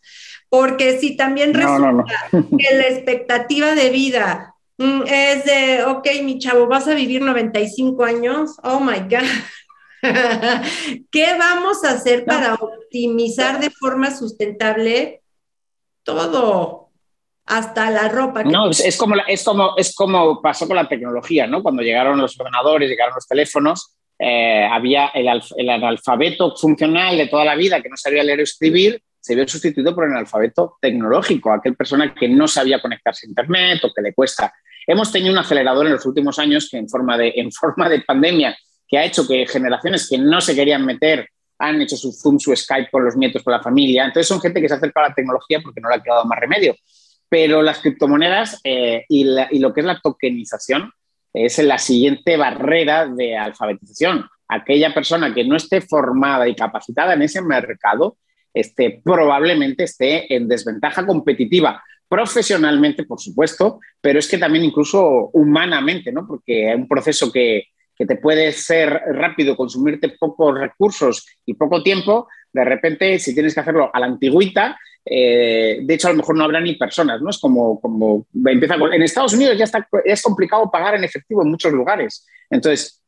porque 0.48 0.98
si 0.98 1.16
también 1.16 1.54
resulta 1.54 2.04
que 2.30 2.74
la 2.76 2.88
expectativa 2.88 3.74
de 3.74 3.90
vida 3.90 4.54
mm, 4.76 5.02
es 5.06 5.44
de, 5.44 5.84
ok, 5.84 6.06
mi 6.22 6.38
chavo, 6.38 6.66
vas 6.66 6.88
a 6.88 6.94
vivir 6.94 7.22
95 7.22 8.04
años, 8.04 8.56
oh 8.62 8.80
my 8.80 9.00
God, 9.00 9.26
¿qué 11.10 11.36
vamos 11.38 11.84
a 11.84 11.92
hacer 11.92 12.24
para 12.24 12.54
optimizar 12.54 13.60
de 13.60 13.70
forma 13.70 14.14
sustentable 14.14 15.22
todo? 16.02 16.89
Hasta 17.46 17.90
la 17.90 18.08
ropa. 18.08 18.44
No, 18.44 18.70
es, 18.70 18.96
como, 18.96 19.16
es, 19.26 19.44
como, 19.44 19.74
es 19.76 19.94
como 19.94 20.40
pasó 20.40 20.66
con 20.66 20.76
la 20.76 20.88
tecnología, 20.88 21.46
¿no? 21.46 21.62
Cuando 21.62 21.82
llegaron 21.82 22.18
los 22.18 22.38
ordenadores, 22.38 22.88
llegaron 22.88 23.14
los 23.14 23.26
teléfonos, 23.26 23.96
eh, 24.18 24.64
había 24.70 25.08
el, 25.08 25.28
el, 25.56 25.70
analfabeto 25.70 26.54
funcional 26.54 27.16
de 27.16 27.26
toda 27.26 27.44
la 27.44 27.56
vida 27.56 27.80
que 27.80 27.88
no 27.88 27.96
sabía 27.96 28.22
leer 28.22 28.40
o 28.40 28.42
escribir, 28.42 29.02
se 29.18 29.34
vio 29.34 29.46
sustituido 29.48 29.94
por 29.94 30.04
el 30.04 30.12
analfabeto 30.12 30.76
tecnológico, 30.80 31.52
aquel 31.52 31.74
persona 31.74 32.14
que 32.14 32.28
no 32.28 32.46
sabía 32.46 32.80
conectarse 32.80 33.26
a 33.26 33.30
Internet 33.30 33.84
o 33.84 33.92
que 33.94 34.02
le 34.02 34.14
cuesta. 34.14 34.52
Hemos 34.86 35.12
tenido 35.12 35.32
un 35.32 35.38
acelerador 35.38 35.86
en 35.86 35.92
los 35.92 36.06
últimos 36.06 36.38
años 36.38 36.68
que 36.70 36.78
en 36.78 36.88
forma 36.88 37.16
de, 37.16 37.32
en 37.36 37.52
forma 37.52 37.88
de 37.88 38.00
pandemia, 38.00 38.56
que 38.86 38.98
ha 38.98 39.04
hecho 39.04 39.26
que 39.26 39.46
generaciones 39.46 40.08
que 40.08 40.18
no 40.18 40.40
se 40.40 40.54
querían 40.54 40.84
meter 40.84 41.28
han 41.58 41.80
hecho 41.82 41.96
su 41.96 42.10
Zoom, 42.10 42.38
su 42.38 42.56
Skype 42.56 42.90
con 42.90 43.04
los 43.04 43.16
nietos, 43.16 43.42
con 43.42 43.52
la 43.52 43.60
familia. 43.60 44.04
Entonces 44.04 44.26
son 44.26 44.40
gente 44.40 44.60
que 44.62 44.68
se 44.68 44.74
acerca 44.74 45.00
a 45.00 45.08
la 45.10 45.14
tecnología 45.14 45.60
porque 45.62 45.80
no 45.80 45.90
le 45.90 45.96
ha 45.96 46.02
quedado 46.02 46.24
más 46.24 46.38
remedio. 46.38 46.74
Pero 47.30 47.62
las 47.62 47.78
criptomonedas 47.78 48.60
eh, 48.64 49.06
y, 49.08 49.24
lo 49.58 49.72
que 49.72 49.80
es 49.80 49.86
la 49.86 50.00
tokenización 50.00 50.92
es 51.32 51.58
la 51.58 51.78
siguiente 51.78 52.36
barrera 52.36 53.06
de 53.06 53.38
alfabetización. 53.38 54.26
Aquella 54.48 54.92
persona 54.92 55.32
que 55.32 55.44
no 55.44 55.56
esté 55.56 55.80
formada 55.80 56.46
y 56.48 56.54
capacitada 56.54 57.14
en 57.14 57.22
ese 57.22 57.40
mercado 57.40 58.18
este, 58.52 59.00
probablemente 59.02 59.84
esté 59.84 60.34
en 60.34 60.48
desventaja 60.48 61.06
competitiva, 61.06 61.82
profesionalmente, 62.08 63.04
por 63.04 63.20
supuesto, 63.20 63.78
pero 64.00 64.18
es 64.18 64.28
que 64.28 64.38
también 64.38 64.64
incluso 64.64 65.30
humanamente, 65.32 66.10
¿no? 66.10 66.26
porque 66.26 66.70
es 66.70 66.76
un 66.76 66.88
proceso 66.88 67.30
que, 67.30 67.68
que 67.96 68.06
te 68.06 68.16
puede 68.16 68.50
ser 68.50 68.88
rápido, 69.12 69.56
consumirte 69.56 70.08
pocos 70.18 70.58
recursos 70.58 71.26
y 71.46 71.54
poco 71.54 71.82
tiempo, 71.84 72.26
de 72.52 72.64
repente, 72.64 73.18
si 73.18 73.34
tienes 73.34 73.54
que 73.54 73.60
hacerlo 73.60 73.90
a 73.92 74.00
la 74.00 74.06
antigüita, 74.06 74.78
eh, 75.04 75.80
de 75.82 75.94
hecho, 75.94 76.08
a 76.08 76.12
lo 76.12 76.18
mejor 76.18 76.36
no 76.36 76.44
habrá 76.44 76.60
ni 76.60 76.74
personas, 76.74 77.20
¿no? 77.20 77.30
Es 77.30 77.38
como, 77.38 77.80
como 77.80 78.26
empieza 78.44 78.74
en 78.74 79.02
Estados 79.02 79.32
Unidos 79.32 79.56
ya 79.56 79.64
está, 79.64 79.88
es 80.04 80.22
complicado 80.22 80.70
pagar 80.70 80.94
en 80.94 81.04
efectivo 81.04 81.42
en 81.42 81.50
muchos 81.50 81.72
lugares. 81.72 82.26
Entonces, 82.50 83.02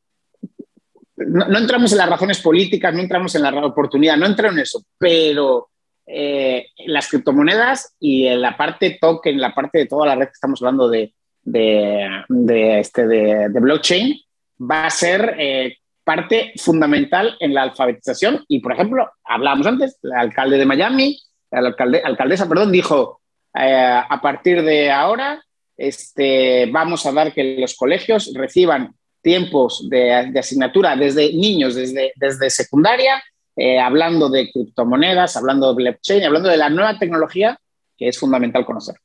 no, 1.17 1.59
entramos 1.59 1.93
en 1.93 1.99
las 1.99 2.09
razones 2.09 2.41
políticas, 2.41 2.93
no 2.95 3.01
entramos 3.01 3.35
en 3.35 3.43
la 3.43 3.67
oportunidad, 3.67 4.17
no 4.17 4.27
entro 4.27 4.49
en 4.49 4.59
eso, 4.59 4.83
pero 4.99 5.69
eh, 6.07 6.67
las 6.87 7.09
criptomonedas 7.09 7.95
y 8.01 8.27
en 8.27 8.41
la 8.41 8.57
parte 8.57 8.99
token, 9.01 9.41
la 9.41 9.55
parte 9.55 9.79
de 9.79 9.87
toda 9.87 10.07
la 10.07 10.15
red 10.15 10.27
que 10.27 10.33
estamos 10.33 10.61
hablando 10.63 10.89
de, 10.89 11.15
de, 11.45 12.81
este, 12.81 13.07
de, 13.07 13.49
blockchain, 13.49 14.19
va 14.59 14.87
a 14.87 14.91
ser 14.91 15.37
eh, 15.39 15.77
parte 16.05 16.53
fundamental 16.57 17.37
en 17.41 17.55
la 17.55 17.63
alfabetización. 17.63 18.45
Y, 18.49 18.61
por 18.61 18.73
ejemplo, 18.73 19.11
hablábamos 19.25 19.67
antes, 19.67 19.99
el 20.03 20.13
alcalde 20.13 20.59
de 20.59 20.67
Miami, 20.67 21.19
la 21.61 21.75
alcaldesa, 22.05 22.49
perdón, 22.49 22.73
dijo, 22.73 23.21
eh, 23.55 24.03
a 24.09 24.21
partir 24.23 24.63
de 24.63 24.91
ahora 24.91 25.43
este, 25.77 26.67
vamos 26.67 27.05
a 27.07 27.13
dar 27.13 27.33
que 27.33 27.57
los 27.59 27.75
colegios 27.75 28.33
reciban 28.35 28.95
tiempos 29.21 29.89
de, 29.89 30.33
asignatura 30.39 30.97
desde 30.97 31.33
niños, 31.33 31.75
desde, 31.75 32.13
desde 32.17 32.51
secundaria, 32.51 33.23
eh, 33.57 33.79
hablando 33.79 34.29
de 34.29 34.51
criptomonedas, 34.51 35.37
hablando 35.37 35.69
de 35.69 35.85
blockchain, 35.85 36.25
hablando 36.25 36.49
de 36.49 36.57
la 36.57 36.71
nueva 36.71 36.99
tecnología 36.99 37.59
que 37.97 38.09
es 38.09 38.19
fundamental 38.19 38.65
conocer. 38.65 38.97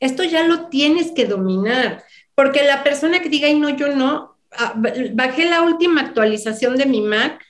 Esto 0.00 0.24
ya 0.24 0.42
lo 0.42 0.66
tienes 0.66 1.12
que 1.12 1.26
dominar, 1.26 2.02
porque 2.34 2.64
la 2.64 2.82
persona 2.82 3.20
que 3.20 3.28
diga, 3.28 3.48
y 3.48 3.58
no, 3.58 3.70
yo 3.70 3.94
no, 3.94 4.36
ah, 4.58 4.74
bajé 5.12 5.44
la 5.44 5.62
última 5.62 6.00
actualización 6.00 6.76
de 6.76 6.86
mi 6.86 7.00
Mac 7.00 7.42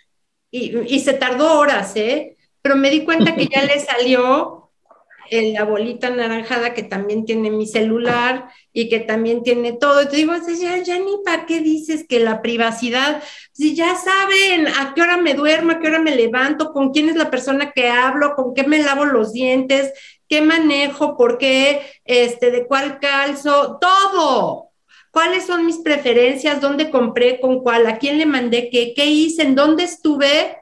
y, 0.50 0.78
y 0.94 1.00
se 1.00 1.14
tardó 1.14 1.58
horas, 1.58 1.96
¿eh? 1.96 2.36
Pero 2.62 2.76
me 2.76 2.90
di 2.90 3.04
cuenta 3.04 3.34
que 3.34 3.48
ya 3.48 3.62
le 3.62 3.78
salió 3.80 4.62
la 5.40 5.64
bolita 5.64 6.10
naranjada 6.10 6.74
que 6.74 6.82
también 6.82 7.24
tiene 7.24 7.50
mi 7.50 7.66
celular 7.66 8.50
y 8.72 8.88
que 8.90 9.00
también 9.00 9.42
tiene 9.42 9.72
todo. 9.72 10.02
Y 10.02 10.08
te 10.08 10.16
digo, 10.16 10.34
ya, 10.60 10.82
ya 10.82 10.98
ni 10.98 11.18
para 11.24 11.46
qué 11.46 11.60
dices 11.60 12.04
que 12.06 12.20
la 12.20 12.42
privacidad, 12.42 13.22
si 13.52 13.74
ya 13.74 13.94
saben 13.94 14.68
a 14.68 14.92
qué 14.94 15.00
hora 15.00 15.16
me 15.16 15.34
duermo, 15.34 15.72
a 15.72 15.78
qué 15.80 15.88
hora 15.88 16.00
me 16.00 16.14
levanto, 16.14 16.72
con 16.72 16.92
quién 16.92 17.08
es 17.08 17.16
la 17.16 17.30
persona 17.30 17.72
que 17.72 17.88
hablo, 17.88 18.34
con 18.34 18.52
qué 18.52 18.64
me 18.64 18.82
lavo 18.82 19.06
los 19.06 19.32
dientes, 19.32 19.92
qué 20.28 20.42
manejo, 20.42 21.16
por 21.16 21.38
qué, 21.38 21.80
este, 22.04 22.50
de 22.50 22.66
cuál 22.66 23.00
calzo, 23.00 23.78
todo. 23.80 24.68
¿Cuáles 25.10 25.46
son 25.46 25.66
mis 25.66 25.78
preferencias? 25.78 26.60
¿Dónde 26.60 26.90
compré? 26.90 27.40
¿Con 27.40 27.62
cuál? 27.62 27.86
¿A 27.86 27.98
quién 27.98 28.18
le 28.18 28.26
mandé 28.26 28.70
qué? 28.70 28.92
¿Qué 28.94 29.06
hice? 29.06 29.42
¿En 29.42 29.54
dónde 29.54 29.84
estuve? 29.84 30.61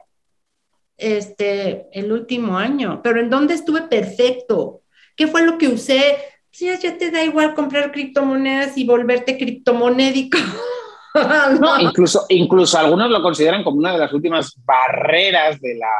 Este, 1.01 1.87
el 1.91 2.11
último 2.11 2.57
año, 2.57 3.01
pero 3.03 3.19
¿en 3.19 3.29
dónde 3.29 3.55
estuve 3.55 3.81
perfecto? 3.83 4.81
¿Qué 5.15 5.27
fue 5.27 5.43
lo 5.43 5.57
que 5.57 5.67
usé? 5.67 6.17
Si 6.51 6.65
ya 6.65 6.97
te 6.97 7.11
da 7.11 7.23
igual 7.23 7.53
comprar 7.55 7.91
criptomonedas 7.91 8.77
y 8.77 8.85
volverte 8.85 9.37
criptomonédico. 9.37 10.37
no, 11.59 11.79
incluso, 11.79 12.25
incluso 12.29 12.77
algunos 12.77 13.09
lo 13.09 13.21
consideran 13.21 13.63
como 13.63 13.77
una 13.77 13.93
de 13.93 13.99
las 13.99 14.13
últimas 14.13 14.53
barreras 14.63 15.59
de 15.59 15.75
la, 15.75 15.91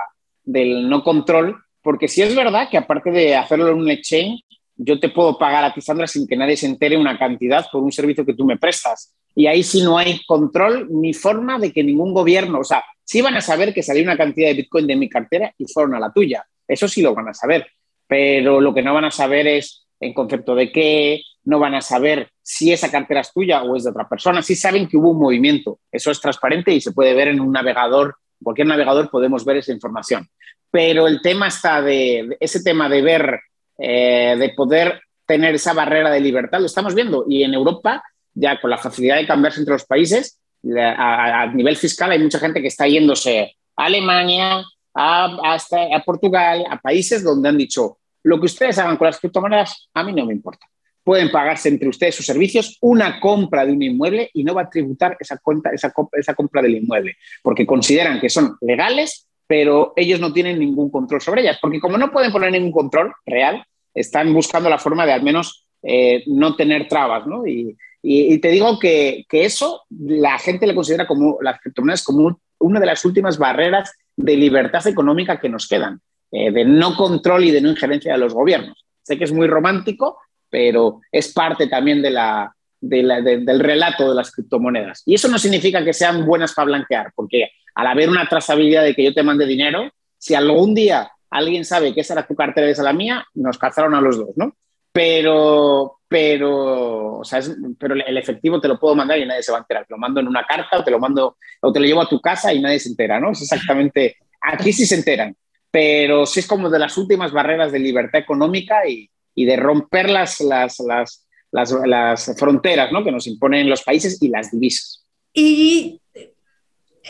del 0.43 0.87
no 0.87 1.03
control, 1.03 1.57
porque 1.81 2.07
si 2.07 2.21
es 2.21 2.35
verdad 2.35 2.69
que 2.69 2.77
aparte 2.77 3.11
de 3.11 3.35
hacerlo 3.35 3.69
en 3.69 3.79
un 3.79 3.89
exchange, 3.89 4.43
yo 4.75 4.99
te 4.99 5.09
puedo 5.09 5.37
pagar 5.37 5.63
a 5.63 5.73
ti, 5.73 5.81
Sandra, 5.81 6.07
sin 6.07 6.27
que 6.27 6.37
nadie 6.37 6.57
se 6.57 6.65
entere 6.65 6.97
una 6.97 7.17
cantidad 7.17 7.65
por 7.71 7.83
un 7.83 7.91
servicio 7.91 8.25
que 8.25 8.33
tú 8.33 8.45
me 8.45 8.57
prestas. 8.57 9.13
Y 9.35 9.47
ahí 9.47 9.63
sí 9.63 9.81
no 9.81 9.97
hay 9.97 10.21
control 10.25 10.87
ni 10.89 11.13
forma 11.13 11.57
de 11.59 11.71
que 11.71 11.83
ningún 11.83 12.13
gobierno, 12.13 12.59
o 12.59 12.63
sea, 12.63 12.83
sí 13.03 13.21
van 13.21 13.35
a 13.35 13.41
saber 13.41 13.73
que 13.73 13.83
salió 13.83 14.03
una 14.03 14.17
cantidad 14.17 14.49
de 14.49 14.55
Bitcoin 14.55 14.87
de 14.87 14.95
mi 14.95 15.09
cartera 15.09 15.53
y 15.57 15.65
fueron 15.65 15.95
a 15.95 15.99
la 15.99 16.11
tuya. 16.11 16.45
Eso 16.67 16.87
sí 16.87 17.01
lo 17.01 17.13
van 17.13 17.29
a 17.29 17.33
saber. 17.33 17.67
Pero 18.07 18.59
lo 18.59 18.73
que 18.73 18.81
no 18.81 18.93
van 18.93 19.05
a 19.05 19.11
saber 19.11 19.47
es 19.47 19.85
en 19.99 20.13
concepto 20.13 20.55
de 20.55 20.71
qué, 20.71 21.21
no 21.43 21.59
van 21.59 21.75
a 21.75 21.81
saber 21.81 22.29
si 22.41 22.71
esa 22.71 22.91
cartera 22.91 23.21
es 23.21 23.31
tuya 23.31 23.63
o 23.63 23.75
es 23.75 23.83
de 23.83 23.91
otra 23.91 24.07
persona. 24.07 24.41
Sí 24.41 24.55
saben 24.55 24.87
que 24.87 24.97
hubo 24.97 25.11
un 25.11 25.19
movimiento. 25.19 25.79
Eso 25.91 26.11
es 26.11 26.19
transparente 26.19 26.73
y 26.73 26.81
se 26.81 26.91
puede 26.91 27.13
ver 27.13 27.29
en 27.29 27.39
un 27.39 27.51
navegador. 27.51 28.15
cualquier 28.43 28.67
navegador 28.67 29.09
podemos 29.09 29.45
ver 29.45 29.57
esa 29.57 29.71
información. 29.71 30.27
Pero 30.69 31.07
el 31.07 31.21
tema 31.21 31.47
está 31.47 31.81
de 31.81 32.37
ese 32.39 32.63
tema 32.63 32.89
de 32.89 33.01
ver 33.01 33.39
eh, 33.77 34.35
de 34.37 34.49
poder 34.49 35.01
tener 35.25 35.55
esa 35.55 35.73
barrera 35.73 36.11
de 36.11 36.19
libertad, 36.19 36.59
lo 36.59 36.67
estamos 36.67 36.93
viendo. 36.93 37.25
Y 37.27 37.43
en 37.43 37.53
Europa 37.53 38.03
ya 38.33 38.59
con 38.59 38.69
la 38.69 38.77
facilidad 38.77 39.17
de 39.17 39.27
cambiarse 39.27 39.59
entre 39.59 39.73
los 39.73 39.85
países, 39.85 40.39
a, 40.63 41.47
nivel 41.47 41.75
fiscal 41.75 42.11
hay 42.11 42.19
mucha 42.19 42.39
gente 42.39 42.61
que 42.61 42.67
está 42.67 42.87
yéndose 42.87 43.55
a 43.75 43.85
Alemania, 43.85 44.63
a, 44.93 45.37
hasta 45.43 45.95
a 45.95 46.03
Portugal, 46.03 46.65
a 46.69 46.77
países 46.77 47.23
donde 47.23 47.49
han 47.49 47.57
dicho, 47.57 47.97
lo 48.23 48.39
que 48.39 48.45
ustedes 48.45 48.77
hagan 48.77 48.97
con 48.97 49.07
las 49.07 49.19
criptomonedas, 49.19 49.89
a 49.93 50.03
mí 50.03 50.13
no 50.13 50.25
me 50.25 50.33
importa. 50.33 50.65
Pueden 51.03 51.31
pagarse 51.31 51.69
entre 51.69 51.89
ustedes 51.89 52.13
sus 52.13 52.25
servicios 52.25 52.77
una 52.81 53.19
compra 53.19 53.65
de 53.65 53.71
un 53.71 53.81
inmueble 53.81 54.29
y 54.33 54.43
no 54.43 54.53
va 54.53 54.63
a 54.63 54.69
tributar 54.69 55.17
esa, 55.19 55.37
cuenta, 55.37 55.71
esa, 55.71 55.91
esa 56.13 56.33
compra 56.35 56.61
del 56.61 56.75
inmueble, 56.75 57.15
porque 57.41 57.65
consideran 57.65 58.19
que 58.19 58.29
son 58.29 58.55
legales, 58.61 59.27
pero 59.47 59.93
ellos 59.95 60.19
no 60.19 60.31
tienen 60.31 60.59
ningún 60.59 60.91
control 60.91 61.21
sobre 61.21 61.41
ellas, 61.41 61.57
porque 61.59 61.79
como 61.79 61.97
no 61.97 62.11
pueden 62.11 62.31
poner 62.31 62.51
ningún 62.51 62.71
control 62.71 63.13
real, 63.25 63.65
están 63.93 64.31
buscando 64.33 64.69
la 64.69 64.77
forma 64.77 65.05
de 65.05 65.13
al 65.13 65.23
menos 65.23 65.65
eh, 65.81 66.23
no 66.27 66.55
tener 66.55 66.87
trabas, 66.87 67.25
¿no? 67.25 67.45
Y, 67.47 67.75
y, 68.03 68.39
te 68.39 68.49
digo 68.49 68.79
que, 68.79 69.25
que, 69.29 69.45
eso 69.45 69.83
la 69.89 70.39
gente 70.39 70.65
le 70.65 70.73
considera 70.73 71.05
como 71.05 71.37
las 71.41 71.59
criptomonedas 71.61 72.03
como 72.03 72.39
una 72.59 72.79
de 72.79 72.85
las 72.85 73.05
últimas 73.05 73.37
barreras 73.37 73.91
de 74.15 74.35
libertad 74.35 74.85
económica 74.87 75.39
que 75.39 75.49
nos 75.49 75.67
quedan, 75.67 76.01
eh, 76.31 76.51
de 76.51 76.65
no 76.65 76.95
control 76.95 77.43
y 77.43 77.51
de 77.51 77.61
no 77.61 77.69
injerencia 77.69 78.13
de 78.13 78.19
los 78.19 78.33
gobiernos. 78.33 78.85
Sé 79.03 79.17
que 79.17 79.25
es 79.25 79.31
muy 79.31 79.47
romántico, 79.47 80.17
pero 80.49 81.01
es 81.11 81.31
parte 81.31 81.67
también 81.67 82.01
de 82.01 82.11
la, 82.11 82.55
de 82.79 83.03
la 83.03 83.21
del 83.21 83.59
relato 83.59 84.09
de 84.09 84.15
las 84.15 84.31
criptomonedas. 84.31 85.03
Y 85.05 85.15
eso 85.15 85.27
no 85.27 85.37
significa 85.37 85.83
que 85.83 85.93
sean 85.93 86.25
buenas 86.25 86.53
para 86.53 86.67
blanquear, 86.67 87.11
porque 87.15 87.51
al 87.75 87.87
haber 87.87 88.09
una 88.09 88.27
trazabilidad 88.27 88.83
de 88.83 88.95
que 88.95 89.03
yo 89.03 89.13
te 89.13 89.23
mande 89.23 89.45
dinero, 89.45 89.91
si 90.17 90.35
algún 90.35 90.73
día 90.73 91.11
alguien 91.29 91.65
sabe 91.65 91.93
que 91.93 92.01
esa 92.01 92.13
era 92.13 92.27
tu 92.27 92.35
cartera 92.35 92.67
y 92.67 92.71
esa 92.71 92.83
la 92.83 92.93
mía, 92.93 93.25
nos 93.33 93.57
cazaron 93.57 93.95
a 93.95 94.01
los 94.01 94.17
dos, 94.17 94.29
¿no? 94.35 94.55
Pero, 94.91 95.99
pero, 96.11 97.19
o 97.19 97.23
sea, 97.23 97.39
pero 97.79 97.95
el 97.95 98.17
efectivo 98.17 98.59
te 98.59 98.67
lo 98.67 98.77
puedo 98.77 98.95
mandar 98.95 99.17
y 99.17 99.25
nadie 99.25 99.43
se 99.43 99.53
va 99.53 99.59
a 99.59 99.61
enterar. 99.61 99.85
Te 99.85 99.93
lo 99.93 99.97
mando 99.97 100.19
en 100.19 100.27
una 100.27 100.43
carta 100.43 100.79
o 100.79 100.83
te 100.83 100.91
lo 100.91 100.99
mando 100.99 101.37
o 101.61 101.71
te 101.71 101.79
lo 101.79 101.85
llevo 101.85 102.01
a 102.01 102.09
tu 102.09 102.19
casa 102.19 102.53
y 102.53 102.59
nadie 102.59 102.81
se 102.81 102.89
entera, 102.89 103.17
¿no? 103.17 103.31
Es 103.31 103.41
exactamente, 103.41 104.17
aquí 104.41 104.73
sí 104.73 104.85
se 104.85 104.95
enteran, 104.95 105.37
pero 105.71 106.25
sí 106.25 106.41
es 106.41 106.47
como 106.47 106.69
de 106.69 106.79
las 106.79 106.97
últimas 106.97 107.31
barreras 107.31 107.71
de 107.71 107.79
libertad 107.79 108.19
económica 108.19 108.85
y, 108.85 109.09
y 109.35 109.45
de 109.45 109.55
romper 109.55 110.09
las, 110.09 110.41
las, 110.41 110.81
las, 110.81 111.25
las, 111.49 112.35
fronteras 112.37 112.91
¿no? 112.91 113.05
que 113.05 113.11
nos 113.13 113.25
imponen 113.27 113.69
los 113.69 113.81
países 113.81 114.21
y 114.21 114.27
las 114.27 114.51
divisas. 114.51 115.05
Y 115.33 116.00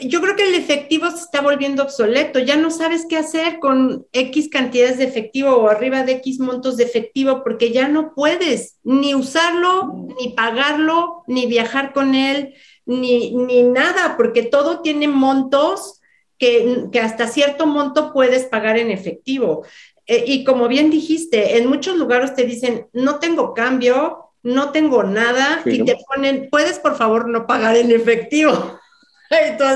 yo 0.03 0.21
creo 0.21 0.35
que 0.35 0.47
el 0.47 0.55
efectivo 0.55 1.09
se 1.11 1.17
está 1.17 1.41
volviendo 1.41 1.83
obsoleto, 1.83 2.39
ya 2.39 2.55
no 2.55 2.71
sabes 2.71 3.05
qué 3.09 3.17
hacer 3.17 3.59
con 3.59 4.07
X 4.13 4.49
cantidades 4.49 4.97
de 4.97 5.03
efectivo 5.03 5.55
o 5.55 5.67
arriba 5.67 6.03
de 6.03 6.13
X 6.13 6.39
montos 6.39 6.77
de 6.77 6.85
efectivo 6.85 7.43
porque 7.43 7.71
ya 7.71 7.87
no 7.87 8.13
puedes 8.15 8.77
ni 8.83 9.13
usarlo, 9.13 10.07
ni 10.19 10.29
pagarlo, 10.29 11.23
ni 11.27 11.45
viajar 11.45 11.91
con 11.93 12.15
él, 12.15 12.53
ni, 12.85 13.35
ni 13.35 13.63
nada, 13.63 14.15
porque 14.17 14.43
todo 14.43 14.81
tiene 14.81 15.07
montos 15.07 16.01
que, 16.37 16.85
que, 16.91 16.99
hasta 16.99 17.27
cierto 17.27 17.67
monto 17.67 18.13
puedes 18.13 18.45
pagar 18.45 18.77
en 18.77 18.91
efectivo. 18.91 19.63
Eh, 20.07 20.23
y 20.25 20.43
como 20.43 20.67
bien 20.67 20.89
dijiste, 20.89 21.57
en 21.57 21.67
muchos 21.67 21.97
lugares 21.97 22.33
te 22.33 22.45
dicen, 22.45 22.87
no 22.93 23.19
tengo 23.19 23.53
cambio, 23.53 24.31
no 24.41 24.71
tengo 24.71 25.03
nada, 25.03 25.61
y 25.65 25.83
te 25.83 25.97
ponen, 26.07 26.49
puedes 26.49 26.79
por 26.79 26.95
favor 26.95 27.27
no 27.27 27.45
pagar 27.45 27.75
en 27.75 27.91
efectivo. 27.91 28.79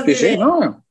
Sí, 0.04 0.14
sí, 0.14 0.36
no. 0.36 0.84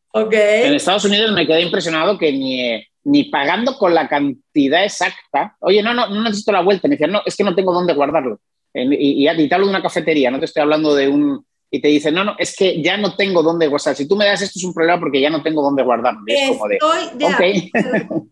En 0.66 0.74
Estados 0.74 1.06
Unidos 1.06 1.32
me 1.34 1.46
quedé 1.46 1.62
impresionado 1.62 2.18
que 2.18 2.32
ni, 2.32 2.84
ni 3.04 3.26
pagando 3.26 3.78
con 3.78 3.94
la 3.94 4.08
cantidad 4.08 4.84
exacta, 4.84 5.56
oye, 5.60 5.84
no, 5.84 5.94
no, 5.94 6.08
no 6.08 6.24
necesito 6.24 6.52
la 6.52 6.62
vuelta, 6.62 6.88
me 6.88 6.96
decían, 6.96 7.12
no, 7.12 7.22
es 7.26 7.36
que 7.36 7.44
no 7.44 7.54
tengo 7.54 7.74
dónde 7.74 7.94
guardarlo. 7.94 8.40
y, 8.74 9.30
y, 9.30 9.48
te 9.48 9.56
hablo 9.56 9.68
de 9.68 9.72
una 9.72 9.82
cafetería, 9.82 10.32
no 10.32 10.40
te 10.40 10.46
estoy 10.46 10.62
hablando 10.62 10.96
de 10.96 11.10
un... 11.10 11.46
Y 11.72 11.82
te 11.82 11.90
dicen, 11.90 12.14
no, 12.14 12.24
no, 12.24 12.36
es 12.38 12.56
que 12.56 12.82
ya 12.82 12.96
no 12.96 13.18
tengo 13.18 13.44
dónde 13.44 13.68
guardar. 13.68 13.96
Si 13.96 14.08
tú 14.08 14.16
me 14.16 14.26
das 14.26 14.42
esto 14.42 14.58
es 14.58 14.64
un 14.64 14.74
problema 14.74 15.00
porque 15.00 15.20
ya 15.20 15.30
no 15.30 15.44
tengo 15.44 15.62
dónde 15.62 15.84
guardarlo. 15.84 16.22
Es 16.28 16.50
como 16.50 16.70
de, 16.70 16.78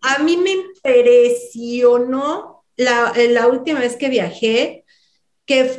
A 0.00 0.18
mí 0.20 0.38
me 0.38 0.52
impresionó 0.52 2.64
la, 2.76 3.12
la 3.30 3.48
última 3.48 3.80
vez 3.80 3.96
que 3.96 4.08
viajé, 4.08 4.84
que 5.44 5.70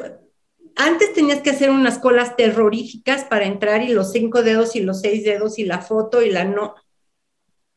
antes 0.76 1.13
tenías 1.13 1.41
que 1.41 1.51
hacer 1.51 1.69
unas 1.69 1.99
colas 1.99 2.36
terroríficas 2.36 3.23
para 3.23 3.45
entrar 3.45 3.82
y 3.82 3.89
los 3.89 4.11
cinco 4.11 4.43
dedos 4.43 4.76
y 4.76 4.82
los 4.82 5.01
seis 5.01 5.23
dedos 5.23 5.57
y 5.57 5.63
la 5.63 5.80
foto 5.80 6.21
y 6.21 6.30
la 6.30 6.43
no. 6.43 6.76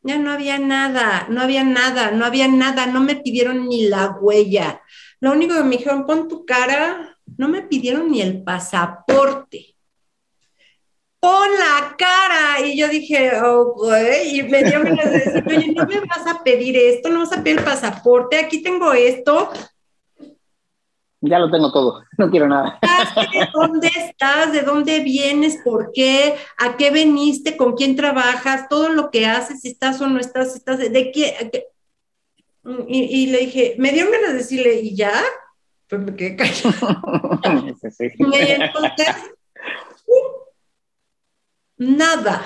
Ya 0.02 0.18
no 0.18 0.30
había 0.30 0.58
nada, 0.58 1.26
no 1.28 1.40
había 1.40 1.64
nada, 1.64 2.10
no 2.10 2.24
había 2.24 2.48
nada, 2.48 2.86
no 2.86 3.00
me 3.00 3.16
pidieron 3.16 3.68
ni 3.68 3.88
la 3.88 4.16
huella. 4.20 4.82
Lo 5.20 5.32
único 5.32 5.54
que 5.54 5.64
me 5.64 5.76
dijeron, 5.76 6.06
pon 6.06 6.28
tu 6.28 6.46
cara, 6.46 7.18
no 7.36 7.48
me 7.48 7.62
pidieron 7.62 8.10
ni 8.10 8.22
el 8.22 8.42
pasaporte. 8.42 9.74
Pon 11.20 11.48
la 11.58 11.96
cara. 11.96 12.64
Y 12.64 12.78
yo 12.78 12.88
dije, 12.88 13.32
oh, 13.42 13.74
güey, 13.74 14.38
y 14.38 14.42
me 14.44 14.62
dio 14.62 14.82
ganas 14.82 15.10
de 15.10 15.18
decir, 15.18 15.44
oye, 15.46 15.72
no 15.72 15.84
me 15.86 16.00
vas 16.00 16.26
a 16.26 16.42
pedir 16.44 16.76
esto, 16.76 17.08
no 17.08 17.20
vas 17.20 17.32
a 17.32 17.42
pedir 17.42 17.58
el 17.58 17.64
pasaporte, 17.64 18.38
aquí 18.38 18.62
tengo 18.62 18.92
esto, 18.92 19.50
ya 21.20 21.38
lo 21.38 21.50
tengo 21.50 21.72
todo, 21.72 22.04
no 22.16 22.30
quiero 22.30 22.48
nada. 22.48 22.78
¿De 23.32 23.48
dónde 23.52 23.88
estás? 23.88 24.52
¿De 24.52 24.62
dónde 24.62 25.00
vienes? 25.00 25.58
¿Por 25.64 25.90
qué? 25.92 26.36
¿A 26.58 26.76
qué 26.76 26.90
veniste? 26.90 27.56
¿Con 27.56 27.74
quién 27.74 27.96
trabajas? 27.96 28.68
Todo 28.68 28.88
lo 28.90 29.10
que 29.10 29.26
haces, 29.26 29.60
si 29.60 29.68
estás 29.68 30.00
o 30.00 30.06
no 30.06 30.20
estás, 30.20 30.54
estás, 30.54 30.78
¿de 30.78 31.12
qué? 31.12 31.50
Y, 32.86 33.28
le 33.28 33.38
dije, 33.38 33.74
me 33.78 33.92
dio 33.92 34.10
ganas 34.10 34.32
de 34.32 34.38
decirle, 34.38 34.80
¿y 34.80 34.94
ya? 34.94 35.12
Pues 35.88 36.02
me 36.02 36.14
quedé 36.14 36.36
callado. 36.36 37.40
Y 37.44 37.68
entonces, 37.68 38.12
nada. 41.78 42.42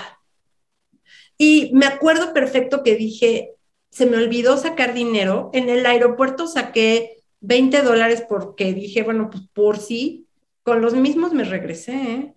Y 1.36 1.70
me 1.74 1.86
acuerdo 1.86 2.32
perfecto 2.32 2.82
que 2.84 2.94
dije, 2.94 3.54
se 3.90 4.06
me 4.06 4.16
olvidó 4.16 4.56
sacar 4.56 4.94
dinero. 4.94 5.50
En 5.52 5.68
el 5.68 5.84
aeropuerto 5.84 6.46
saqué 6.46 7.21
20 7.42 7.82
dólares 7.82 8.24
porque 8.26 8.72
dije, 8.72 9.02
bueno, 9.02 9.28
pues 9.28 9.42
por 9.52 9.76
sí, 9.78 10.26
con 10.62 10.80
los 10.80 10.94
mismos 10.94 11.32
me 11.32 11.44
regresé. 11.44 11.92
¿eh? 11.92 12.34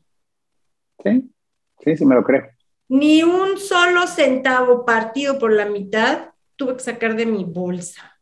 Sí, 1.04 1.32
sí, 1.84 1.98
sí 1.98 2.06
me 2.06 2.16
lo 2.16 2.24
creo. 2.24 2.48
Ni 2.90 3.24
un 3.24 3.58
solo 3.58 4.08
centavo 4.08 4.86
partido 4.86 5.40
por 5.40 5.54
la 5.54 5.66
mitad 5.66 6.32
tuve 6.56 6.76
que 6.76 6.84
sacar 6.84 7.16
de 7.16 7.26
mi 7.26 7.44
bolsa. 7.44 8.20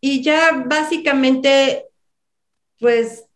Y 0.00 0.22
ya 0.22 0.64
básicamente, 0.66 1.86
pues 2.78 3.26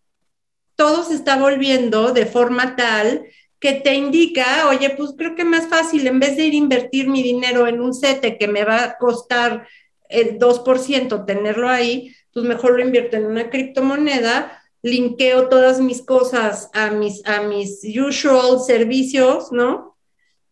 todo 0.76 1.04
se 1.04 1.14
está 1.14 1.36
volviendo 1.36 2.12
de 2.12 2.26
forma 2.26 2.74
tal 2.76 3.26
que 3.60 3.72
te 3.72 3.94
indica, 3.94 4.68
oye, 4.68 4.90
pues 4.90 5.14
creo 5.16 5.34
que 5.34 5.44
más 5.44 5.68
fácil, 5.68 6.06
en 6.06 6.20
vez 6.20 6.36
de 6.36 6.44
ir 6.44 6.52
a 6.52 6.56
invertir 6.56 7.08
mi 7.08 7.22
dinero 7.22 7.66
en 7.66 7.80
un 7.80 7.94
sete 7.94 8.36
que 8.36 8.48
me 8.48 8.64
va 8.64 8.84
a 8.84 8.98
costar 8.98 9.66
el 10.14 10.38
2% 10.38 11.24
tenerlo 11.26 11.68
ahí, 11.68 12.14
pues 12.32 12.46
mejor 12.46 12.76
lo 12.76 12.84
invierto 12.84 13.16
en 13.16 13.26
una 13.26 13.50
criptomoneda, 13.50 14.62
linkeo 14.82 15.48
todas 15.48 15.80
mis 15.80 16.02
cosas 16.02 16.70
a 16.74 16.90
mis, 16.90 17.24
a 17.26 17.42
mis 17.42 17.80
usual 17.84 18.60
servicios, 18.60 19.50
¿no? 19.52 19.96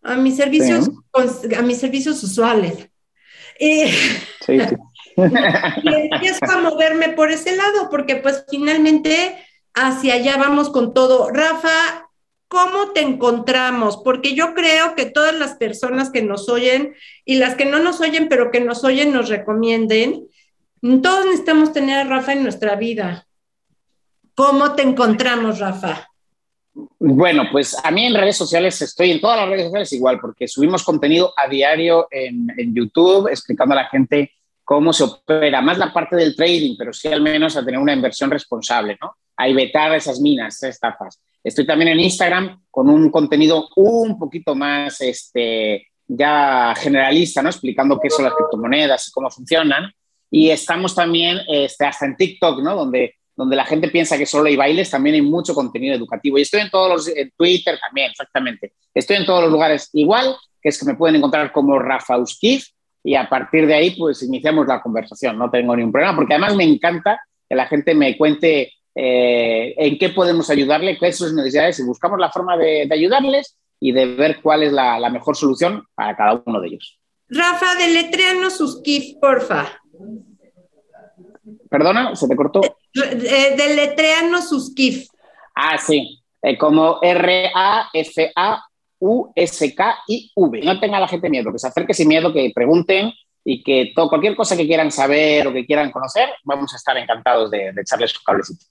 A 0.03 0.17
mis 0.17 0.37
servicios, 0.37 0.91
a 1.57 1.63
mis 1.63 1.79
servicios 1.79 2.23
usuales. 2.23 2.89
Y, 3.59 3.85
sí, 4.45 4.59
y 5.17 5.95
empiezo 5.95 6.45
a 6.51 6.59
moverme 6.59 7.11
por 7.11 7.31
ese 7.31 7.57
lado, 7.57 7.91
porque 7.91 8.17
pues 8.17 8.45
finalmente 8.49 9.37
hacia 9.75 10.15
allá 10.15 10.37
vamos 10.37 10.71
con 10.71 10.95
todo. 10.95 11.31
Rafa, 11.31 12.02
¿Cómo 12.53 12.93
te 12.93 13.01
encontramos? 13.01 14.03
Porque 14.05 14.35
yo 14.35 14.53
creo 14.53 14.95
que 14.95 15.07
todas 15.07 15.35
las 15.35 15.55
personas 15.55 16.11
que 16.11 16.21
nos 16.21 16.51
oyen 16.51 16.95
y 17.25 17.37
las 17.37 17.55
que 17.55 17.65
no 17.65 17.79
nos 17.79 18.03
oyen, 18.03 18.29
pero 18.29 18.51
que 18.51 18.61
nos 18.61 18.85
oyen, 18.85 19.11
nos 19.11 19.31
recomienden, 19.31 20.29
todos 21.03 21.25
necesitamos 21.25 21.73
tener 21.73 22.01
a 22.01 22.05
Rafa 22.05 22.35
en 22.35 22.43
nuestra 22.43 22.77
vida. 22.77 23.27
¿Cómo 24.35 24.75
te 24.75 24.83
encontramos, 24.83 25.61
Rafa? 25.61 26.11
Bueno, 26.99 27.45
pues 27.51 27.75
a 27.83 27.91
mí 27.91 28.05
en 28.05 28.15
redes 28.17 28.37
sociales 28.37 28.83
estoy 28.83 29.13
en 29.13 29.23
todas 29.23 29.39
las 29.39 29.49
redes 29.49 29.65
sociales 29.65 29.93
igual, 29.95 30.21
porque 30.21 30.47
subimos 30.47 30.85
contenido 30.85 31.33
a 31.35 31.49
diario 31.49 32.07
en, 32.11 32.49
YouTube 32.75 33.29
explicando 33.29 33.73
a 33.73 33.77
la 33.77 33.89
gente 33.89 34.31
cómo 34.63 34.93
se 34.93 35.05
opera, 35.05 35.63
más 35.63 35.79
la 35.79 35.91
parte 35.91 36.17
del 36.17 36.37
trading, 36.37 36.77
pero 36.77 36.93
sí 36.93 37.09
al 37.09 37.23
menos 37.23 37.57
a 37.57 37.65
tener 37.65 37.81
una 37.81 37.95
inversión 37.95 38.31
responsable, 38.31 38.99
¿no? 39.01 39.17
A 39.37 39.49
evitar 39.49 39.95
esas 39.95 40.21
minas, 40.21 40.63
estafas. 40.63 41.21
Estoy 41.43 41.67
también 41.67 41.89
en 41.89 42.01
Instagram 42.01 42.63
con 42.71 42.89
un 42.89 43.11
contenido 43.11 43.69
un 43.77 44.19
poquito 44.19 44.55
más 44.55 45.01
este, 45.01 45.89
ya 46.07 46.75
generalista, 46.77 47.43
¿no? 47.43 47.49
explicando 47.49 47.99
qué 48.01 48.11
son 48.11 48.25
las 48.25 48.35
criptomonedas 48.35 49.09
y 49.09 49.13
cómo 49.13 49.31
funcionan. 49.31 49.93
Y 50.31 50.51
estamos 50.51 50.95
también 50.95 51.39
este, 51.49 51.85
hasta 51.85 52.07
en 52.07 52.17
TikTok, 52.17 52.63
¿no? 52.63 52.77
donde, 52.77 53.17
donde 53.37 53.57
la 53.57 53.65
gente 53.65 53.89
piensa 53.89 54.17
que 54.17 54.27
solo 54.27 54.47
hay 54.49 54.57
bailes, 54.57 54.91
también 54.91 55.17
hay 55.17 55.23
mucho 55.23 55.55
contenido 55.55 55.95
educativo. 55.95 56.39
Y 56.39 56.43
estoy 56.43 56.61
en 56.61 56.71
todos 56.71 56.89
los, 56.89 57.09
en 57.09 57.33
Twitter 57.37 57.79
también, 57.81 58.11
exactamente. 58.11 58.73
Estoy 58.95 59.17
en 59.17 59.27
todos 59.27 59.43
los 59.43 59.53
lugares 59.53 59.91
igual, 59.93 60.37
que 60.61 60.69
es 60.69 60.79
que 60.79 60.87
me 60.87 60.95
pueden 60.95 61.17
encontrar 61.17 61.53
como 61.53 61.79
Rafa 61.79 62.19
Uskif, 62.19 62.67
y 63.05 63.15
a 63.17 63.29
partir 63.29 63.67
de 63.67 63.75
ahí 63.75 63.91
pues 63.99 64.23
iniciamos 64.23 64.67
la 64.67 64.81
conversación, 64.81 65.37
no 65.37 65.51
tengo 65.51 65.75
ningún 65.75 65.93
problema, 65.93 66.15
porque 66.15 66.35
además 66.35 66.55
me 66.55 66.65
encanta 66.65 67.21
que 67.49 67.57
la 67.57 67.67
gente 67.67 67.95
me 67.95 68.17
cuente 68.17 68.73
eh, 68.95 69.75
en 69.79 69.99
qué 69.99 70.11
podemos 70.11 70.51
ayudarle, 70.51 70.99
cuáles 70.99 71.17
son 71.17 71.29
sus 71.29 71.37
necesidades 71.37 71.79
y 71.79 71.85
buscamos 71.85 72.19
la 72.19 72.31
forma 72.31 72.59
de, 72.59 72.87
ayudarles 72.91 73.57
y 73.81 73.93
de 73.93 74.05
ver 74.07 74.43
cuál 74.43 74.63
es 74.63 74.73
la, 74.73 75.09
mejor 75.11 75.37
solución 75.37 75.87
para 75.95 76.15
cada 76.17 76.43
uno 76.45 76.61
de 76.61 76.69
ellos. 76.69 77.01
Rafa, 77.29 77.75
deletréanos 77.77 78.57
sus 78.57 78.83
KIF, 78.83 79.19
porfa. 79.19 79.81
Perdona, 81.71 82.15
se 82.15 82.29
te 82.29 82.37
cortó. 82.37 82.61
Eh, 82.63 82.77
eh, 82.95 83.55
deletréanos 83.57 84.51
sus 84.51 84.75
KIF. 84.75 85.09
Ah, 85.55 85.79
sí, 85.79 86.23
como 86.59 86.99
R-A-F-A-U-S-K-I-V. 87.01 87.91
No 90.63 90.81
tenga 90.81 91.01
la 91.01 91.09
gente 91.09 91.31
miedo, 91.31 91.51
que 91.51 91.59
se 91.59 91.69
acerque 91.69 91.95
sin 91.95 92.09
miedo, 92.09 92.31
que 92.33 92.53
pregunten 92.55 93.11
y 93.45 93.63
que 93.63 93.93
todo, 93.95 94.11
cualquier 94.11 94.37
cosa 94.37 94.57
que 94.57 94.67
quieran 94.67 94.93
saber 94.93 95.47
o 95.47 95.53
que 95.53 95.65
quieran 95.65 95.91
conocer, 95.91 96.29
vamos 96.45 96.75
a 96.75 96.77
estar 96.77 96.97
encantados 96.99 97.51
de, 97.51 97.73
de 97.73 97.81
echarles 97.81 98.11
su 98.11 98.23
cablecito. 98.23 98.67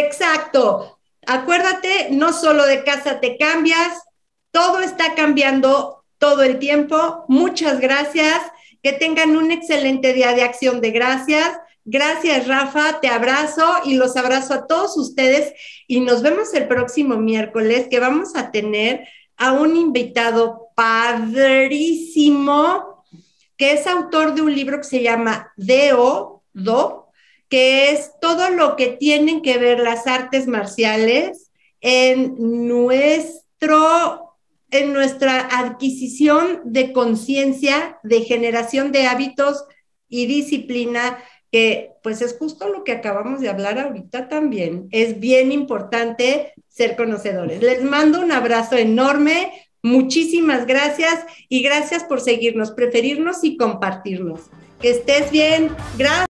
Exacto. 0.00 0.98
Acuérdate, 1.26 2.08
no 2.10 2.32
solo 2.32 2.66
de 2.66 2.82
casa 2.84 3.20
te 3.20 3.36
cambias, 3.36 4.02
todo 4.50 4.80
está 4.80 5.14
cambiando 5.14 6.04
todo 6.18 6.42
el 6.42 6.58
tiempo. 6.58 7.24
Muchas 7.28 7.80
gracias. 7.80 8.40
Que 8.82 8.92
tengan 8.92 9.36
un 9.36 9.52
excelente 9.52 10.12
día 10.12 10.32
de 10.32 10.42
acción 10.42 10.80
de 10.80 10.90
gracias. 10.90 11.52
Gracias, 11.84 12.48
Rafa. 12.48 13.00
Te 13.00 13.08
abrazo 13.08 13.64
y 13.84 13.94
los 13.94 14.16
abrazo 14.16 14.54
a 14.54 14.66
todos 14.66 14.96
ustedes. 14.96 15.52
Y 15.86 16.00
nos 16.00 16.22
vemos 16.22 16.52
el 16.54 16.66
próximo 16.66 17.16
miércoles 17.16 17.86
que 17.88 18.00
vamos 18.00 18.34
a 18.34 18.50
tener 18.50 19.06
a 19.36 19.52
un 19.52 19.76
invitado 19.76 20.68
padrísimo 20.74 22.12
que 23.56 23.72
es 23.72 23.86
autor 23.86 24.34
de 24.34 24.42
un 24.42 24.52
libro 24.54 24.78
que 24.78 24.84
se 24.84 25.02
llama 25.02 25.52
Deo, 25.56 26.42
Do, 26.52 27.01
que 27.52 27.90
es 27.90 28.12
todo 28.18 28.48
lo 28.48 28.76
que 28.76 28.86
tienen 28.86 29.42
que 29.42 29.58
ver 29.58 29.78
las 29.78 30.06
artes 30.06 30.46
marciales 30.46 31.50
en 31.82 32.34
nuestro 32.66 34.38
en 34.70 34.94
nuestra 34.94 35.48
adquisición 35.58 36.62
de 36.64 36.94
conciencia, 36.94 37.98
de 38.04 38.22
generación 38.22 38.90
de 38.90 39.06
hábitos 39.06 39.66
y 40.08 40.24
disciplina, 40.24 41.18
que 41.50 41.90
pues 42.02 42.22
es 42.22 42.38
justo 42.38 42.70
lo 42.70 42.84
que 42.84 42.92
acabamos 42.92 43.42
de 43.42 43.50
hablar 43.50 43.78
ahorita 43.78 44.30
también. 44.30 44.88
Es 44.90 45.20
bien 45.20 45.52
importante 45.52 46.54
ser 46.68 46.96
conocedores. 46.96 47.60
Les 47.60 47.82
mando 47.82 48.22
un 48.22 48.32
abrazo 48.32 48.78
enorme, 48.78 49.52
muchísimas 49.82 50.64
gracias 50.64 51.26
y 51.50 51.62
gracias 51.62 52.02
por 52.04 52.22
seguirnos, 52.22 52.70
preferirnos 52.70 53.44
y 53.44 53.58
compartirnos. 53.58 54.40
Que 54.80 54.92
estés 54.92 55.30
bien. 55.30 55.68
Gracias. 55.98 56.31